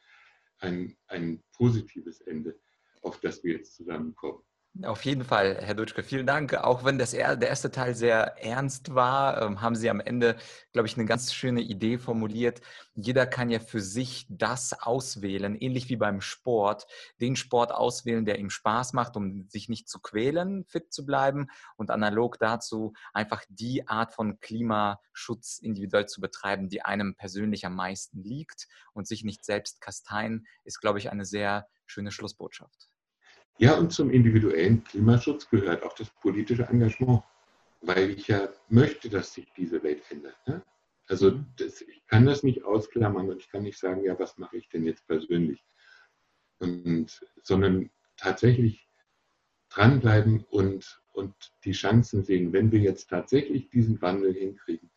ein, 0.60 0.96
ein 1.08 1.42
positives 1.52 2.20
Ende, 2.20 2.58
auf 3.02 3.20
das 3.20 3.42
wir 3.42 3.54
jetzt 3.54 3.74
zusammenkommen. 3.74 4.42
Auf 4.84 5.04
jeden 5.04 5.24
Fall, 5.24 5.58
Herr 5.60 5.74
Dutschke, 5.74 6.04
vielen 6.04 6.26
Dank. 6.26 6.54
Auch 6.54 6.84
wenn 6.84 6.96
das 6.96 7.10
der 7.10 7.40
erste 7.42 7.72
Teil 7.72 7.94
sehr 7.94 8.42
ernst 8.42 8.94
war, 8.94 9.42
ähm, 9.42 9.60
haben 9.60 9.74
Sie 9.74 9.90
am 9.90 9.98
Ende, 10.00 10.36
glaube 10.72 10.86
ich, 10.86 10.96
eine 10.96 11.06
ganz 11.06 11.34
schöne 11.34 11.60
Idee 11.60 11.98
formuliert. 11.98 12.60
Jeder 12.94 13.26
kann 13.26 13.50
ja 13.50 13.58
für 13.58 13.80
sich 13.80 14.26
das 14.30 14.72
auswählen, 14.72 15.56
ähnlich 15.56 15.88
wie 15.90 15.96
beim 15.96 16.20
Sport, 16.20 16.86
den 17.20 17.34
Sport 17.34 17.72
auswählen, 17.72 18.24
der 18.24 18.38
ihm 18.38 18.48
Spaß 18.48 18.92
macht, 18.92 19.16
um 19.16 19.48
sich 19.50 19.68
nicht 19.68 19.88
zu 19.88 19.98
quälen, 19.98 20.64
fit 20.64 20.92
zu 20.92 21.04
bleiben 21.04 21.48
und 21.76 21.90
analog 21.90 22.38
dazu 22.38 22.94
einfach 23.12 23.44
die 23.48 23.88
Art 23.88 24.14
von 24.14 24.38
Klimaschutz 24.38 25.58
individuell 25.58 26.06
zu 26.06 26.20
betreiben, 26.20 26.68
die 26.68 26.82
einem 26.82 27.16
persönlich 27.16 27.66
am 27.66 27.74
meisten 27.74 28.22
liegt 28.22 28.68
und 28.94 29.06
sich 29.08 29.24
nicht 29.24 29.44
selbst 29.44 29.80
kasteien, 29.80 30.46
ist, 30.64 30.80
glaube 30.80 31.00
ich, 31.00 31.10
eine 31.10 31.24
sehr 31.26 31.66
schöne 31.86 32.12
Schlussbotschaft. 32.12 32.88
Ja, 33.58 33.76
und 33.76 33.92
zum 33.92 34.10
individuellen 34.10 34.82
Klimaschutz 34.84 35.48
gehört 35.48 35.82
auch 35.82 35.94
das 35.94 36.10
politische 36.22 36.64
Engagement, 36.64 37.22
weil 37.82 38.10
ich 38.10 38.28
ja 38.28 38.48
möchte, 38.68 39.08
dass 39.10 39.34
sich 39.34 39.52
diese 39.56 39.82
Welt 39.82 40.02
ändert. 40.10 40.36
Ne? 40.46 40.62
Also 41.08 41.32
mhm. 41.32 41.46
das, 41.56 41.82
ich 41.82 42.06
kann 42.06 42.24
das 42.26 42.42
nicht 42.42 42.64
ausklammern 42.64 43.28
und 43.28 43.38
ich 43.38 43.50
kann 43.50 43.62
nicht 43.62 43.78
sagen, 43.78 44.04
ja, 44.04 44.18
was 44.18 44.38
mache 44.38 44.56
ich 44.56 44.68
denn 44.68 44.84
jetzt 44.84 45.06
persönlich, 45.06 45.62
und, 46.58 47.20
sondern 47.42 47.90
tatsächlich 48.16 48.86
dranbleiben 49.70 50.44
und, 50.50 51.02
und 51.12 51.34
die 51.64 51.72
Chancen 51.72 52.22
sehen. 52.22 52.52
Wenn 52.52 52.70
wir 52.70 52.80
jetzt 52.80 53.08
tatsächlich 53.08 53.70
diesen 53.70 54.00
Wandel 54.02 54.34
hinkriegen, 54.34 54.90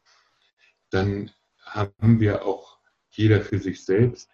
dann 0.89 1.31
haben 1.61 2.19
wir 2.19 2.45
auch 2.45 2.79
jeder 3.09 3.41
für 3.41 3.59
sich 3.59 3.83
selbst 3.83 4.29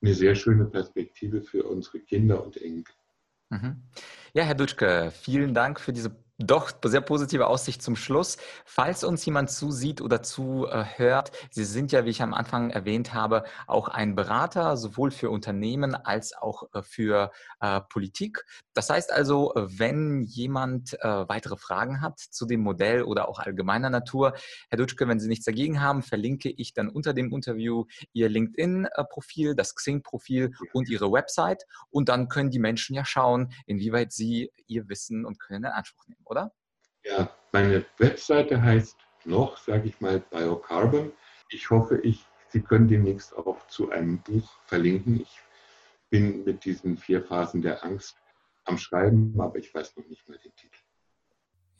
eine 0.00 0.14
sehr 0.14 0.34
schöne 0.34 0.64
Perspektive 0.64 1.42
für 1.42 1.64
unsere 1.64 2.00
Kinder 2.00 2.44
und 2.44 2.56
Enkel. 2.56 2.94
Mhm. 3.52 3.82
Ja, 4.32 4.44
Herr 4.44 4.54
Dutschke, 4.54 5.12
vielen 5.12 5.52
Dank 5.52 5.78
für 5.78 5.92
diese 5.92 6.08
doch 6.38 6.72
sehr 6.84 7.00
positive 7.00 7.46
Aussicht 7.46 7.82
zum 7.82 7.96
Schluss. 7.96 8.36
Falls 8.64 9.04
uns 9.04 9.24
jemand 9.24 9.50
zusieht 9.50 10.00
oder 10.00 10.22
zuhört, 10.22 11.32
Sie 11.50 11.64
sind 11.64 11.92
ja, 11.92 12.04
wie 12.04 12.10
ich 12.10 12.22
am 12.22 12.34
Anfang 12.34 12.70
erwähnt 12.70 13.14
habe, 13.14 13.44
auch 13.66 13.88
ein 13.88 14.14
Berater, 14.14 14.76
sowohl 14.76 15.10
für 15.10 15.30
Unternehmen 15.30 15.94
als 15.94 16.34
auch 16.36 16.64
äh, 16.74 16.82
für 16.82 17.30
äh, 17.60 17.80
Politik. 17.88 18.44
Das 18.74 18.90
heißt 18.90 19.12
also, 19.12 19.52
wenn 19.56 20.22
jemand 20.22 20.94
äh, 20.94 21.28
weitere 21.28 21.56
Fragen 21.56 22.00
hat 22.00 22.18
zu 22.18 22.46
dem 22.46 22.60
Modell 22.60 23.02
oder 23.02 23.28
auch 23.28 23.38
allgemeiner 23.38 23.90
Natur, 23.90 24.34
Herr 24.68 24.78
Dutschke, 24.78 25.06
wenn 25.08 25.20
Sie 25.20 25.28
nichts 25.28 25.44
dagegen 25.44 25.80
haben, 25.80 26.02
verlinke 26.02 26.50
ich 26.50 26.72
dann 26.74 26.88
unter 26.88 27.12
dem 27.14 27.32
Interview 27.32 27.84
Ihr 28.12 28.28
LinkedIn-Profil, 28.28 29.54
das 29.54 29.74
Xing-Profil 29.74 30.52
und 30.72 30.88
Ihre 30.88 31.12
Website. 31.12 31.64
Und 31.90 32.08
dann 32.08 32.28
können 32.28 32.50
die 32.50 32.58
Menschen 32.58 32.94
ja 32.94 33.04
schauen, 33.04 33.52
inwieweit 33.66 34.12
sie 34.12 34.50
ihr 34.66 34.88
Wissen 34.88 35.24
und 35.24 35.38
Können 35.38 35.64
in 35.64 35.70
Anspruch 35.70 36.06
nehmen 36.06 36.24
oder? 36.32 36.52
Ja, 37.04 37.30
meine 37.52 37.84
Webseite 37.98 38.60
heißt 38.60 38.96
noch, 39.24 39.56
sage 39.58 39.88
ich 39.88 40.00
mal, 40.00 40.18
Biocarbon. 40.18 41.12
Ich 41.50 41.70
hoffe, 41.70 41.98
ich, 41.98 42.24
Sie 42.48 42.60
können 42.60 42.88
demnächst 42.88 43.36
auch 43.36 43.66
zu 43.68 43.90
einem 43.90 44.18
Buch 44.18 44.58
verlinken. 44.64 45.20
Ich 45.20 45.40
bin 46.10 46.44
mit 46.44 46.64
diesen 46.64 46.96
vier 46.96 47.22
Phasen 47.22 47.62
der 47.62 47.84
Angst 47.84 48.16
am 48.64 48.78
Schreiben, 48.78 49.38
aber 49.40 49.58
ich 49.58 49.72
weiß 49.74 49.96
noch 49.96 50.06
nicht 50.06 50.28
mal 50.28 50.38
den 50.38 50.54
Titel. 50.54 50.76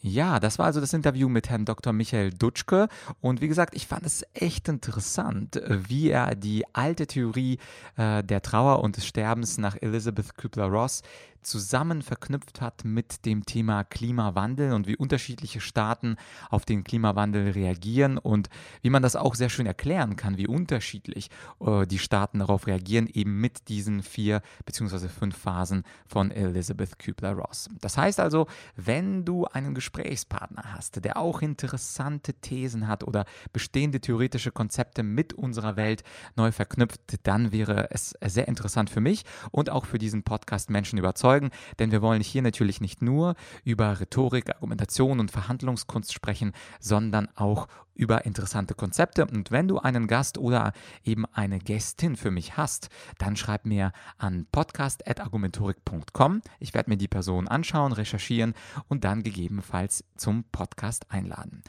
Ja, 0.04 0.40
das 0.40 0.58
war 0.58 0.66
also 0.66 0.80
das 0.80 0.94
Interview 0.94 1.28
mit 1.28 1.48
Herrn 1.48 1.64
Dr. 1.64 1.92
Michael 1.92 2.30
Dutschke. 2.30 2.88
Und 3.20 3.40
wie 3.40 3.46
gesagt, 3.46 3.76
ich 3.76 3.86
fand 3.86 4.04
es 4.04 4.24
echt 4.34 4.68
interessant, 4.68 5.62
wie 5.68 6.10
er 6.10 6.34
die 6.34 6.64
alte 6.72 7.06
Theorie 7.06 7.58
äh, 7.96 8.24
der 8.24 8.42
Trauer 8.42 8.82
und 8.82 8.96
des 8.96 9.06
Sterbens 9.06 9.58
nach 9.58 9.76
Elizabeth 9.80 10.34
Kübler-Ross 10.36 11.02
zusammen 11.42 12.02
verknüpft 12.02 12.60
hat 12.60 12.84
mit 12.84 13.24
dem 13.26 13.44
Thema 13.44 13.84
Klimawandel 13.84 14.72
und 14.72 14.86
wie 14.86 14.96
unterschiedliche 14.96 15.60
Staaten 15.60 16.16
auf 16.50 16.64
den 16.64 16.84
Klimawandel 16.84 17.50
reagieren 17.50 18.18
und 18.18 18.48
wie 18.80 18.90
man 18.90 19.02
das 19.02 19.16
auch 19.16 19.34
sehr 19.34 19.48
schön 19.48 19.66
erklären 19.66 20.16
kann, 20.16 20.36
wie 20.36 20.46
unterschiedlich 20.46 21.30
äh, 21.60 21.86
die 21.86 21.98
Staaten 21.98 22.38
darauf 22.38 22.66
reagieren, 22.66 23.06
eben 23.06 23.40
mit 23.40 23.68
diesen 23.68 24.02
vier 24.02 24.42
bzw. 24.64 25.08
fünf 25.08 25.36
Phasen 25.36 25.84
von 26.06 26.30
Elizabeth 26.30 26.98
Kübler-Ross. 26.98 27.68
Das 27.80 27.96
heißt 27.96 28.20
also, 28.20 28.46
wenn 28.76 29.24
du 29.24 29.46
einen 29.46 29.74
Gesprächspartner 29.74 30.74
hast, 30.74 31.04
der 31.04 31.16
auch 31.16 31.42
interessante 31.42 32.34
Thesen 32.34 32.88
hat 32.88 33.04
oder 33.04 33.24
bestehende 33.52 34.00
theoretische 34.00 34.52
Konzepte 34.52 35.02
mit 35.02 35.32
unserer 35.32 35.76
Welt 35.76 36.02
neu 36.36 36.52
verknüpft, 36.52 37.26
dann 37.26 37.52
wäre 37.52 37.90
es 37.90 38.14
sehr 38.24 38.48
interessant 38.48 38.90
für 38.90 39.00
mich 39.00 39.24
und 39.50 39.70
auch 39.70 39.86
für 39.86 39.98
diesen 39.98 40.22
Podcast 40.22 40.70
Menschen 40.70 40.98
überzeugen, 41.32 41.50
denn 41.78 41.90
wir 41.90 42.02
wollen 42.02 42.20
hier 42.20 42.42
natürlich 42.42 42.80
nicht 42.80 43.02
nur 43.02 43.34
über 43.64 44.00
Rhetorik, 44.00 44.50
Argumentation 44.50 45.20
und 45.20 45.30
Verhandlungskunst 45.30 46.12
sprechen, 46.12 46.52
sondern 46.80 47.28
auch 47.36 47.68
über 47.94 48.24
interessante 48.24 48.74
Konzepte. 48.74 49.26
Und 49.26 49.50
wenn 49.50 49.68
du 49.68 49.78
einen 49.78 50.06
Gast 50.06 50.38
oder 50.38 50.72
eben 51.04 51.26
eine 51.32 51.58
Gästin 51.58 52.16
für 52.16 52.30
mich 52.30 52.56
hast, 52.56 52.88
dann 53.18 53.36
schreib 53.36 53.66
mir 53.66 53.92
an 54.18 54.46
podcast.argumentorik.com. 54.50 56.42
Ich 56.58 56.74
werde 56.74 56.90
mir 56.90 56.96
die 56.96 57.08
Person 57.08 57.48
anschauen, 57.48 57.92
recherchieren 57.92 58.54
und 58.88 59.04
dann 59.04 59.22
gegebenenfalls 59.22 60.04
zum 60.16 60.44
Podcast 60.44 61.10
einladen. 61.10 61.62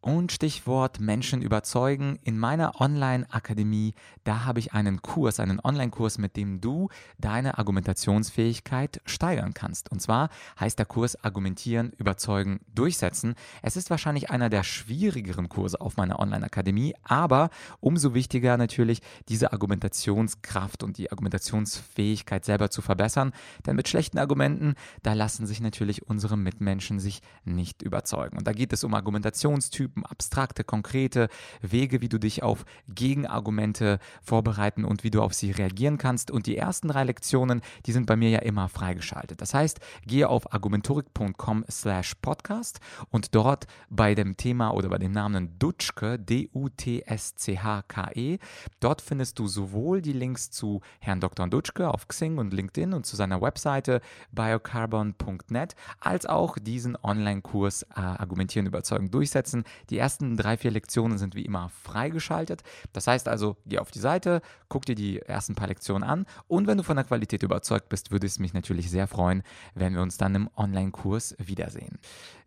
Und 0.00 0.32
Stichwort 0.32 1.00
Menschen 1.00 1.42
überzeugen. 1.42 2.18
In 2.22 2.38
meiner 2.38 2.80
Online-Akademie, 2.80 3.94
da 4.24 4.44
habe 4.44 4.60
ich 4.60 4.72
einen 4.72 5.02
Kurs, 5.02 5.40
einen 5.40 5.60
Online-Kurs, 5.60 6.18
mit 6.18 6.36
dem 6.36 6.60
du 6.60 6.88
deine 7.18 7.58
Argumentationsfähigkeit 7.58 9.00
steigern 9.04 9.54
kannst. 9.54 9.90
Und 9.90 10.00
zwar 10.00 10.30
heißt 10.58 10.78
der 10.78 10.86
Kurs 10.86 11.22
Argumentieren, 11.22 11.92
Überzeugen, 11.98 12.60
Durchsetzen. 12.74 13.34
Es 13.62 13.76
ist 13.76 13.90
wahrscheinlich 13.90 14.30
einer 14.30 14.48
der 14.48 14.62
schwierigeren 14.62 15.48
Kurse 15.48 15.67
Kurse 15.68 15.80
auf 15.82 15.96
meiner 15.96 16.18
Online-Akademie. 16.18 16.94
Aber 17.02 17.50
umso 17.80 18.14
wichtiger 18.14 18.56
natürlich, 18.56 19.00
diese 19.28 19.52
Argumentationskraft 19.52 20.82
und 20.82 20.96
die 20.96 21.10
Argumentationsfähigkeit 21.12 22.44
selber 22.44 22.70
zu 22.70 22.80
verbessern. 22.80 23.32
Denn 23.66 23.76
mit 23.76 23.88
schlechten 23.88 24.18
Argumenten, 24.18 24.74
da 25.02 25.12
lassen 25.12 25.46
sich 25.46 25.60
natürlich 25.60 26.08
unsere 26.08 26.38
Mitmenschen 26.38 27.00
sich 27.00 27.20
nicht 27.44 27.82
überzeugen. 27.82 28.38
Und 28.38 28.46
da 28.46 28.52
geht 28.52 28.72
es 28.72 28.82
um 28.82 28.94
Argumentationstypen, 28.94 30.06
abstrakte, 30.06 30.64
konkrete 30.64 31.28
Wege, 31.60 32.00
wie 32.00 32.08
du 32.08 32.18
dich 32.18 32.42
auf 32.42 32.64
Gegenargumente 32.88 33.98
vorbereiten 34.22 34.86
und 34.86 35.04
wie 35.04 35.10
du 35.10 35.20
auf 35.20 35.34
sie 35.34 35.50
reagieren 35.50 35.98
kannst. 35.98 36.30
Und 36.30 36.46
die 36.46 36.56
ersten 36.56 36.88
drei 36.88 37.04
Lektionen, 37.04 37.60
die 37.84 37.92
sind 37.92 38.06
bei 38.06 38.16
mir 38.16 38.30
ja 38.30 38.38
immer 38.38 38.68
freigeschaltet. 38.70 39.42
Das 39.42 39.52
heißt, 39.52 39.80
gehe 40.06 40.28
auf 40.28 40.52
argumentorik.com 40.52 41.64
slash 41.70 42.14
podcast 42.22 42.80
und 43.10 43.34
dort 43.34 43.66
bei 43.90 44.14
dem 44.14 44.38
Thema 44.38 44.70
oder 44.70 44.88
bei 44.88 44.98
dem 44.98 45.12
Namen 45.12 45.57
Dutschke, 45.58 46.18
D-U-T-S-C-H-K-E. 46.18 46.58
Dort 48.80 49.00
findest 49.02 49.38
du 49.38 49.46
sowohl 49.46 50.02
die 50.02 50.12
Links 50.12 50.50
zu 50.50 50.80
Herrn 51.00 51.20
Dr. 51.20 51.48
Dutschke 51.48 51.88
auf 51.90 52.08
Xing 52.08 52.38
und 52.38 52.52
LinkedIn 52.52 52.92
und 52.94 53.06
zu 53.06 53.16
seiner 53.16 53.40
Webseite 53.40 54.00
biocarbon.net, 54.32 55.74
als 56.00 56.26
auch 56.26 56.58
diesen 56.58 56.96
Online-Kurs 57.02 57.82
äh, 57.82 58.00
Argumentieren, 58.00 58.66
Überzeugen, 58.66 59.10
Durchsetzen. 59.10 59.64
Die 59.90 59.98
ersten 59.98 60.36
drei, 60.36 60.56
vier 60.56 60.70
Lektionen 60.70 61.18
sind 61.18 61.34
wie 61.34 61.44
immer 61.44 61.68
freigeschaltet. 61.68 62.62
Das 62.92 63.06
heißt 63.06 63.28
also, 63.28 63.56
geh 63.66 63.78
auf 63.78 63.90
die 63.90 63.98
Seite, 63.98 64.40
guck 64.68 64.86
dir 64.86 64.94
die 64.94 65.20
ersten 65.20 65.54
paar 65.54 65.68
Lektionen 65.68 66.08
an 66.08 66.26
und 66.46 66.66
wenn 66.66 66.78
du 66.78 66.84
von 66.84 66.96
der 66.96 67.04
Qualität 67.04 67.42
überzeugt 67.42 67.88
bist, 67.88 68.10
würde 68.10 68.26
es 68.26 68.38
mich 68.38 68.54
natürlich 68.54 68.90
sehr 68.90 69.06
freuen, 69.06 69.42
wenn 69.74 69.94
wir 69.94 70.02
uns 70.02 70.16
dann 70.18 70.34
im 70.34 70.50
Online-Kurs 70.56 71.36
wiedersehen. 71.38 71.98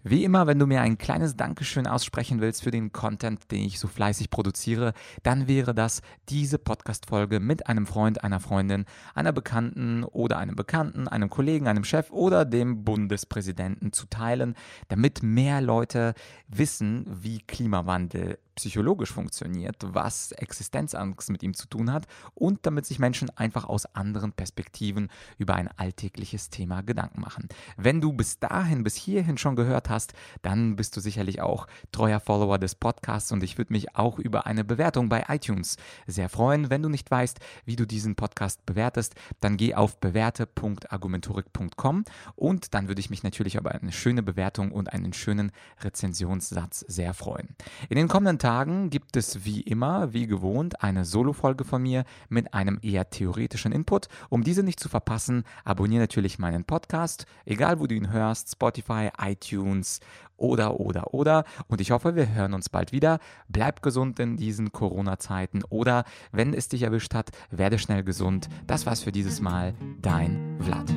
Wie 0.04 0.24
immer, 0.24 0.48
wenn 0.48 0.58
du 0.58 0.66
mir 0.66 0.82
ein 0.82 0.98
kleines 0.98 1.36
Dankeschön 1.36 1.86
aussprechen 1.86 2.42
willst 2.42 2.64
für 2.64 2.72
den 2.72 2.92
Content, 2.92 3.52
den 3.52 3.66
ich 3.66 3.78
so 3.80 3.88
fleißig 3.88 4.32
produziere, 4.32 4.94
dann 5.22 5.48
wäre 5.48 5.76
das 5.76 6.02
diese 6.28 6.58
Podcast-Folge 6.58 7.40
mit 7.40 7.68
einem 7.68 7.86
Freund, 7.86 8.24
einer 8.24 8.40
Freundin, 8.40 8.86
einer 9.14 9.32
Bekannten 9.32 10.04
oder 10.04 10.40
einem 10.40 10.56
Bekannten, 10.56 11.08
einem 11.08 11.30
Kollegen, 11.30 11.68
einem 11.68 11.84
Chef 11.84 12.10
oder 12.10 12.46
dem 12.46 12.84
Bundespräsidenten 12.84 13.94
zu 13.94 14.08
teilen, 14.08 14.56
damit 14.88 15.22
mehr 15.22 15.62
Leute 15.62 16.16
wissen, 16.48 17.06
wie 17.08 17.38
Klimawandel 17.38 18.40
psychologisch 18.56 19.12
funktioniert, 19.12 19.78
was 19.82 20.32
Existenzangst 20.34 21.30
mit 21.30 21.44
ihm 21.44 21.54
zu 21.54 21.68
tun 21.68 21.94
hat 21.94 22.08
und 22.34 22.66
damit 22.66 22.86
sich 22.86 23.00
Menschen 23.00 23.30
einfach 23.38 23.66
aus 23.66 23.86
anderen 23.96 24.34
Perspektiven 24.34 25.10
über 25.38 25.56
ein 25.56 25.70
alltägliches 25.78 26.50
Thema 26.50 26.82
Gedanken 26.82 27.22
machen. 27.22 27.48
Wenn 27.78 28.02
du 28.02 28.14
bis 28.14 28.40
dahin, 28.40 28.84
bis 28.84 28.96
hierhin 28.96 29.38
schon 29.38 29.56
gehört 29.56 29.90
hast, 29.90 30.14
dann 30.42 30.76
bist 30.76 30.98
du 30.98 31.02
sicherlich 31.02 31.42
auch 31.42 31.68
treuer 31.92 32.20
Follower 32.20 32.58
des 32.58 32.74
Podcasts 32.76 33.32
und 33.32 33.44
ich 33.44 33.58
würde 33.58 33.74
mich 33.74 33.96
auch 33.96 34.20
über 34.20 34.46
eine 34.46 34.64
Bewertung 34.64 35.10
bei 35.10 35.26
iTunes 35.30 35.78
sehr 36.08 36.30
freuen. 36.30 36.70
Wenn 36.70 36.84
du 36.84 36.90
nicht 36.90 37.10
weißt, 37.10 37.40
wie 37.66 37.76
du 37.76 37.86
diesen 37.86 38.16
Podcast 38.16 38.66
bewertest, 38.66 39.16
dann 39.40 39.58
geh 39.58 39.76
auf 39.76 40.00
bewerte.argumentorik.com 40.00 42.06
und 42.36 42.74
dann 42.74 42.88
würde 42.88 43.00
ich 43.00 43.10
mich 43.10 43.24
natürlich 43.24 43.56
über 43.56 43.72
eine 43.72 43.92
schöne 43.92 44.24
Bewertung 44.24 44.72
und 44.72 44.94
einen 44.94 45.14
schönen 45.14 45.52
Rezensionssatz 45.82 46.86
sehr 46.88 47.14
freuen. 47.14 47.56
In 47.90 47.98
den 47.98 48.08
kommenden 48.08 48.40
Tagen 48.42 48.90
gibt 48.90 49.18
es 49.18 49.46
wie 49.46 49.62
immer, 49.62 50.14
wie 50.14 50.26
gewohnt, 50.26 50.84
eine 50.84 51.06
Solo-Folge 51.06 51.64
von 51.64 51.84
mir 51.84 52.06
mit 52.28 52.56
einem 52.56 52.80
eher 52.82 53.08
theoretischen 53.08 53.72
Input. 53.72 54.08
Um 54.30 54.44
diese 54.44 54.64
nicht 54.64 54.80
zu 54.80 54.90
verpassen, 54.90 55.44
abonniere 55.64 56.02
natürlich 56.02 56.40
meinen 56.40 56.64
Podcast, 56.64 57.28
egal 57.46 57.80
wo 57.80 57.86
du 57.86 57.94
ihn 57.94 58.12
hörst, 58.12 58.52
Spotify, 58.52 59.10
iTunes 59.22 60.00
oder, 60.38 60.80
oder, 60.80 61.14
oder. 61.14 61.44
Und 61.68 61.82
ich 61.82 61.92
hoffe, 61.92 62.16
wir 62.16 62.34
hören 62.34 62.56
uns 62.56 62.70
bald 62.70 62.92
wieder. 62.92 63.20
Bleib 63.48 63.84
gesund 63.84 64.20
in 64.20 64.38
diesen 64.38 64.72
Corona-Zeiten 64.72 65.64
oder 65.70 66.04
wenn 66.32 66.56
es 66.56 66.68
dich 66.68 66.82
erwischt 66.82 67.14
hat, 67.14 67.30
werde 67.52 67.78
schnell 67.78 68.04
gesund. 68.04 68.50
Das 68.66 68.88
war's 68.88 69.04
für 69.04 69.12
dieses 69.12 69.40
Mal. 69.40 69.76
Dein 70.02 70.58
Vlad. 70.60 70.92